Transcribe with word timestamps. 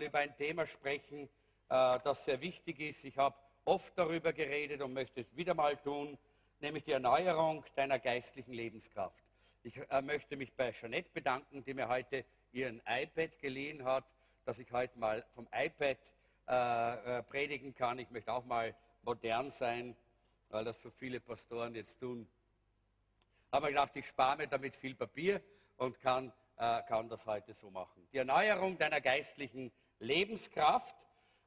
mal 0.00 0.06
über 0.06 0.18
ein 0.20 0.34
Thema 0.34 0.66
sprechen, 0.66 1.28
äh, 1.68 1.98
das 2.02 2.24
sehr 2.24 2.40
wichtig 2.40 2.80
ist. 2.80 3.04
Ich 3.04 3.18
habe 3.18 3.36
oft 3.66 3.96
darüber 3.98 4.32
geredet 4.32 4.80
und 4.80 4.94
möchte 4.94 5.20
es 5.20 5.36
wieder 5.36 5.52
mal 5.52 5.76
tun, 5.76 6.16
nämlich 6.60 6.84
die 6.84 6.92
Erneuerung 6.92 7.64
deiner 7.76 7.98
geistlichen 7.98 8.54
Lebenskraft. 8.54 9.22
Ich 9.62 9.76
äh, 9.76 10.00
möchte 10.00 10.36
mich 10.36 10.54
bei 10.54 10.72
Jeanette 10.72 11.10
bedanken, 11.12 11.62
die 11.64 11.74
mir 11.74 11.88
heute 11.88 12.24
ihren 12.52 12.80
iPad 12.86 13.38
geliehen 13.40 13.84
hat, 13.84 14.04
dass 14.46 14.58
ich 14.58 14.72
heute 14.72 14.98
mal 14.98 15.22
vom 15.34 15.46
iPad 15.52 15.98
äh, 16.46 17.22
predigen 17.24 17.74
kann. 17.74 17.98
Ich 17.98 18.08
möchte 18.10 18.32
auch 18.32 18.46
mal 18.46 18.74
modern 19.02 19.50
sein, 19.50 19.94
weil 20.48 20.64
das 20.64 20.80
so 20.80 20.88
viele 20.88 21.20
Pastoren 21.20 21.74
jetzt 21.74 22.00
tun. 22.00 22.26
Aber 23.50 23.68
ich 23.68 23.76
dachte, 23.76 23.98
ich 23.98 24.06
spare 24.06 24.38
mir 24.38 24.46
damit 24.46 24.74
viel 24.74 24.94
Papier 24.94 25.42
und 25.76 26.00
kann, 26.00 26.32
äh, 26.56 26.82
kann 26.84 27.10
das 27.10 27.26
heute 27.26 27.52
so 27.52 27.70
machen. 27.70 28.08
Die 28.14 28.18
Erneuerung 28.18 28.78
deiner 28.78 29.02
geistlichen 29.02 29.70
Lebenskraft. 30.00 30.96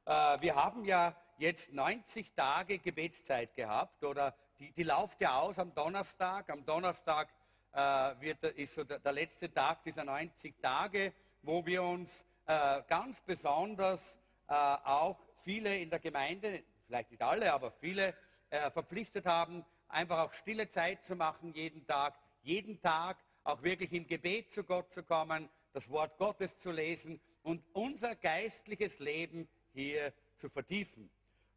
Äh, 0.06 0.40
wir 0.40 0.54
haben 0.54 0.84
ja 0.84 1.14
jetzt 1.38 1.72
90 1.72 2.34
Tage 2.34 2.78
Gebetszeit 2.78 3.54
gehabt 3.54 4.04
oder 4.04 4.34
die, 4.58 4.72
die 4.72 4.84
läuft 4.84 5.20
ja 5.20 5.40
aus 5.40 5.58
am 5.58 5.74
Donnerstag. 5.74 6.48
Am 6.50 6.64
Donnerstag 6.64 7.28
äh, 7.72 7.78
wird, 8.20 8.44
ist 8.44 8.76
so 8.76 8.84
der, 8.84 9.12
letzte 9.12 9.52
Tag 9.52 9.82
dieser 9.82 10.04
90 10.04 10.56
Tage, 10.60 11.12
wo 11.42 11.66
wir 11.66 11.82
uns 11.82 12.24
äh, 12.46 12.82
ganz 12.88 13.20
besonders 13.20 14.18
auch 14.46 15.18
viele 15.36 15.74
in 15.78 15.88
der 15.88 16.00
Gemeinde, 16.00 16.64
vielleicht 16.86 17.10
nicht 17.10 17.22
alle, 17.22 17.50
aber 17.50 17.70
viele 17.70 18.14
verpflichtet 18.50 19.24
haben, 19.24 19.64
einfach 19.88 20.18
auch 20.18 20.34
stille 20.34 20.68
Zeit 20.68 21.02
zu 21.02 21.16
machen 21.16 21.54
jeden 21.54 21.86
Tag, 21.86 22.18
jeden 22.42 22.78
Tag 22.82 23.16
auch 23.42 23.62
wirklich 23.62 23.90
im 23.94 24.06
Gebet 24.06 24.52
zu 24.52 24.62
Gott 24.62 24.92
zu 24.92 25.02
kommen, 25.02 25.48
das 25.72 25.88
Wort 25.88 26.18
Gottes 26.18 26.58
zu 26.58 26.72
lesen 26.72 27.18
und 27.44 27.62
unser 27.72 28.16
geistliches 28.16 28.98
Leben 28.98 29.48
hier 29.72 30.12
zu 30.36 30.48
vertiefen. 30.48 31.08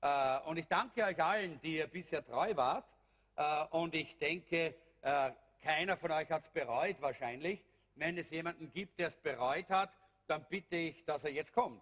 Äh, 0.01 0.39
und 0.41 0.57
ich 0.57 0.67
danke 0.67 1.03
euch 1.03 1.21
allen, 1.21 1.59
die 1.61 1.77
ihr 1.77 1.87
bisher 1.87 2.23
treu 2.23 2.55
wart. 2.55 2.95
Äh, 3.35 3.65
und 3.71 3.95
ich 3.95 4.17
denke, 4.19 4.75
äh, 5.01 5.31
keiner 5.61 5.97
von 5.97 6.11
euch 6.11 6.29
hat 6.29 6.43
es 6.43 6.49
bereut 6.49 7.01
wahrscheinlich. 7.01 7.63
Wenn 7.95 8.17
es 8.17 8.29
jemanden 8.29 8.71
gibt, 8.71 8.99
der 8.99 9.07
es 9.07 9.15
bereut 9.15 9.69
hat, 9.69 9.97
dann 10.27 10.45
bitte 10.47 10.75
ich, 10.75 11.03
dass 11.05 11.23
er 11.23 11.31
jetzt 11.31 11.53
kommt 11.53 11.81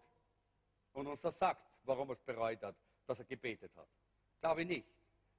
und 0.95 1.07
uns 1.07 1.21
das 1.21 1.37
sagt, 1.37 1.61
warum 1.83 2.09
er 2.09 2.13
es 2.13 2.21
bereut 2.21 2.63
hat, 2.63 2.75
dass 3.05 3.19
er 3.19 3.25
gebetet 3.25 3.71
hat. 3.75 3.87
Glaube 4.39 4.61
ich 4.61 4.67
nicht. 4.67 4.87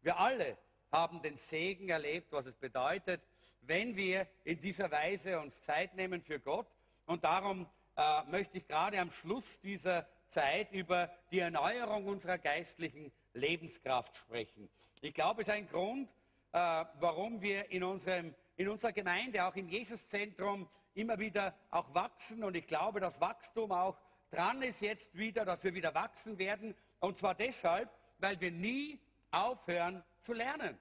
Wir 0.02 0.18
alle 0.18 0.58
haben 0.92 1.22
den 1.22 1.36
Segen 1.36 1.88
erlebt, 1.88 2.30
was 2.32 2.46
es 2.46 2.56
bedeutet, 2.56 3.22
wenn 3.62 3.96
wir 3.96 4.28
in 4.44 4.60
dieser 4.60 4.90
Weise 4.90 5.40
uns 5.40 5.62
Zeit 5.62 5.94
nehmen 5.94 6.20
für 6.22 6.38
Gott. 6.38 6.68
Und 7.06 7.24
darum 7.24 7.66
äh, 7.96 8.22
möchte 8.30 8.58
ich 8.58 8.66
gerade 8.66 9.00
am 9.00 9.10
Schluss 9.10 9.60
dieser 9.60 10.06
Zeit 10.28 10.72
über 10.72 11.10
die 11.30 11.38
Erneuerung 11.38 12.06
unserer 12.06 12.38
geistlichen 12.38 13.12
Lebenskraft 13.32 14.16
sprechen. 14.16 14.68
Ich 15.00 15.14
glaube, 15.14 15.42
es 15.42 15.48
ist 15.48 15.54
ein 15.54 15.68
Grund, 15.68 16.08
äh, 16.52 16.84
warum 17.00 17.40
wir 17.40 17.70
in, 17.70 17.84
unserem, 17.84 18.34
in 18.56 18.68
unserer 18.68 18.92
Gemeinde, 18.92 19.44
auch 19.44 19.54
im 19.56 19.68
Jesuszentrum, 19.68 20.68
immer 20.94 21.18
wieder 21.18 21.54
auch 21.70 21.94
wachsen. 21.94 22.42
Und 22.44 22.56
ich 22.56 22.66
glaube, 22.66 23.00
dass 23.00 23.20
Wachstum 23.20 23.72
auch 23.72 23.98
dran 24.30 24.62
ist 24.62 24.80
jetzt 24.80 25.16
wieder, 25.16 25.44
dass 25.44 25.62
wir 25.64 25.74
wieder 25.74 25.94
wachsen 25.94 26.38
werden. 26.38 26.74
Und 27.00 27.18
zwar 27.18 27.34
deshalb, 27.34 27.90
weil 28.18 28.40
wir 28.40 28.50
nie 28.50 28.98
aufhören 29.30 30.02
zu 30.20 30.32
lernen. 30.32 30.78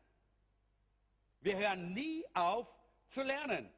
Wir 1.42 1.58
hören 1.58 1.94
nie 1.94 2.26
auf 2.34 2.74
zu 3.08 3.22
lernen. 3.22 3.70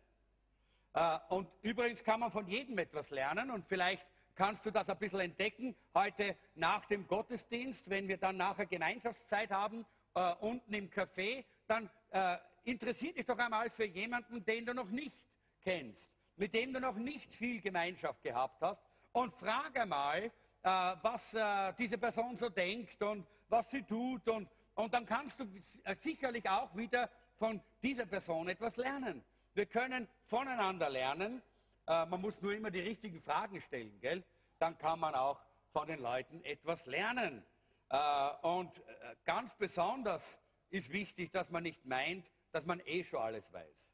Äh, 0.97 1.19
und 1.30 1.47
übrigens 1.62 2.03
kann 2.03 2.22
man 2.22 2.31
von 2.31 2.47
jedem 2.47 2.75
etwas 2.80 3.12
lernen 3.12 3.52
und 3.52 3.68
vielleicht 3.68 4.08
kannst 4.34 4.66
du 4.66 4.72
das 4.72 4.90
ein 4.90 4.97
bisschen 4.97 5.19
entdecken 5.19 5.75
heute 5.94 6.35
nach 6.56 6.85
dem 6.85 7.08
Gottesdienst, 7.08 7.88
wenn 7.91 8.08
wir 8.08 8.18
dann 8.18 8.38
nachher 8.38 8.66
Gemeinschaftszeit 8.66 9.52
haben, 9.52 9.85
äh, 10.16 10.34
unten 10.40 10.74
im 10.74 10.90
Café, 10.90 11.46
dann 11.68 11.88
äh, 12.09 12.38
interessiert 12.63 13.16
dich 13.16 13.28
doch 13.28 13.38
einmal 13.38 13.69
für 13.69 13.85
jemanden, 13.85 14.44
den 14.44 14.66
du 14.66 14.74
noch 14.74 14.90
nicht 14.90 15.24
kennst, 15.62 16.12
mit 16.35 16.56
dem 16.56 16.74
du 16.74 16.80
noch 16.80 16.96
nicht 16.96 17.31
viel 17.31 17.62
Gemeinschaft 17.62 18.24
gehabt 18.24 18.59
hast 18.62 18.81
und 19.12 19.31
frag 19.34 19.79
einmal, 19.79 20.24
äh, 20.24 20.31
was 20.64 21.35
äh, 21.35 21.74
diese 21.78 22.00
Person 22.00 22.35
so 22.35 22.50
denkt 22.50 23.03
und 23.03 23.28
was 23.50 23.69
sie 23.69 23.84
tut 23.84 24.28
und, 24.29 24.50
und 24.74 24.91
dann 24.96 25.06
kannst 25.06 25.41
du 25.41 25.47
äh, 25.84 25.94
sicherlich 25.94 26.50
auch 26.50 26.75
wieder 26.75 27.08
von 27.35 27.62
dieser 27.84 28.08
Person 28.08 28.50
etwas 28.50 28.78
lernen. 28.78 29.24
Wir 29.57 29.66
können 29.66 30.07
voneinander 30.25 30.90
lernen 30.90 31.41
äh, 31.88 32.06
man 32.06 32.22
muss 32.22 32.41
nur 32.41 32.53
immer 32.53 32.69
die 32.69 32.81
richtigen 32.81 33.22
Fragen 33.22 33.62
stellen, 33.62 34.00
gell? 34.01 34.23
Dann 34.59 34.78
kann 34.78 35.00
man 35.00 35.16
auch 35.16 35.41
von 35.72 35.88
den 35.88 36.01
Leuten 36.01 36.44
etwas 36.44 36.85
lernen. 36.85 37.44
Äh, 37.90 38.29
und 38.41 38.78
äh, 38.79 39.16
ganz 39.23 39.56
besonders 39.56 40.40
ist 40.69 40.91
wichtig, 40.91 41.31
dass 41.31 41.50
man 41.50 41.63
nicht 41.63 41.85
meint, 41.85 42.29
dass 42.51 42.66
man 42.66 42.81
eh 42.85 43.03
schon 43.03 43.22
alles 43.22 43.51
weiß. 43.53 43.94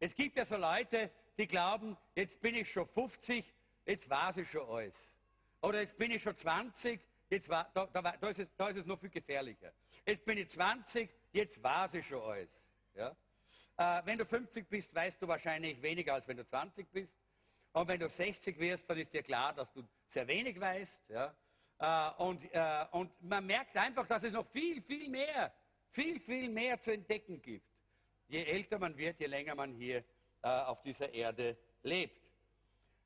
Es 0.00 0.14
gibt 0.14 0.36
ja 0.36 0.44
so 0.44 0.56
Leute, 0.56 1.10
die 1.38 1.46
glauben, 1.46 1.96
jetzt 2.14 2.40
bin 2.40 2.54
ich 2.54 2.70
schon 2.70 2.86
50, 2.86 3.54
jetzt 3.86 4.10
weiß 4.10 4.38
ich 4.38 4.50
schon 4.50 4.68
alles. 4.68 5.18
Oder 5.62 5.80
jetzt 5.80 5.96
bin 5.96 6.10
ich 6.10 6.22
schon 6.22 6.36
20, 6.36 7.00
jetzt 7.30 7.48
war, 7.48 7.70
da, 7.72 7.86
da, 7.86 8.02
da, 8.02 8.28
ist 8.28 8.40
es, 8.40 8.54
da 8.56 8.68
ist 8.68 8.76
es 8.76 8.86
noch 8.86 8.98
viel 8.98 9.10
gefährlicher. 9.10 9.72
Jetzt 10.04 10.24
bin 10.24 10.36
ich 10.36 10.48
20, 10.50 11.08
jetzt 11.32 11.62
weiß 11.62 11.94
ich 11.94 12.06
schon 12.06 12.22
alles. 12.22 12.66
Ja? 12.94 13.14
Äh, 13.80 14.02
wenn 14.04 14.18
du 14.18 14.26
50 14.26 14.68
bist, 14.68 14.94
weißt 14.94 15.22
du 15.22 15.26
wahrscheinlich 15.26 15.80
weniger, 15.80 16.12
als 16.12 16.28
wenn 16.28 16.36
du 16.36 16.44
20 16.44 16.92
bist. 16.92 17.16
Und 17.72 17.88
wenn 17.88 17.98
du 17.98 18.10
60 18.10 18.58
wirst, 18.58 18.90
dann 18.90 18.98
ist 18.98 19.14
dir 19.14 19.22
klar, 19.22 19.54
dass 19.54 19.72
du 19.72 19.82
sehr 20.06 20.28
wenig 20.28 20.60
weißt. 20.60 21.08
Ja? 21.08 21.34
Äh, 21.78 22.22
und, 22.22 22.44
äh, 22.52 22.84
und 22.90 23.10
man 23.22 23.46
merkt 23.46 23.74
einfach, 23.78 24.06
dass 24.06 24.22
es 24.22 24.34
noch 24.34 24.44
viel, 24.44 24.82
viel 24.82 25.08
mehr, 25.08 25.50
viel, 25.88 26.20
viel 26.20 26.50
mehr 26.50 26.78
zu 26.78 26.92
entdecken 26.92 27.40
gibt. 27.40 27.64
Je 28.28 28.44
älter 28.44 28.78
man 28.78 28.94
wird, 28.98 29.18
je 29.18 29.26
länger 29.26 29.54
man 29.54 29.72
hier 29.72 30.04
äh, 30.42 30.48
auf 30.48 30.82
dieser 30.82 31.14
Erde 31.14 31.56
lebt. 31.82 32.20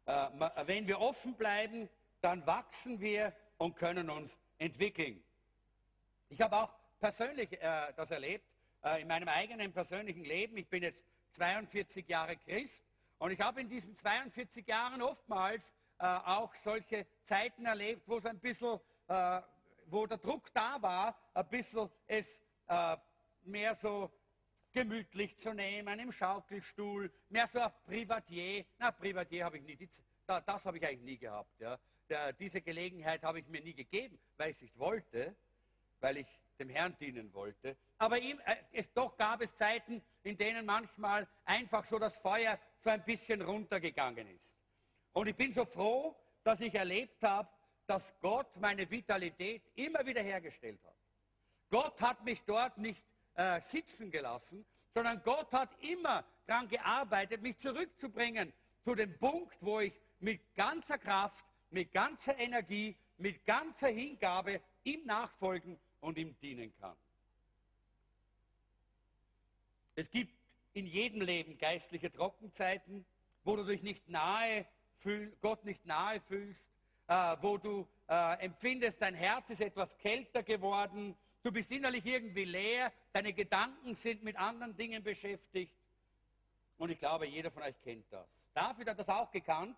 Äh, 0.06 0.26
wenn 0.64 0.88
wir 0.88 1.00
offen 1.00 1.36
bleiben, 1.36 1.88
dann 2.20 2.44
wachsen 2.48 3.00
wir 3.00 3.32
und 3.58 3.76
können 3.76 4.10
uns 4.10 4.40
entwickeln. 4.58 5.22
Ich 6.30 6.40
habe 6.40 6.56
auch 6.56 6.74
persönlich 6.98 7.52
äh, 7.62 7.92
das 7.94 8.10
erlebt 8.10 8.53
äh, 8.84 9.00
in 9.00 9.08
meinem 9.08 9.28
eigenen 9.28 9.72
persönlichen 9.72 10.24
Leben. 10.24 10.58
Ich 10.58 10.68
bin 10.68 10.82
jetzt 10.82 11.06
42 11.32 12.06
Jahre 12.06 12.36
Christ 12.36 12.84
und 13.18 13.30
ich 13.30 13.40
habe 13.40 13.62
in 13.62 13.68
diesen 13.68 13.96
42 13.96 14.66
Jahren 14.68 15.00
oftmals 15.00 15.72
äh, 15.98 16.04
auch 16.04 16.54
solche 16.54 17.06
Zeiten 17.22 17.64
erlebt, 17.64 18.02
wo 18.06 18.18
es 18.18 18.26
ein 18.26 18.38
bisschen, 18.38 18.78
äh, 19.08 19.40
wo 19.86 20.06
der 20.06 20.18
Druck 20.18 20.52
da 20.52 20.80
war, 20.82 21.18
ein 21.32 21.48
bisschen 21.48 21.88
es 22.06 22.42
mehr 23.44 23.74
so 23.74 24.10
gemütlich 24.72 25.36
zu 25.36 25.52
nehmen, 25.52 25.98
im 25.98 26.10
Schaukelstuhl, 26.10 27.12
mehr 27.28 27.46
so 27.46 27.60
auf 27.60 27.82
Privatier. 27.84 28.64
Na, 28.78 28.90
Privatier 28.90 29.44
habe 29.44 29.58
ich 29.58 29.64
nie, 29.64 29.88
das 30.26 30.64
habe 30.64 30.78
ich 30.78 30.86
eigentlich 30.86 31.02
nie 31.02 31.18
gehabt. 31.18 31.60
Ja. 31.60 31.78
diese 32.32 32.62
Gelegenheit 32.62 33.22
habe 33.22 33.40
ich 33.40 33.46
mir 33.48 33.60
nie 33.60 33.74
gegeben, 33.74 34.18
weil 34.38 34.50
ich 34.50 34.56
es 34.56 34.62
nicht 34.62 34.78
wollte, 34.78 35.36
weil 36.04 36.18
ich 36.18 36.26
dem 36.58 36.68
Herrn 36.68 36.94
dienen 37.00 37.32
wollte. 37.32 37.78
Aber 37.96 38.18
ihm, 38.18 38.38
äh, 38.44 38.56
es, 38.72 38.92
doch 38.92 39.16
gab 39.16 39.40
es 39.40 39.54
Zeiten, 39.54 40.02
in 40.22 40.36
denen 40.36 40.66
manchmal 40.66 41.26
einfach 41.46 41.82
so 41.86 41.98
das 41.98 42.18
Feuer 42.18 42.58
so 42.78 42.90
ein 42.90 43.02
bisschen 43.04 43.40
runtergegangen 43.40 44.28
ist. 44.28 44.54
Und 45.14 45.28
ich 45.28 45.34
bin 45.34 45.50
so 45.50 45.64
froh, 45.64 46.14
dass 46.42 46.60
ich 46.60 46.74
erlebt 46.74 47.24
habe, 47.24 47.48
dass 47.86 48.14
Gott 48.20 48.54
meine 48.60 48.88
Vitalität 48.90 49.62
immer 49.76 50.04
wieder 50.04 50.20
hergestellt 50.20 50.84
hat. 50.84 50.94
Gott 51.70 51.98
hat 52.02 52.22
mich 52.22 52.42
dort 52.42 52.76
nicht 52.76 53.02
äh, 53.34 53.58
sitzen 53.62 54.10
gelassen, 54.10 54.66
sondern 54.92 55.22
Gott 55.22 55.54
hat 55.54 55.70
immer 55.82 56.22
daran 56.46 56.68
gearbeitet, 56.68 57.40
mich 57.40 57.56
zurückzubringen 57.56 58.52
zu 58.82 58.94
dem 58.94 59.18
Punkt, 59.18 59.56
wo 59.62 59.80
ich 59.80 59.98
mit 60.20 60.54
ganzer 60.54 60.98
Kraft, 60.98 61.46
mit 61.70 61.92
ganzer 61.92 62.38
Energie, 62.38 62.94
mit 63.16 63.42
ganzer 63.46 63.88
Hingabe 63.88 64.60
ihm 64.84 65.06
nachfolgen 65.06 65.80
und 66.04 66.18
ihm 66.18 66.36
dienen 66.40 66.72
kann. 66.80 66.96
Es 69.96 70.10
gibt 70.10 70.34
in 70.74 70.86
jedem 70.86 71.22
Leben 71.22 71.56
geistliche 71.56 72.12
Trockenzeiten, 72.12 73.06
wo 73.44 73.56
du 73.56 73.64
dich 73.64 73.82
nicht 73.82 74.08
nahe 74.08 74.66
fühl, 74.96 75.34
Gott 75.40 75.64
nicht 75.64 75.86
nahe 75.86 76.20
fühlst, 76.20 76.70
äh, 77.06 77.36
wo 77.40 77.56
du 77.58 77.88
äh, 78.08 78.38
empfindest, 78.40 79.00
dein 79.00 79.14
Herz 79.14 79.50
ist 79.50 79.60
etwas 79.60 79.96
kälter 79.96 80.42
geworden, 80.42 81.16
du 81.42 81.52
bist 81.52 81.70
innerlich 81.70 82.04
irgendwie 82.04 82.44
leer, 82.44 82.92
deine 83.12 83.32
Gedanken 83.32 83.94
sind 83.94 84.22
mit 84.22 84.36
anderen 84.36 84.76
Dingen 84.76 85.02
beschäftigt. 85.02 85.72
Und 86.76 86.90
ich 86.90 86.98
glaube, 86.98 87.26
jeder 87.26 87.50
von 87.50 87.62
euch 87.62 87.80
kennt 87.82 88.12
das. 88.12 88.50
David 88.52 88.88
hat 88.88 88.98
das 88.98 89.08
auch 89.08 89.30
gekannt. 89.30 89.76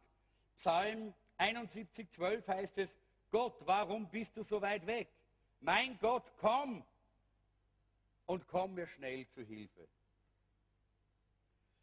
Psalm 0.56 1.12
71, 1.37 2.11
12 2.11 2.49
heißt 2.49 2.78
es, 2.78 2.99
Gott, 3.31 3.58
warum 3.67 4.08
bist 4.08 4.37
du 4.37 4.43
so 4.43 4.62
weit 4.62 4.87
weg? 4.87 5.08
Mein 5.61 5.99
Gott, 5.99 6.32
komm 6.38 6.85
und 8.26 8.47
komm 8.47 8.75
mir 8.75 8.87
schnell 8.87 9.26
zu 9.29 9.43
Hilfe. 9.43 9.88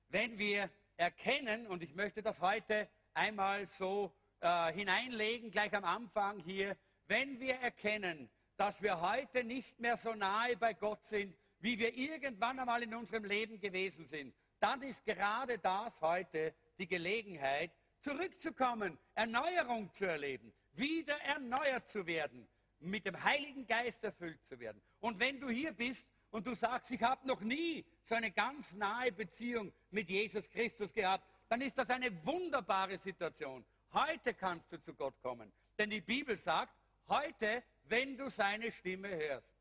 Wenn 0.09 0.37
wir 0.37 0.69
erkennen, 0.97 1.67
und 1.67 1.81
ich 1.83 1.95
möchte 1.95 2.21
das 2.21 2.39
heute 2.39 2.87
einmal 3.13 3.65
so 3.65 4.13
äh, 4.41 4.73
hineinlegen, 4.73 5.51
gleich 5.51 5.73
am 5.73 5.85
Anfang 5.85 6.39
hier. 6.39 6.77
Wenn 7.07 7.39
wir 7.39 7.55
erkennen, 7.55 8.29
dass 8.57 8.81
wir 8.81 9.01
heute 9.01 9.43
nicht 9.43 9.79
mehr 9.79 9.97
so 9.97 10.13
nahe 10.13 10.57
bei 10.57 10.73
Gott 10.73 11.05
sind, 11.05 11.35
wie 11.59 11.79
wir 11.79 11.95
irgendwann 11.95 12.59
einmal 12.59 12.83
in 12.83 12.93
unserem 12.93 13.23
Leben 13.23 13.59
gewesen 13.59 14.05
sind, 14.05 14.35
dann 14.59 14.81
ist 14.81 15.05
gerade 15.05 15.57
das 15.59 16.01
heute 16.01 16.53
die 16.77 16.87
Gelegenheit, 16.87 17.71
zurückzukommen, 17.99 18.97
Erneuerung 19.15 19.91
zu 19.93 20.05
erleben, 20.05 20.53
wieder 20.73 21.17
erneuert 21.21 21.87
zu 21.87 22.05
werden, 22.05 22.47
mit 22.83 23.06
dem 23.06 23.21
Heiligen 23.24 23.65
Geist 23.65 24.03
erfüllt 24.03 24.44
zu 24.45 24.59
werden. 24.59 24.81
Und 25.00 25.19
wenn 25.19 25.39
du 25.39 25.50
hier 25.50 25.71
bist 25.71 26.07
und 26.31 26.45
du 26.45 26.53
sagst, 26.56 26.91
ich 26.91 27.01
habe 27.01 27.25
noch 27.27 27.41
nie 27.41 27.85
so 28.03 28.15
eine 28.15 28.31
ganz 28.31 28.74
nahe 28.74 29.12
Beziehung 29.12 29.71
mit 29.91 30.09
Jesus 30.09 30.50
Christus 30.50 30.94
gehabt, 30.94 31.27
dann 31.47 31.62
ist 31.62 31.77
das 31.77 31.89
eine 31.89 32.25
wunderbare 32.25 32.97
Situation. 32.97 33.65
Heute 33.94 34.33
kannst 34.33 34.71
du 34.71 34.81
zu 34.81 34.94
Gott 34.94 35.19
kommen. 35.21 35.51
Denn 35.77 35.89
die 35.89 36.01
Bibel 36.01 36.35
sagt, 36.35 36.75
heute, 37.07 37.63
wenn 37.85 38.18
du 38.18 38.30
seine 38.30 38.71
Stimme 38.71 39.09
hörst. 39.09 39.56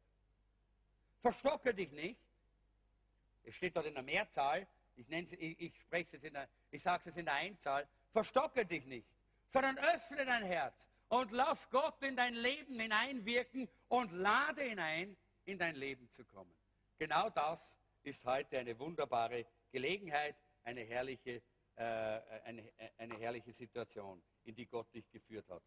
Verstocke 1.20 1.74
dich 1.74 1.92
nicht. 1.92 2.20
Es 3.44 3.56
steht 3.56 3.76
dort 3.76 3.86
in 3.86 3.94
der 3.94 4.02
Mehrzahl. 4.02 4.66
Ich, 4.96 5.08
ich, 5.10 5.60
ich 5.60 5.80
spreche 5.80 6.16
es 6.16 6.24
in 6.24 6.34
der, 6.34 6.48
ich 6.70 6.82
sage 6.82 7.08
es 7.08 7.16
in 7.16 7.24
der 7.24 7.34
Einzahl. 7.34 7.86
Verstocke 8.10 8.66
dich 8.66 8.84
nicht, 8.84 9.08
sondern 9.48 9.78
öffne 9.78 10.24
dein 10.24 10.44
Herz 10.44 10.91
und 11.12 11.30
lass 11.32 11.68
Gott 11.68 12.02
in 12.02 12.16
dein 12.16 12.34
Leben 12.34 12.80
hineinwirken 12.80 13.68
und 13.88 14.12
lade 14.12 14.66
ihn 14.66 14.78
ein, 14.78 15.14
in 15.44 15.58
dein 15.58 15.76
Leben 15.76 16.08
zu 16.10 16.24
kommen. 16.24 16.54
Genau 16.96 17.28
das 17.28 17.76
ist 18.02 18.24
heute 18.24 18.58
eine 18.58 18.78
wunderbare 18.78 19.44
Gelegenheit, 19.70 20.36
eine 20.62 20.80
herrliche, 20.80 21.42
äh, 21.76 21.82
eine, 21.84 22.72
eine 22.96 23.18
herrliche 23.18 23.52
Situation, 23.52 24.22
in 24.44 24.54
die 24.54 24.66
Gott 24.66 24.92
dich 24.94 25.10
geführt 25.10 25.46
hat. 25.50 25.62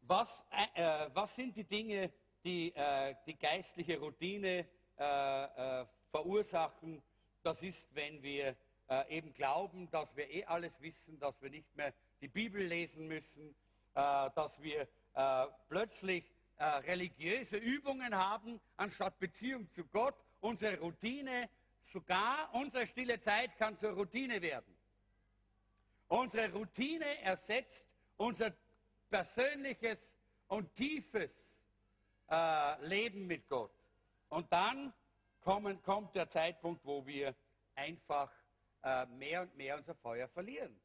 Was, 0.00 0.44
äh, 0.50 1.04
äh, 1.04 1.10
was 1.14 1.36
sind 1.36 1.56
die 1.56 1.64
Dinge, 1.64 2.12
die 2.42 2.74
äh, 2.74 3.14
die 3.24 3.38
geistliche 3.38 4.00
Routine 4.00 4.66
äh, 4.98 5.44
äh 5.44 5.86
verursachen? 6.10 7.00
Das 7.40 7.62
ist, 7.62 7.94
wenn 7.94 8.20
wir 8.20 8.56
äh, 8.90 9.16
eben 9.16 9.32
glauben, 9.32 9.90
dass 9.90 10.14
wir 10.16 10.28
eh 10.30 10.44
alles 10.44 10.80
wissen, 10.82 11.18
dass 11.18 11.40
wir 11.40 11.48
nicht 11.48 11.74
mehr 11.76 11.94
die 12.20 12.28
Bibel 12.28 12.62
lesen 12.62 13.08
müssen, 13.08 13.54
dass 13.92 14.62
wir 14.62 14.86
plötzlich 15.68 16.32
religiöse 16.60 17.56
Übungen 17.56 18.14
haben, 18.14 18.60
anstatt 18.76 19.18
Beziehung 19.18 19.68
zu 19.70 19.84
Gott. 19.86 20.14
Unsere 20.40 20.78
Routine, 20.78 21.48
sogar 21.80 22.54
unsere 22.54 22.86
stille 22.86 23.18
Zeit 23.18 23.56
kann 23.56 23.76
zur 23.76 23.92
Routine 23.92 24.40
werden. 24.40 24.76
Unsere 26.06 26.52
Routine 26.52 27.20
ersetzt 27.22 27.88
unser 28.16 28.52
persönliches 29.08 30.16
und 30.48 30.74
tiefes 30.74 31.60
äh, 32.30 32.86
Leben 32.86 33.26
mit 33.26 33.48
Gott. 33.48 33.72
Und 34.28 34.52
dann 34.52 34.92
kommen, 35.40 35.82
kommt 35.82 36.14
der 36.14 36.28
Zeitpunkt, 36.28 36.84
wo 36.84 37.06
wir 37.06 37.34
einfach 37.74 38.30
äh, 38.82 39.06
mehr 39.06 39.42
und 39.42 39.56
mehr 39.56 39.76
unser 39.76 39.94
Feuer 39.94 40.28
verlieren. 40.28 40.78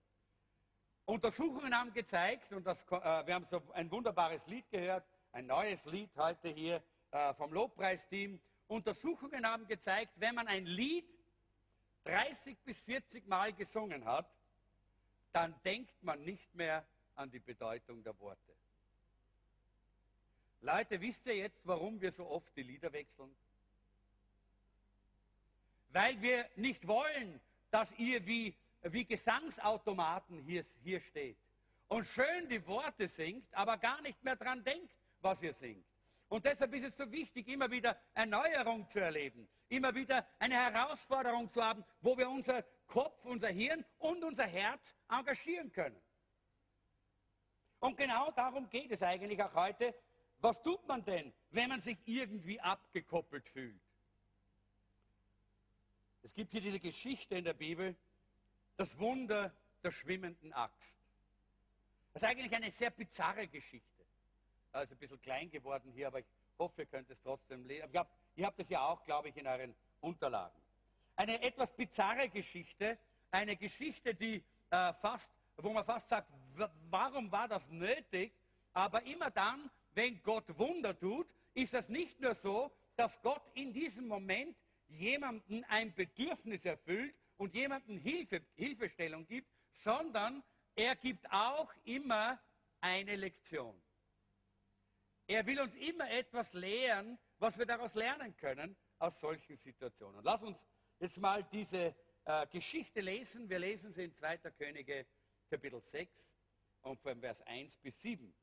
Untersuchungen 1.06 1.78
haben 1.78 1.94
gezeigt, 1.94 2.52
und 2.52 2.66
das, 2.66 2.84
äh, 2.84 3.26
wir 3.28 3.36
haben 3.36 3.46
so 3.46 3.62
ein 3.74 3.90
wunderbares 3.92 4.48
Lied 4.48 4.70
gehört, 4.72 5.06
ein 5.32 5.46
neues 5.46 5.86
Lied 5.86 6.10
heute 6.16 6.50
hier 6.50 6.82
äh, 7.12 7.34
vom 7.36 7.54
Lobpreisteam. 7.54 8.40
Untersuchungen 8.68 9.46
haben 9.46 9.68
gezeigt, 9.68 10.14
wenn 10.16 10.36
man 10.36 10.48
ein 10.48 10.66
Lied 10.66 11.06
30 12.06 12.58
bis 12.64 12.82
40 12.82 13.28
Mal 13.28 13.54
gesungen 13.54 14.06
hat, 14.06 14.30
dann 15.32 15.54
denkt 15.64 16.02
man 16.02 16.22
nicht 16.24 16.54
mehr 16.56 16.86
an 17.16 17.30
die 17.30 17.40
Bedeutung 17.40 18.04
der 18.04 18.18
Worte. 18.20 18.56
Leute, 20.62 21.00
wisst 21.00 21.28
ihr 21.28 21.36
jetzt, 21.36 21.66
warum 21.68 22.02
wir 22.02 22.12
so 22.12 22.28
oft 22.28 22.56
die 22.56 22.64
Lieder 22.64 22.92
wechseln? 22.92 23.36
Weil 25.90 26.20
wir 26.22 26.50
nicht 26.56 26.88
wollen, 26.88 27.40
dass 27.76 27.92
ihr 27.98 28.26
wie, 28.26 28.56
wie 28.84 29.04
Gesangsautomaten 29.04 30.40
hier, 30.44 30.64
hier 30.82 31.02
steht 31.02 31.38
und 31.90 32.06
schön 32.06 32.48
die 32.48 32.66
Worte 32.66 33.06
singt, 33.06 33.54
aber 33.54 33.78
gar 33.78 34.02
nicht 34.02 34.24
mehr 34.24 34.38
dran 34.38 34.64
denkt, 34.64 34.96
was 35.20 35.44
ihr 35.44 35.52
singt. 35.52 35.86
Und 36.30 36.46
deshalb 36.46 36.74
ist 36.74 36.86
es 36.86 36.96
so 36.96 37.12
wichtig, 37.12 37.50
immer 37.50 37.70
wieder 37.70 38.00
Erneuerung 38.14 38.88
zu 38.88 39.02
erleben, 39.02 39.46
immer 39.68 39.94
wieder 39.94 40.26
eine 40.40 40.56
Herausforderung 40.56 41.52
zu 41.52 41.62
haben, 41.62 41.84
wo 42.00 42.18
wir 42.18 42.30
unser 42.30 42.64
Kopf, 42.88 43.26
unser 43.26 43.50
Hirn 43.50 43.84
und 43.98 44.24
unser 44.24 44.46
Herz 44.46 44.96
engagieren 45.10 45.70
können. 45.70 46.02
Und 47.80 47.98
genau 47.98 48.32
darum 48.32 48.70
geht 48.70 48.90
es 48.94 49.04
eigentlich 49.04 49.44
auch 49.44 49.54
heute. 49.54 49.94
Was 50.38 50.64
tut 50.64 50.88
man 50.88 51.04
denn, 51.04 51.34
wenn 51.50 51.68
man 51.68 51.82
sich 51.82 51.98
irgendwie 52.06 52.58
abgekoppelt 52.58 53.50
fühlt? 53.50 53.85
Es 56.26 56.34
gibt 56.34 56.52
hier 56.54 56.62
diese 56.62 56.80
Geschichte 56.80 57.36
in 57.36 57.46
der 57.46 57.54
Bibel, 57.54 57.96
das 58.78 58.98
Wunder 58.98 59.54
der 59.84 59.92
schwimmenden 59.92 60.52
Axt. 60.54 60.98
Das 62.14 62.24
ist 62.24 62.28
eigentlich 62.28 62.54
eine 62.56 62.72
sehr 62.72 62.90
bizarre 62.90 63.48
Geschichte. 63.48 64.04
Also 64.72 64.96
ein 64.96 64.98
bisschen 64.98 65.22
klein 65.22 65.52
geworden 65.52 65.92
hier, 65.94 66.08
aber 66.08 66.20
ich 66.20 66.26
hoffe, 66.58 66.82
ihr 66.82 66.88
könnt 66.88 67.12
es 67.12 67.22
trotzdem 67.22 67.64
lesen. 67.68 67.88
Ihr 67.94 68.00
habt, 68.00 68.12
ihr 68.36 68.46
habt 68.48 68.60
es 68.60 68.70
ja 68.70 68.88
auch, 68.88 69.04
glaube 69.06 69.30
ich, 69.30 69.38
in 69.38 69.46
euren 69.46 69.76
Unterlagen. 70.02 70.60
Eine 71.16 71.40
etwas 71.44 71.72
bizarre 71.72 72.28
Geschichte, 72.30 72.98
eine 73.30 73.56
Geschichte, 73.56 74.16
die 74.16 74.44
äh, 74.72 74.94
fast 74.94 75.32
wo 75.58 75.70
man 75.70 75.84
fast 75.84 76.10
sagt, 76.10 76.30
warum 76.90 77.32
war 77.32 77.48
das 77.48 77.70
nötig? 77.70 78.34
Aber 78.74 79.04
immer 79.04 79.30
dann, 79.30 79.70
wenn 79.94 80.22
Gott 80.24 80.58
Wunder 80.58 80.98
tut, 80.98 81.28
ist 81.54 81.74
es 81.74 81.88
nicht 81.88 82.20
nur 82.20 82.34
so, 82.34 82.72
dass 82.96 83.22
Gott 83.22 83.44
in 83.54 83.72
diesem 83.72 84.08
Moment 84.08 84.56
jemandem 84.88 85.66
ein 85.70 85.94
Bedürfnis 85.94 86.66
erfüllt 86.66 87.16
und 87.38 87.54
jemandem 87.54 87.98
Hilfe, 87.98 88.42
Hilfestellung 88.56 89.26
gibt, 89.26 89.52
sondern 89.72 90.44
er 90.76 90.96
gibt 90.96 91.30
auch 91.32 91.72
immer 91.84 92.40
eine 92.82 93.16
Lektion. 93.16 93.82
Er 95.28 95.46
will 95.46 95.60
uns 95.60 95.76
immer 95.76 96.10
etwas 96.12 96.54
lehren, 96.54 97.18
was 97.40 97.58
wir 97.58 97.66
daraus 97.66 97.96
lernen 97.96 98.36
können 98.38 98.76
aus 99.00 99.20
solchen 99.20 99.58
Situationen. 99.58 100.24
Lass 100.24 100.44
uns 100.44 100.68
jetzt 101.00 101.20
mal 101.20 101.44
diese 101.44 101.96
äh, 102.26 102.48
Geschichte 102.48 103.02
lesen. 103.02 103.50
Wir 103.50 103.60
lesen 103.60 103.92
sie 103.92 104.04
in 104.04 104.14
2. 104.14 104.38
Könige 104.52 105.06
Kapitel 105.50 105.82
6 105.82 106.36
und 106.82 107.02
von 107.02 107.20
Vers 107.20 107.42
1 107.44 107.78
bis 107.78 108.02
7. 108.02 108.34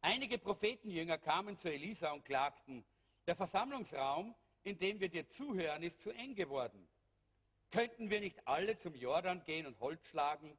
Einige 0.00 0.38
Prophetenjünger 0.38 1.18
kamen 1.18 1.56
zu 1.56 1.70
Elisa 1.70 2.10
und 2.12 2.24
klagten, 2.24 2.84
der 3.26 3.36
Versammlungsraum, 3.36 4.34
in 4.64 4.78
dem 4.78 5.00
wir 5.00 5.08
dir 5.08 5.26
zuhören, 5.28 5.82
ist 5.82 6.00
zu 6.00 6.10
eng 6.10 6.34
geworden. 6.34 6.88
Könnten 7.70 8.10
wir 8.10 8.20
nicht 8.20 8.46
alle 8.46 8.76
zum 8.76 8.94
Jordan 8.94 9.42
gehen 9.44 9.66
und 9.66 9.80
Holz 9.80 10.06
schlagen? 10.08 10.56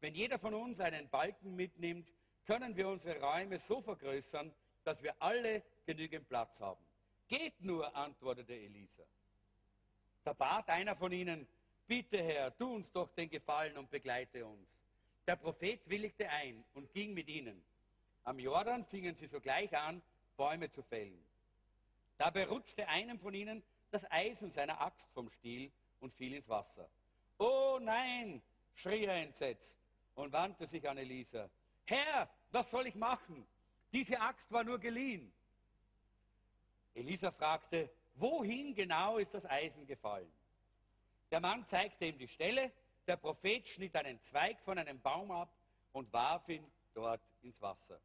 Wenn 0.00 0.14
jeder 0.14 0.38
von 0.38 0.54
uns 0.54 0.80
einen 0.80 1.08
Balken 1.08 1.54
mitnimmt, 1.54 2.12
können 2.44 2.76
wir 2.76 2.88
unsere 2.88 3.20
Räume 3.20 3.58
so 3.58 3.80
vergrößern, 3.80 4.52
dass 4.84 5.02
wir 5.02 5.20
alle 5.20 5.62
genügend 5.84 6.28
Platz 6.28 6.60
haben. 6.60 6.84
Geht 7.28 7.60
nur, 7.60 7.94
antwortete 7.96 8.54
Elisa. 8.54 9.04
Da 10.22 10.32
bat 10.32 10.68
einer 10.68 10.94
von 10.94 11.12
ihnen, 11.12 11.48
Bitte 11.86 12.20
Herr, 12.20 12.56
tu 12.56 12.74
uns 12.74 12.90
doch 12.90 13.12
den 13.14 13.30
Gefallen 13.30 13.76
und 13.78 13.88
begleite 13.90 14.44
uns. 14.44 14.68
Der 15.24 15.36
Prophet 15.36 15.88
willigte 15.88 16.28
ein 16.28 16.64
und 16.74 16.92
ging 16.92 17.14
mit 17.14 17.28
ihnen. 17.28 17.64
Am 18.24 18.40
Jordan 18.40 18.84
fingen 18.84 19.14
sie 19.14 19.26
sogleich 19.26 19.76
an, 19.76 20.02
Bäume 20.36 20.68
zu 20.68 20.82
fällen. 20.82 21.24
Dabei 22.18 22.46
rutschte 22.46 22.88
einem 22.88 23.18
von 23.18 23.34
ihnen 23.34 23.62
das 23.90 24.10
Eisen 24.10 24.50
seiner 24.50 24.80
Axt 24.80 25.12
vom 25.12 25.30
Stiel 25.30 25.70
und 26.00 26.12
fiel 26.12 26.34
ins 26.34 26.48
Wasser. 26.48 26.88
Oh 27.38 27.78
nein, 27.80 28.42
schrie 28.74 29.04
er 29.04 29.16
entsetzt 29.22 29.78
und 30.14 30.32
wandte 30.32 30.66
sich 30.66 30.88
an 30.88 30.98
Elisa. 30.98 31.50
Herr, 31.84 32.28
was 32.50 32.70
soll 32.70 32.86
ich 32.86 32.94
machen? 32.94 33.46
Diese 33.92 34.20
Axt 34.20 34.50
war 34.50 34.64
nur 34.64 34.78
geliehen. 34.78 35.32
Elisa 36.94 37.30
fragte, 37.30 37.90
wohin 38.14 38.74
genau 38.74 39.18
ist 39.18 39.34
das 39.34 39.46
Eisen 39.46 39.86
gefallen? 39.86 40.32
Der 41.30 41.40
Mann 41.40 41.66
zeigte 41.66 42.06
ihm 42.06 42.18
die 42.18 42.28
Stelle, 42.28 42.72
der 43.06 43.16
Prophet 43.16 43.66
schnitt 43.66 43.94
einen 43.94 44.20
Zweig 44.20 44.60
von 44.60 44.78
einem 44.78 45.00
Baum 45.00 45.30
ab 45.30 45.54
und 45.92 46.12
warf 46.12 46.48
ihn 46.48 46.64
dort 46.94 47.20
ins 47.42 47.60
Wasser. 47.60 48.00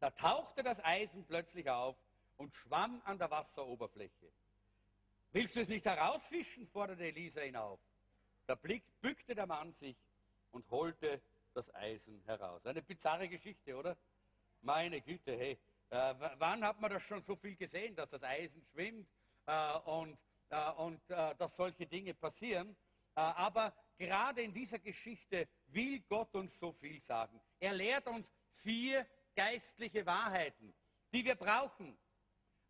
Da 0.00 0.10
tauchte 0.10 0.62
das 0.62 0.82
Eisen 0.84 1.24
plötzlich 1.24 1.68
auf 1.68 1.96
und 2.38 2.54
schwamm 2.54 3.00
an 3.04 3.18
der 3.18 3.30
Wasseroberfläche. 3.30 4.32
Willst 5.32 5.54
du 5.56 5.60
es 5.60 5.68
nicht 5.68 5.84
herausfischen? 5.84 6.66
forderte 6.66 7.04
Elisa 7.04 7.42
ihn 7.42 7.56
auf. 7.56 7.80
Da 8.46 8.54
bückte 8.54 9.34
der 9.34 9.46
Mann 9.46 9.72
sich 9.72 9.96
und 10.52 10.68
holte 10.70 11.20
das 11.52 11.72
Eisen 11.74 12.22
heraus. 12.24 12.64
Eine 12.64 12.82
bizarre 12.82 13.28
Geschichte, 13.28 13.76
oder? 13.76 13.96
Meine 14.62 15.00
Güte, 15.02 15.36
hey, 15.36 15.58
äh, 15.90 16.14
wann 16.38 16.64
hat 16.64 16.80
man 16.80 16.90
das 16.90 17.02
schon 17.02 17.22
so 17.22 17.36
viel 17.36 17.56
gesehen, 17.56 17.94
dass 17.94 18.10
das 18.10 18.24
Eisen 18.24 18.62
schwimmt 18.72 19.06
äh, 19.46 19.78
und 19.80 20.18
äh, 20.50 20.70
und 20.72 21.00
äh, 21.10 21.34
dass 21.36 21.56
solche 21.56 21.86
Dinge 21.86 22.14
passieren. 22.14 22.76
Äh, 23.14 23.20
aber 23.20 23.74
gerade 23.96 24.42
in 24.42 24.52
dieser 24.52 24.78
Geschichte 24.78 25.48
will 25.66 26.00
Gott 26.08 26.34
uns 26.34 26.58
so 26.58 26.72
viel 26.72 27.00
sagen. 27.00 27.40
Er 27.60 27.74
lehrt 27.74 28.06
uns 28.08 28.32
vier 28.52 29.06
geistliche 29.34 30.04
Wahrheiten, 30.06 30.74
die 31.12 31.24
wir 31.24 31.34
brauchen. 31.34 31.96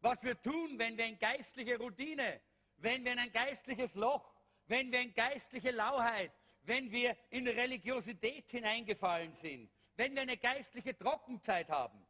Was 0.01 0.23
wir 0.23 0.41
tun, 0.41 0.79
wenn 0.79 0.97
wir 0.97 1.07
in 1.07 1.19
geistliche 1.19 1.79
Routine, 1.79 2.41
wenn 2.77 3.05
wir 3.05 3.13
in 3.13 3.19
ein 3.19 3.33
geistliches 3.33 3.95
Loch, 3.95 4.35
wenn 4.67 4.93
wir 4.93 5.01
in 5.01 5.13
geistliche 5.13 5.71
Lauheit, 5.71 6.33
wenn 6.63 6.91
wir 6.91 7.17
in 7.31 7.49
Religiosität 7.49 8.51
hineingefallen 8.51 9.33
sind, 9.33 9.71
wenn 9.97 10.15
wir 10.15 10.23
eine 10.23 10.37
geistliche 10.37 10.97
Trockenzeit 10.97 11.69
haben, 11.71 12.07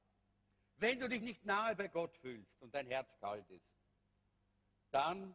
wenn 0.76 1.00
du 1.00 1.08
dich 1.08 1.22
nicht 1.22 1.44
nahe 1.44 1.74
bei 1.74 1.88
Gott 1.88 2.16
fühlst 2.18 2.60
und 2.60 2.74
dein 2.74 2.86
Herz 2.86 3.16
kalt 3.18 3.48
ist, 3.50 3.72
dann 4.90 5.34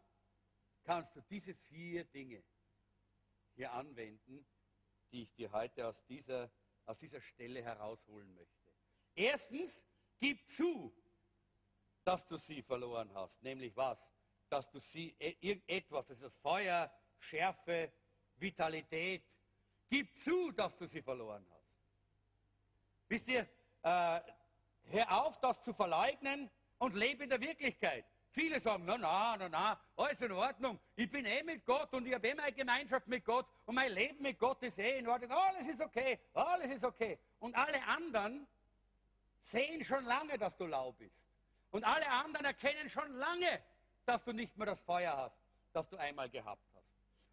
kannst 0.84 1.16
du 1.16 1.20
diese 1.22 1.54
vier 1.54 2.04
Dinge 2.04 2.42
hier 3.54 3.72
anwenden, 3.72 4.46
die 5.12 5.22
ich 5.22 5.34
dir 5.34 5.50
heute 5.52 5.86
aus 5.86 6.04
dieser, 6.06 6.50
aus 6.86 6.98
dieser 6.98 7.20
Stelle 7.20 7.62
herausholen 7.62 8.32
möchte. 8.34 8.72
Erstens, 9.14 9.84
gib 10.18 10.48
zu, 10.48 10.94
dass 12.04 12.26
du 12.26 12.36
sie 12.36 12.62
verloren 12.62 13.10
hast. 13.14 13.42
Nämlich 13.42 13.76
was? 13.76 14.14
Dass 14.48 14.70
du 14.70 14.78
sie, 14.78 15.16
e, 15.18 15.60
etwas, 15.66 16.06
das 16.06 16.18
ist 16.18 16.24
das 16.24 16.36
Feuer, 16.36 16.90
Schärfe, 17.18 17.92
Vitalität. 18.36 19.24
Gib 19.88 20.16
zu, 20.16 20.52
dass 20.52 20.76
du 20.76 20.86
sie 20.86 21.02
verloren 21.02 21.46
hast. 21.50 21.74
Wisst 23.08 23.28
ihr, 23.28 23.48
äh, 23.82 24.20
hör 24.90 25.24
auf, 25.24 25.40
das 25.40 25.62
zu 25.62 25.72
verleugnen 25.72 26.50
und 26.78 26.94
lebe 26.94 27.24
in 27.24 27.30
der 27.30 27.40
Wirklichkeit. 27.40 28.04
Viele 28.30 28.58
sagen, 28.58 28.84
na, 28.84 28.98
na, 28.98 29.36
na, 29.36 29.48
na, 29.48 29.80
alles 29.96 30.20
in 30.20 30.32
Ordnung. 30.32 30.80
Ich 30.96 31.08
bin 31.08 31.24
eh 31.24 31.42
mit 31.44 31.64
Gott 31.64 31.92
und 31.94 32.06
ich 32.06 32.14
habe 32.14 32.26
eh 32.28 32.34
meine 32.34 32.52
Gemeinschaft 32.52 33.06
mit 33.06 33.24
Gott 33.24 33.46
und 33.64 33.76
mein 33.76 33.92
Leben 33.92 34.22
mit 34.22 34.38
Gott 34.38 34.60
ist 34.64 34.78
eh 34.78 34.98
in 34.98 35.06
Ordnung. 35.06 35.30
Alles 35.30 35.68
ist 35.68 35.80
okay, 35.80 36.18
alles 36.32 36.70
ist 36.70 36.84
okay. 36.84 37.18
Und 37.38 37.54
alle 37.54 37.80
anderen 37.86 38.46
sehen 39.40 39.84
schon 39.84 40.04
lange, 40.04 40.36
dass 40.36 40.56
du 40.56 40.66
lau 40.66 40.92
bist. 40.92 41.22
Und 41.74 41.82
alle 41.82 42.08
anderen 42.08 42.46
erkennen 42.46 42.88
schon 42.88 43.12
lange, 43.14 43.60
dass 44.06 44.22
du 44.22 44.32
nicht 44.32 44.56
mehr 44.56 44.66
das 44.66 44.80
Feuer 44.80 45.16
hast, 45.16 45.36
das 45.72 45.88
du 45.88 45.96
einmal 45.96 46.30
gehabt 46.30 46.64
hast. 46.72 46.86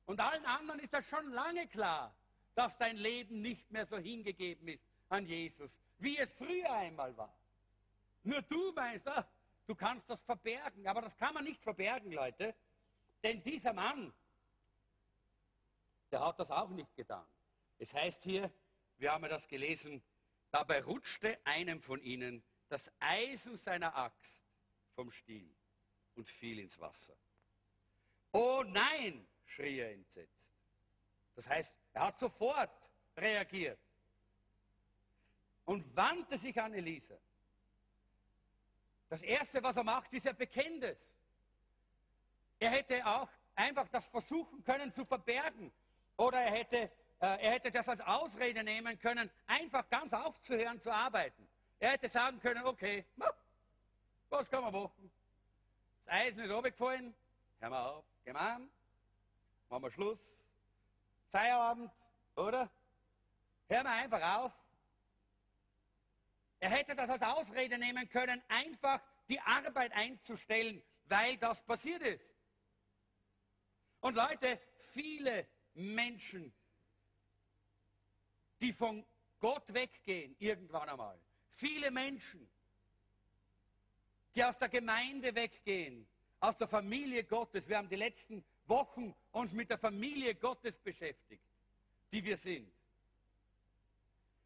Und 0.07 0.19
allen 0.19 0.43
anderen 0.45 0.79
ist 0.79 0.93
das 0.93 1.07
schon 1.07 1.29
lange 1.29 1.67
klar, 1.67 2.12
dass 2.55 2.75
dein 2.75 2.98
Leben 2.98 3.41
nicht 3.41 3.69
mehr 3.69 3.86
so 3.86 4.00
hingegeben 4.00 4.67
ist 4.67 4.83
an 5.10 5.27
Jesus, 5.27 5.79
wie 6.00 6.17
es 6.17 6.33
früher 6.33 6.71
einmal 6.71 7.15
war. 7.15 7.38
Nur 8.24 8.41
du 8.41 8.71
meinst, 8.74 9.07
ach, 9.07 9.27
du 9.67 9.75
kannst 9.75 10.10
das 10.10 10.24
verbergen, 10.24 10.88
aber 10.88 11.01
das 11.03 11.15
kann 11.15 11.36
man 11.36 11.43
nicht 11.43 11.62
verbergen, 11.62 12.12
Leute, 12.12 12.55
denn 13.21 13.43
dieser 13.43 13.74
Mann, 13.74 14.12
der 16.12 16.25
hat 16.25 16.39
das 16.39 16.50
auch 16.50 16.71
nicht 16.71 16.95
getan. 16.95 17.27
Es 17.77 17.93
heißt 17.93 18.24
hier, 18.24 18.51
wir 18.98 19.12
haben 19.12 19.21
ja 19.21 19.29
das 19.29 19.48
gelesen, 19.48 20.01
dabei 20.50 20.81
rutschte 20.81 21.39
einem 21.45 21.79
von 21.79 22.01
ihnen 22.01 22.43
das 22.71 22.91
Eisen 22.99 23.57
seiner 23.57 23.95
Axt 23.95 24.43
vom 24.95 25.11
Stiel 25.11 25.53
und 26.15 26.29
fiel 26.29 26.59
ins 26.59 26.79
Wasser. 26.79 27.15
Oh 28.31 28.63
nein, 28.65 29.27
schrie 29.45 29.79
er 29.79 29.91
entsetzt. 29.91 30.49
Das 31.35 31.49
heißt, 31.49 31.75
er 31.93 32.05
hat 32.07 32.17
sofort 32.17 32.89
reagiert 33.17 33.79
und 35.65 35.95
wandte 35.95 36.37
sich 36.37 36.59
an 36.61 36.73
Elisa. 36.73 37.17
Das 39.09 39.21
Erste, 39.21 39.61
was 39.61 39.75
er 39.75 39.83
macht, 39.83 40.13
ist, 40.13 40.25
er 40.25 40.33
bekennt 40.33 40.83
es. 40.85 41.17
Er 42.59 42.69
hätte 42.69 43.05
auch 43.05 43.27
einfach 43.55 43.89
das 43.89 44.07
versuchen 44.07 44.63
können 44.63 44.93
zu 44.93 45.03
verbergen. 45.03 45.73
Oder 46.15 46.39
er 46.39 46.51
hätte, 46.51 46.77
äh, 46.77 46.89
er 47.19 47.51
hätte 47.51 47.71
das 47.71 47.89
als 47.89 47.99
Ausrede 47.99 48.63
nehmen 48.63 48.97
können, 48.99 49.29
einfach 49.47 49.89
ganz 49.89 50.13
aufzuhören 50.13 50.79
zu 50.79 50.93
arbeiten. 50.93 51.50
Er 51.81 51.93
hätte 51.93 52.07
sagen 52.07 52.39
können, 52.39 52.63
okay, 52.63 53.03
was 54.29 54.47
kann 54.51 54.61
man 54.61 54.71
machen? 54.71 55.11
Das 56.05 56.13
Eisen 56.13 56.43
ist 56.43 56.51
runtergefallen, 56.51 57.11
hören 57.59 57.71
wir 57.71 57.91
auf, 57.91 58.05
gehen 58.23 58.35
wir 58.35 58.39
an, 58.39 58.69
machen 59.67 59.83
wir 59.83 59.89
Schluss, 59.89 60.47
Feierabend, 61.29 61.91
oder? 62.35 62.69
Hören 63.67 63.83
wir 63.85 63.91
einfach 63.93 64.38
auf. 64.38 64.53
Er 66.59 66.69
hätte 66.69 66.95
das 66.95 67.09
als 67.09 67.23
Ausrede 67.23 67.79
nehmen 67.79 68.07
können, 68.09 68.43
einfach 68.47 69.01
die 69.27 69.39
Arbeit 69.39 69.91
einzustellen, 69.93 70.83
weil 71.05 71.38
das 71.38 71.63
passiert 71.63 72.03
ist. 72.03 72.35
Und 74.01 74.15
Leute, 74.15 74.61
viele 74.77 75.47
Menschen, 75.73 76.53
die 78.59 78.71
von 78.71 79.03
Gott 79.39 79.73
weggehen, 79.73 80.35
irgendwann 80.38 80.88
einmal, 80.88 81.19
viele 81.51 81.91
Menschen, 81.91 82.50
die 84.34 84.43
aus 84.43 84.58
der 84.58 84.70
Gemeinde 84.70 85.36
weggehen, 85.36 86.08
aus 86.39 86.58
der 86.58 86.67
Familie 86.67 87.24
Gottes. 87.24 87.67
Wir 87.67 87.77
haben 87.77 87.89
die 87.89 87.96
letzten 87.96 88.43
Wochen 88.65 89.13
uns 89.31 89.51
mit 89.51 89.70
der 89.70 89.77
Familie 89.77 90.36
Gottes 90.36 90.79
beschäftigt, 90.79 91.43
die 92.12 92.24
wir 92.24 92.38
sind. 92.38 92.72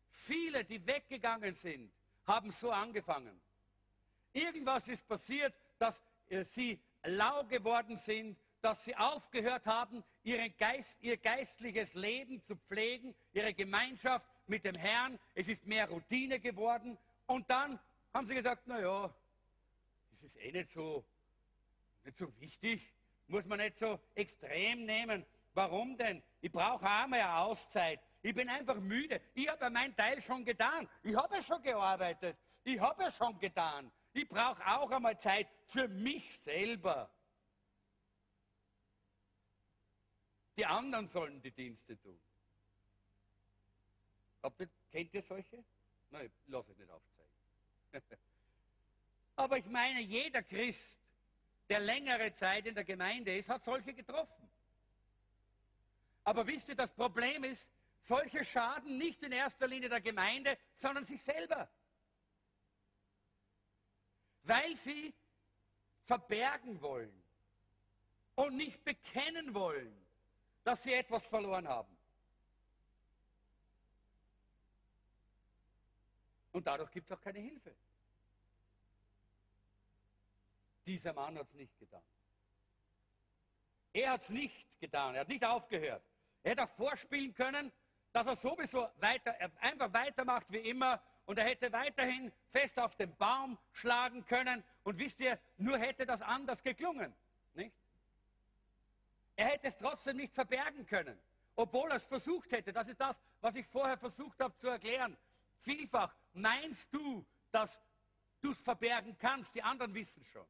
Viele, 0.10 0.66
die 0.66 0.86
weggegangen 0.86 1.54
sind, 1.54 1.92
haben 2.26 2.52
so 2.52 2.72
angefangen. 2.72 3.40
Irgendwas 4.34 4.88
ist 4.88 5.08
passiert, 5.08 5.54
dass 5.78 6.02
äh, 6.28 6.44
sie 6.44 6.80
lau 7.04 7.44
geworden 7.46 7.96
sind, 7.98 8.38
dass 8.62 8.84
sie 8.84 8.96
aufgehört 8.96 9.68
haben, 9.68 10.04
Geist, 10.58 10.98
ihr 11.02 11.18
geistliches 11.18 11.94
Leben 11.94 12.42
zu 12.42 12.56
pflegen, 12.56 13.14
ihre 13.32 13.54
Gemeinschaft 13.54 14.28
mit 14.48 14.66
dem 14.66 14.76
Herrn. 14.76 15.20
Es 15.34 15.48
ist 15.48 15.66
mehr 15.66 15.90
Routine 15.90 16.40
geworden. 16.40 16.98
Und 17.28 17.50
dann 17.50 17.80
haben 18.14 18.28
sie 18.28 18.36
gesagt, 18.36 18.68
naja, 18.68 19.14
das 20.12 20.24
ist 20.24 20.38
eh 20.38 20.52
nicht 20.52 20.70
so, 20.70 21.04
nicht 22.04 22.18
so 22.18 22.28
wichtig, 22.40 22.94
muss 23.28 23.46
man 23.46 23.60
nicht 23.60 23.78
so 23.78 24.00
extrem 24.14 24.86
nehmen. 24.86 25.26
Warum 25.54 25.98
denn? 25.98 26.22
Ich 26.42 26.52
brauche 26.52 26.86
auch 26.86 27.08
mal 27.08 27.14
eine 27.14 27.36
Auszeit. 27.38 28.00
Ich 28.22 28.34
bin 28.34 28.50
einfach 28.50 28.76
müde. 28.80 29.22
Ich 29.34 29.48
habe 29.48 29.64
ja 29.64 29.70
meinen 29.70 29.96
Teil 29.96 30.20
schon 30.22 30.44
getan. 30.44 30.90
Ich 31.04 31.16
habe 31.16 31.36
ja 31.36 31.42
schon 31.42 31.62
gearbeitet. 31.62 32.38
Ich 32.64 32.80
habe 32.80 33.04
ja 33.04 33.12
schon 33.12 33.38
getan. 33.40 33.92
Ich 34.14 34.28
brauche 34.28 34.66
auch 34.66 34.90
einmal 34.92 35.18
Zeit 35.20 35.48
für 35.66 35.88
mich 35.88 36.38
selber. 36.40 37.10
Die 40.58 40.66
anderen 40.66 41.06
sollen 41.08 41.42
die 41.42 41.52
Dienste 41.52 42.00
tun. 42.00 42.20
Ihr, 44.60 44.70
kennt 44.92 45.14
ihr 45.14 45.22
solche? 45.22 45.64
Nein, 46.12 46.32
lass 46.48 46.68
ich 46.70 46.78
nicht 46.78 46.92
aufzeigen. 46.92 47.30
Aber 49.36 49.58
ich 49.58 49.68
meine, 49.68 50.02
jeder 50.02 50.44
Christ, 50.44 51.02
der 51.70 51.80
längere 51.80 52.34
Zeit 52.34 52.68
in 52.68 52.76
der 52.76 52.84
Gemeinde 52.84 53.36
ist, 53.36 53.50
hat 53.50 53.64
solche 53.64 53.94
getroffen. 53.94 54.50
Aber 56.24 56.46
wisst 56.48 56.70
ihr, 56.70 56.76
das 56.76 56.92
Problem 56.92 57.44
ist, 57.44 57.72
solche 58.00 58.44
schaden 58.46 58.98
nicht 58.98 59.24
in 59.24 59.32
erster 59.32 59.68
Linie 59.68 59.90
der 59.90 60.02
Gemeinde, 60.02 60.58
sondern 60.74 61.04
sich 61.04 61.22
selber. 61.22 61.70
Weil 64.44 64.76
sie 64.76 65.14
verbergen 66.04 66.80
wollen 66.82 67.24
und 68.36 68.56
nicht 68.56 68.84
bekennen 68.84 69.54
wollen, 69.54 70.06
dass 70.64 70.84
sie 70.84 70.94
etwas 70.94 71.28
verloren 71.28 71.68
haben. 71.68 71.95
Und 76.56 76.66
dadurch 76.68 76.90
gibt 76.90 77.12
es 77.12 77.18
auch 77.18 77.20
keine 77.20 77.40
Hilfe. 77.40 77.76
Dieser 80.88 81.12
Mann 81.12 81.38
hat 81.38 81.50
es 81.50 81.54
nicht 81.54 81.78
getan. 81.78 82.02
Er 83.92 84.12
hat 84.12 84.22
es 84.22 84.30
nicht 84.30 84.80
getan, 84.80 85.16
er 85.16 85.22
hat 85.22 85.28
nicht 85.28 85.44
aufgehört. 85.44 86.02
Er 86.44 86.52
hätte 86.52 86.64
auch 86.64 86.70
vorspielen 86.70 87.34
können, 87.34 87.74
dass 88.14 88.28
er 88.28 88.38
sowieso 88.38 88.88
weiter, 89.02 89.36
einfach 89.60 89.92
weitermacht 89.92 90.50
wie 90.50 90.60
immer 90.60 91.04
und 91.26 91.40
er 91.40 91.44
hätte 91.44 91.74
weiterhin 91.74 92.32
fest 92.48 92.80
auf 92.80 92.96
den 92.96 93.14
Baum 93.18 93.58
schlagen 93.74 94.26
können. 94.26 94.64
Und 94.86 94.98
wisst 94.98 95.20
ihr, 95.20 95.38
nur 95.58 95.78
hätte 95.78 96.06
das 96.06 96.22
anders 96.22 96.64
geklungen. 96.64 97.14
Nicht? 97.56 97.76
Er 99.36 99.48
hätte 99.48 99.68
es 99.68 99.76
trotzdem 99.76 100.16
nicht 100.16 100.34
verbergen 100.34 100.86
können, 100.86 101.20
obwohl 101.58 101.90
er 101.90 101.98
es 101.98 102.06
versucht 102.06 102.54
hätte. 102.54 102.72
Das 102.72 102.88
ist 102.88 103.02
das, 103.02 103.20
was 103.42 103.56
ich 103.56 103.66
vorher 103.68 103.98
versucht 103.98 104.40
habe 104.40 104.56
zu 104.56 104.70
erklären. 104.70 105.18
Vielfach 105.60 106.16
meinst 106.36 106.94
du, 106.94 107.26
dass 107.52 107.80
du 108.42 108.52
es 108.52 108.62
verbergen 108.62 109.18
kannst, 109.18 109.56
die 109.56 109.64
anderen 109.64 109.94
wissen 109.94 110.24
schon. 110.24 110.46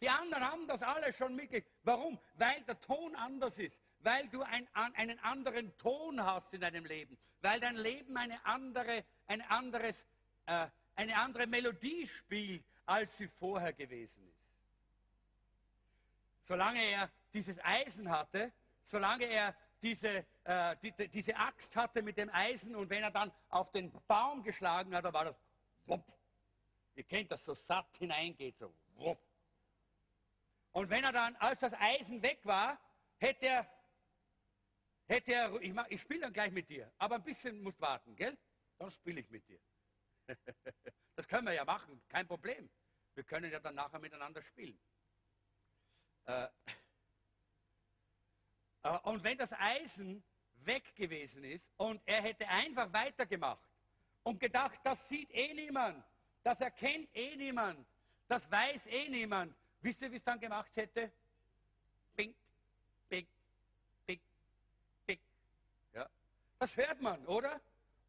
Die 0.00 0.08
anderen 0.08 0.44
haben 0.44 0.66
das 0.66 0.82
alle 0.82 1.12
schon 1.12 1.34
mitgekriegt. 1.34 1.70
Warum? 1.82 2.18
Weil 2.34 2.62
der 2.62 2.80
Ton 2.80 3.14
anders 3.16 3.58
ist, 3.58 3.82
weil 4.00 4.28
du 4.28 4.42
ein, 4.42 4.66
einen 4.72 5.18
anderen 5.20 5.76
Ton 5.76 6.24
hast 6.24 6.54
in 6.54 6.62
deinem 6.62 6.86
Leben, 6.86 7.18
weil 7.42 7.60
dein 7.60 7.76
Leben 7.76 8.16
eine 8.16 8.44
andere, 8.46 9.04
ein 9.26 9.42
anderes, 9.42 10.06
äh, 10.46 10.66
eine 10.96 11.16
andere 11.16 11.46
Melodie 11.46 12.06
spielt, 12.06 12.64
als 12.86 13.18
sie 13.18 13.28
vorher 13.28 13.74
gewesen 13.74 14.26
ist. 14.26 14.40
Solange 16.44 16.82
er 16.82 17.10
dieses 17.32 17.62
Eisen 17.62 18.10
hatte, 18.10 18.52
solange 18.82 19.26
er 19.26 19.54
diese, 19.82 20.24
äh, 20.50 20.76
die, 20.82 21.08
diese 21.08 21.36
Axt 21.36 21.76
hatte 21.76 22.02
mit 22.02 22.16
dem 22.16 22.28
Eisen 22.30 22.74
und 22.74 22.90
wenn 22.90 23.04
er 23.04 23.12
dann 23.12 23.30
auf 23.50 23.70
den 23.70 23.92
Baum 24.08 24.42
geschlagen 24.42 24.92
hat, 24.96 25.04
dann 25.04 25.14
war 25.14 25.26
das 25.26 25.36
wupp. 25.86 26.04
Ihr 26.96 27.04
kennt 27.04 27.30
das, 27.30 27.44
so 27.44 27.54
satt 27.54 27.96
hineingeht, 27.98 28.58
so 28.58 28.74
wupp. 28.94 29.20
Und 30.72 30.90
wenn 30.90 31.04
er 31.04 31.12
dann, 31.12 31.36
als 31.36 31.60
das 31.60 31.72
Eisen 31.74 32.20
weg 32.20 32.40
war, 32.42 32.80
hätte 33.18 33.46
er, 33.46 33.70
hätte 35.06 35.34
er 35.34 35.60
ich, 35.60 35.72
ich 35.88 36.00
spiele 36.00 36.22
dann 36.22 36.32
gleich 36.32 36.50
mit 36.50 36.68
dir, 36.68 36.92
aber 36.98 37.14
ein 37.14 37.22
bisschen 37.22 37.62
musst 37.62 37.80
warten, 37.80 38.16
gell? 38.16 38.36
Dann 38.76 38.90
spiele 38.90 39.20
ich 39.20 39.30
mit 39.30 39.46
dir. 39.46 39.60
das 41.14 41.28
können 41.28 41.46
wir 41.46 41.54
ja 41.54 41.64
machen, 41.64 42.02
kein 42.08 42.26
Problem. 42.26 42.68
Wir 43.14 43.22
können 43.22 43.52
ja 43.52 43.60
dann 43.60 43.76
nachher 43.76 44.00
miteinander 44.00 44.42
spielen. 44.42 44.80
Äh, 46.24 46.48
äh, 48.82 48.98
und 49.04 49.22
wenn 49.22 49.38
das 49.38 49.52
Eisen 49.52 50.24
weg 50.66 50.94
gewesen 50.94 51.44
ist 51.44 51.70
und 51.76 52.00
er 52.06 52.22
hätte 52.22 52.46
einfach 52.48 52.92
weitergemacht 52.92 53.68
und 54.22 54.38
gedacht, 54.38 54.80
das 54.84 55.08
sieht 55.08 55.30
eh 55.32 55.54
niemand, 55.54 56.04
das 56.42 56.60
erkennt 56.60 57.08
eh 57.14 57.36
niemand, 57.36 57.86
das 58.28 58.50
weiß 58.50 58.86
eh 58.88 59.08
niemand, 59.08 59.54
wisst 59.80 60.02
ihr, 60.02 60.10
wie 60.10 60.16
es 60.16 60.24
dann 60.24 60.38
gemacht 60.38 60.74
hätte? 60.76 61.10
Bink, 62.14 62.34
bink, 63.08 63.28
bink, 64.06 64.20
bink. 65.06 65.20
Ja. 65.94 66.08
Das 66.58 66.76
hört 66.76 67.00
man, 67.00 67.24
oder? 67.26 67.60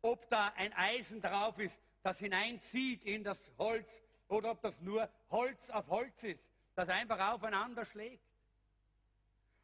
Ob 0.01 0.27
da 0.29 0.47
ein 0.55 0.73
Eisen 0.73 1.21
drauf 1.21 1.59
ist, 1.59 1.79
das 2.03 2.19
hineinzieht 2.19 3.05
in 3.05 3.23
das 3.23 3.51
Holz 3.57 4.01
oder 4.27 4.51
ob 4.51 4.61
das 4.61 4.81
nur 4.81 5.09
Holz 5.29 5.69
auf 5.69 5.87
Holz 5.89 6.23
ist, 6.23 6.51
das 6.75 6.89
einfach 6.89 7.33
aufeinander 7.33 7.85
schlägt. 7.85 8.23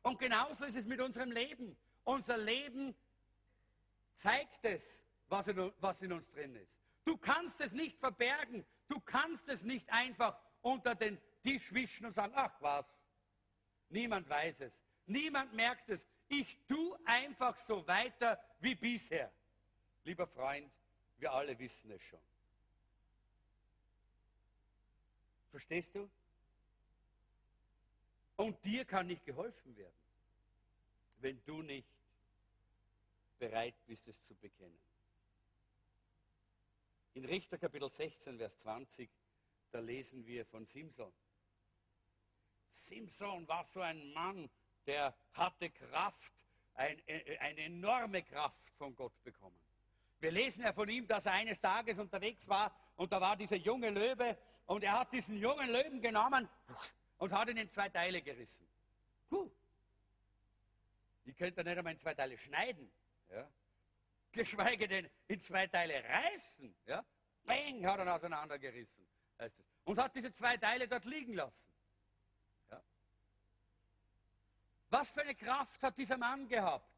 Und 0.03 0.19
genauso 0.19 0.65
ist 0.65 0.75
es 0.75 0.85
mit 0.85 1.01
unserem 1.01 1.31
Leben. 1.31 1.75
Unser 2.07 2.37
Leben 2.37 2.95
zeigt 4.13 4.63
es, 4.63 5.05
was 5.27 5.49
in, 5.49 5.73
was 5.81 6.01
in 6.01 6.13
uns 6.13 6.29
drin 6.29 6.55
ist. 6.55 6.79
Du 7.03 7.17
kannst 7.17 7.59
es 7.59 7.73
nicht 7.73 7.99
verbergen. 7.99 8.65
Du 8.87 9.01
kannst 9.01 9.49
es 9.49 9.63
nicht 9.63 9.89
einfach 9.89 10.39
unter 10.61 10.95
den 10.95 11.17
Tisch 11.43 11.73
wischen 11.73 12.05
und 12.05 12.13
sagen, 12.13 12.31
ach 12.33 12.55
was. 12.61 13.01
Niemand 13.89 14.29
weiß 14.29 14.61
es. 14.61 14.85
Niemand 15.05 15.51
merkt 15.51 15.89
es. 15.89 16.07
Ich 16.29 16.57
tue 16.65 16.97
einfach 17.03 17.57
so 17.57 17.85
weiter 17.85 18.41
wie 18.61 18.75
bisher. 18.75 19.29
Lieber 20.05 20.27
Freund, 20.27 20.71
wir 21.17 21.33
alle 21.33 21.59
wissen 21.59 21.91
es 21.91 22.03
schon. 22.03 22.21
Verstehst 25.51 25.93
du? 25.93 26.09
Und 28.37 28.63
dir 28.63 28.85
kann 28.85 29.07
nicht 29.07 29.25
geholfen 29.25 29.75
werden, 29.75 29.99
wenn 31.19 31.43
du 31.43 31.61
nicht 31.63 31.96
bereit 33.37 33.75
bist, 33.85 34.07
es 34.07 34.21
zu 34.21 34.35
bekennen. 34.35 34.79
In 37.13 37.25
Richter 37.25 37.57
Kapitel 37.57 37.89
16, 37.89 38.37
Vers 38.37 38.57
20, 38.57 39.09
da 39.71 39.79
lesen 39.79 40.25
wir 40.25 40.45
von 40.45 40.65
Simson. 40.65 41.11
Simson 42.69 43.47
war 43.47 43.63
so 43.63 43.81
ein 43.81 44.13
Mann, 44.13 44.49
der 44.85 45.15
hatte 45.33 45.69
Kraft, 45.69 46.33
ein, 46.75 47.01
äh, 47.07 47.37
eine 47.39 47.61
enorme 47.61 48.21
Kraft 48.21 48.69
von 48.77 48.95
Gott 48.95 49.23
bekommen. 49.23 49.59
Wir 50.19 50.31
lesen 50.31 50.63
ja 50.63 50.73
von 50.73 50.89
ihm, 50.89 51.07
dass 51.07 51.25
er 51.25 51.33
eines 51.33 51.59
Tages 51.59 51.99
unterwegs 51.99 52.47
war 52.47 52.75
und 52.95 53.11
da 53.11 53.21
war 53.21 53.35
dieser 53.35 53.55
junge 53.55 53.89
Löwe 53.89 54.37
und 54.65 54.83
er 54.83 54.99
hat 54.99 55.11
diesen 55.11 55.37
jungen 55.37 55.69
Löwen 55.69 56.01
genommen 56.01 56.47
und 57.17 57.33
hat 57.33 57.49
ihn 57.49 57.57
in 57.57 57.69
zwei 57.69 57.89
Teile 57.89 58.21
gerissen. 58.21 58.67
Puh. 59.29 59.49
Ich 61.25 61.35
könnte 61.35 61.63
nicht 61.63 61.77
einmal 61.77 61.93
in 61.93 61.99
zwei 61.99 62.13
Teile 62.13 62.37
schneiden. 62.37 62.89
Ja? 63.29 63.49
Geschweige 64.31 64.87
denn 64.87 65.09
in 65.27 65.39
zwei 65.39 65.67
Teile 65.67 66.03
reißen. 66.03 66.75
Ja? 66.85 67.05
Bang, 67.43 67.85
hat 67.85 67.99
er 67.99 68.15
auseinandergerissen. 68.15 69.07
Und 69.85 69.99
hat 69.99 70.15
diese 70.15 70.33
zwei 70.33 70.57
Teile 70.57 70.87
dort 70.87 71.05
liegen 71.05 71.33
lassen. 71.33 71.71
Ja? 72.69 72.81
Was 74.89 75.11
für 75.11 75.21
eine 75.21 75.35
Kraft 75.35 75.81
hat 75.83 75.97
dieser 75.97 76.17
Mann 76.17 76.47
gehabt? 76.47 76.91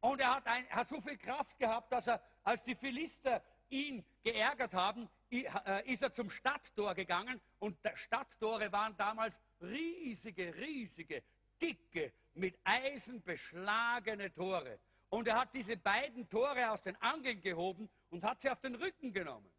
Und 0.00 0.20
er 0.20 0.36
hat, 0.36 0.46
ein, 0.46 0.68
hat 0.68 0.88
so 0.88 1.00
viel 1.00 1.16
Kraft 1.16 1.58
gehabt, 1.58 1.90
dass 1.92 2.06
er, 2.06 2.22
als 2.44 2.62
die 2.62 2.74
Philister 2.74 3.42
ihn 3.68 4.04
geärgert 4.22 4.74
haben, 4.74 5.08
äh, 5.30 5.92
ist 5.92 6.02
er 6.02 6.12
zum 6.12 6.30
Stadttor 6.30 6.94
gegangen 6.94 7.40
und 7.58 7.78
Stadttore 7.94 8.70
waren 8.70 8.96
damals 8.96 9.40
riesige, 9.60 10.54
riesige, 10.54 11.22
dicke, 11.60 12.12
mit 12.34 12.58
Eisen 12.64 13.22
beschlagene 13.22 14.32
Tore. 14.32 14.78
Und 15.08 15.28
er 15.28 15.40
hat 15.40 15.54
diese 15.54 15.76
beiden 15.76 16.28
Tore 16.28 16.70
aus 16.70 16.82
den 16.82 16.96
Angeln 16.96 17.40
gehoben 17.40 17.88
und 18.10 18.24
hat 18.24 18.40
sie 18.40 18.50
auf 18.50 18.60
den 18.60 18.74
Rücken 18.74 19.12
genommen. 19.12 19.50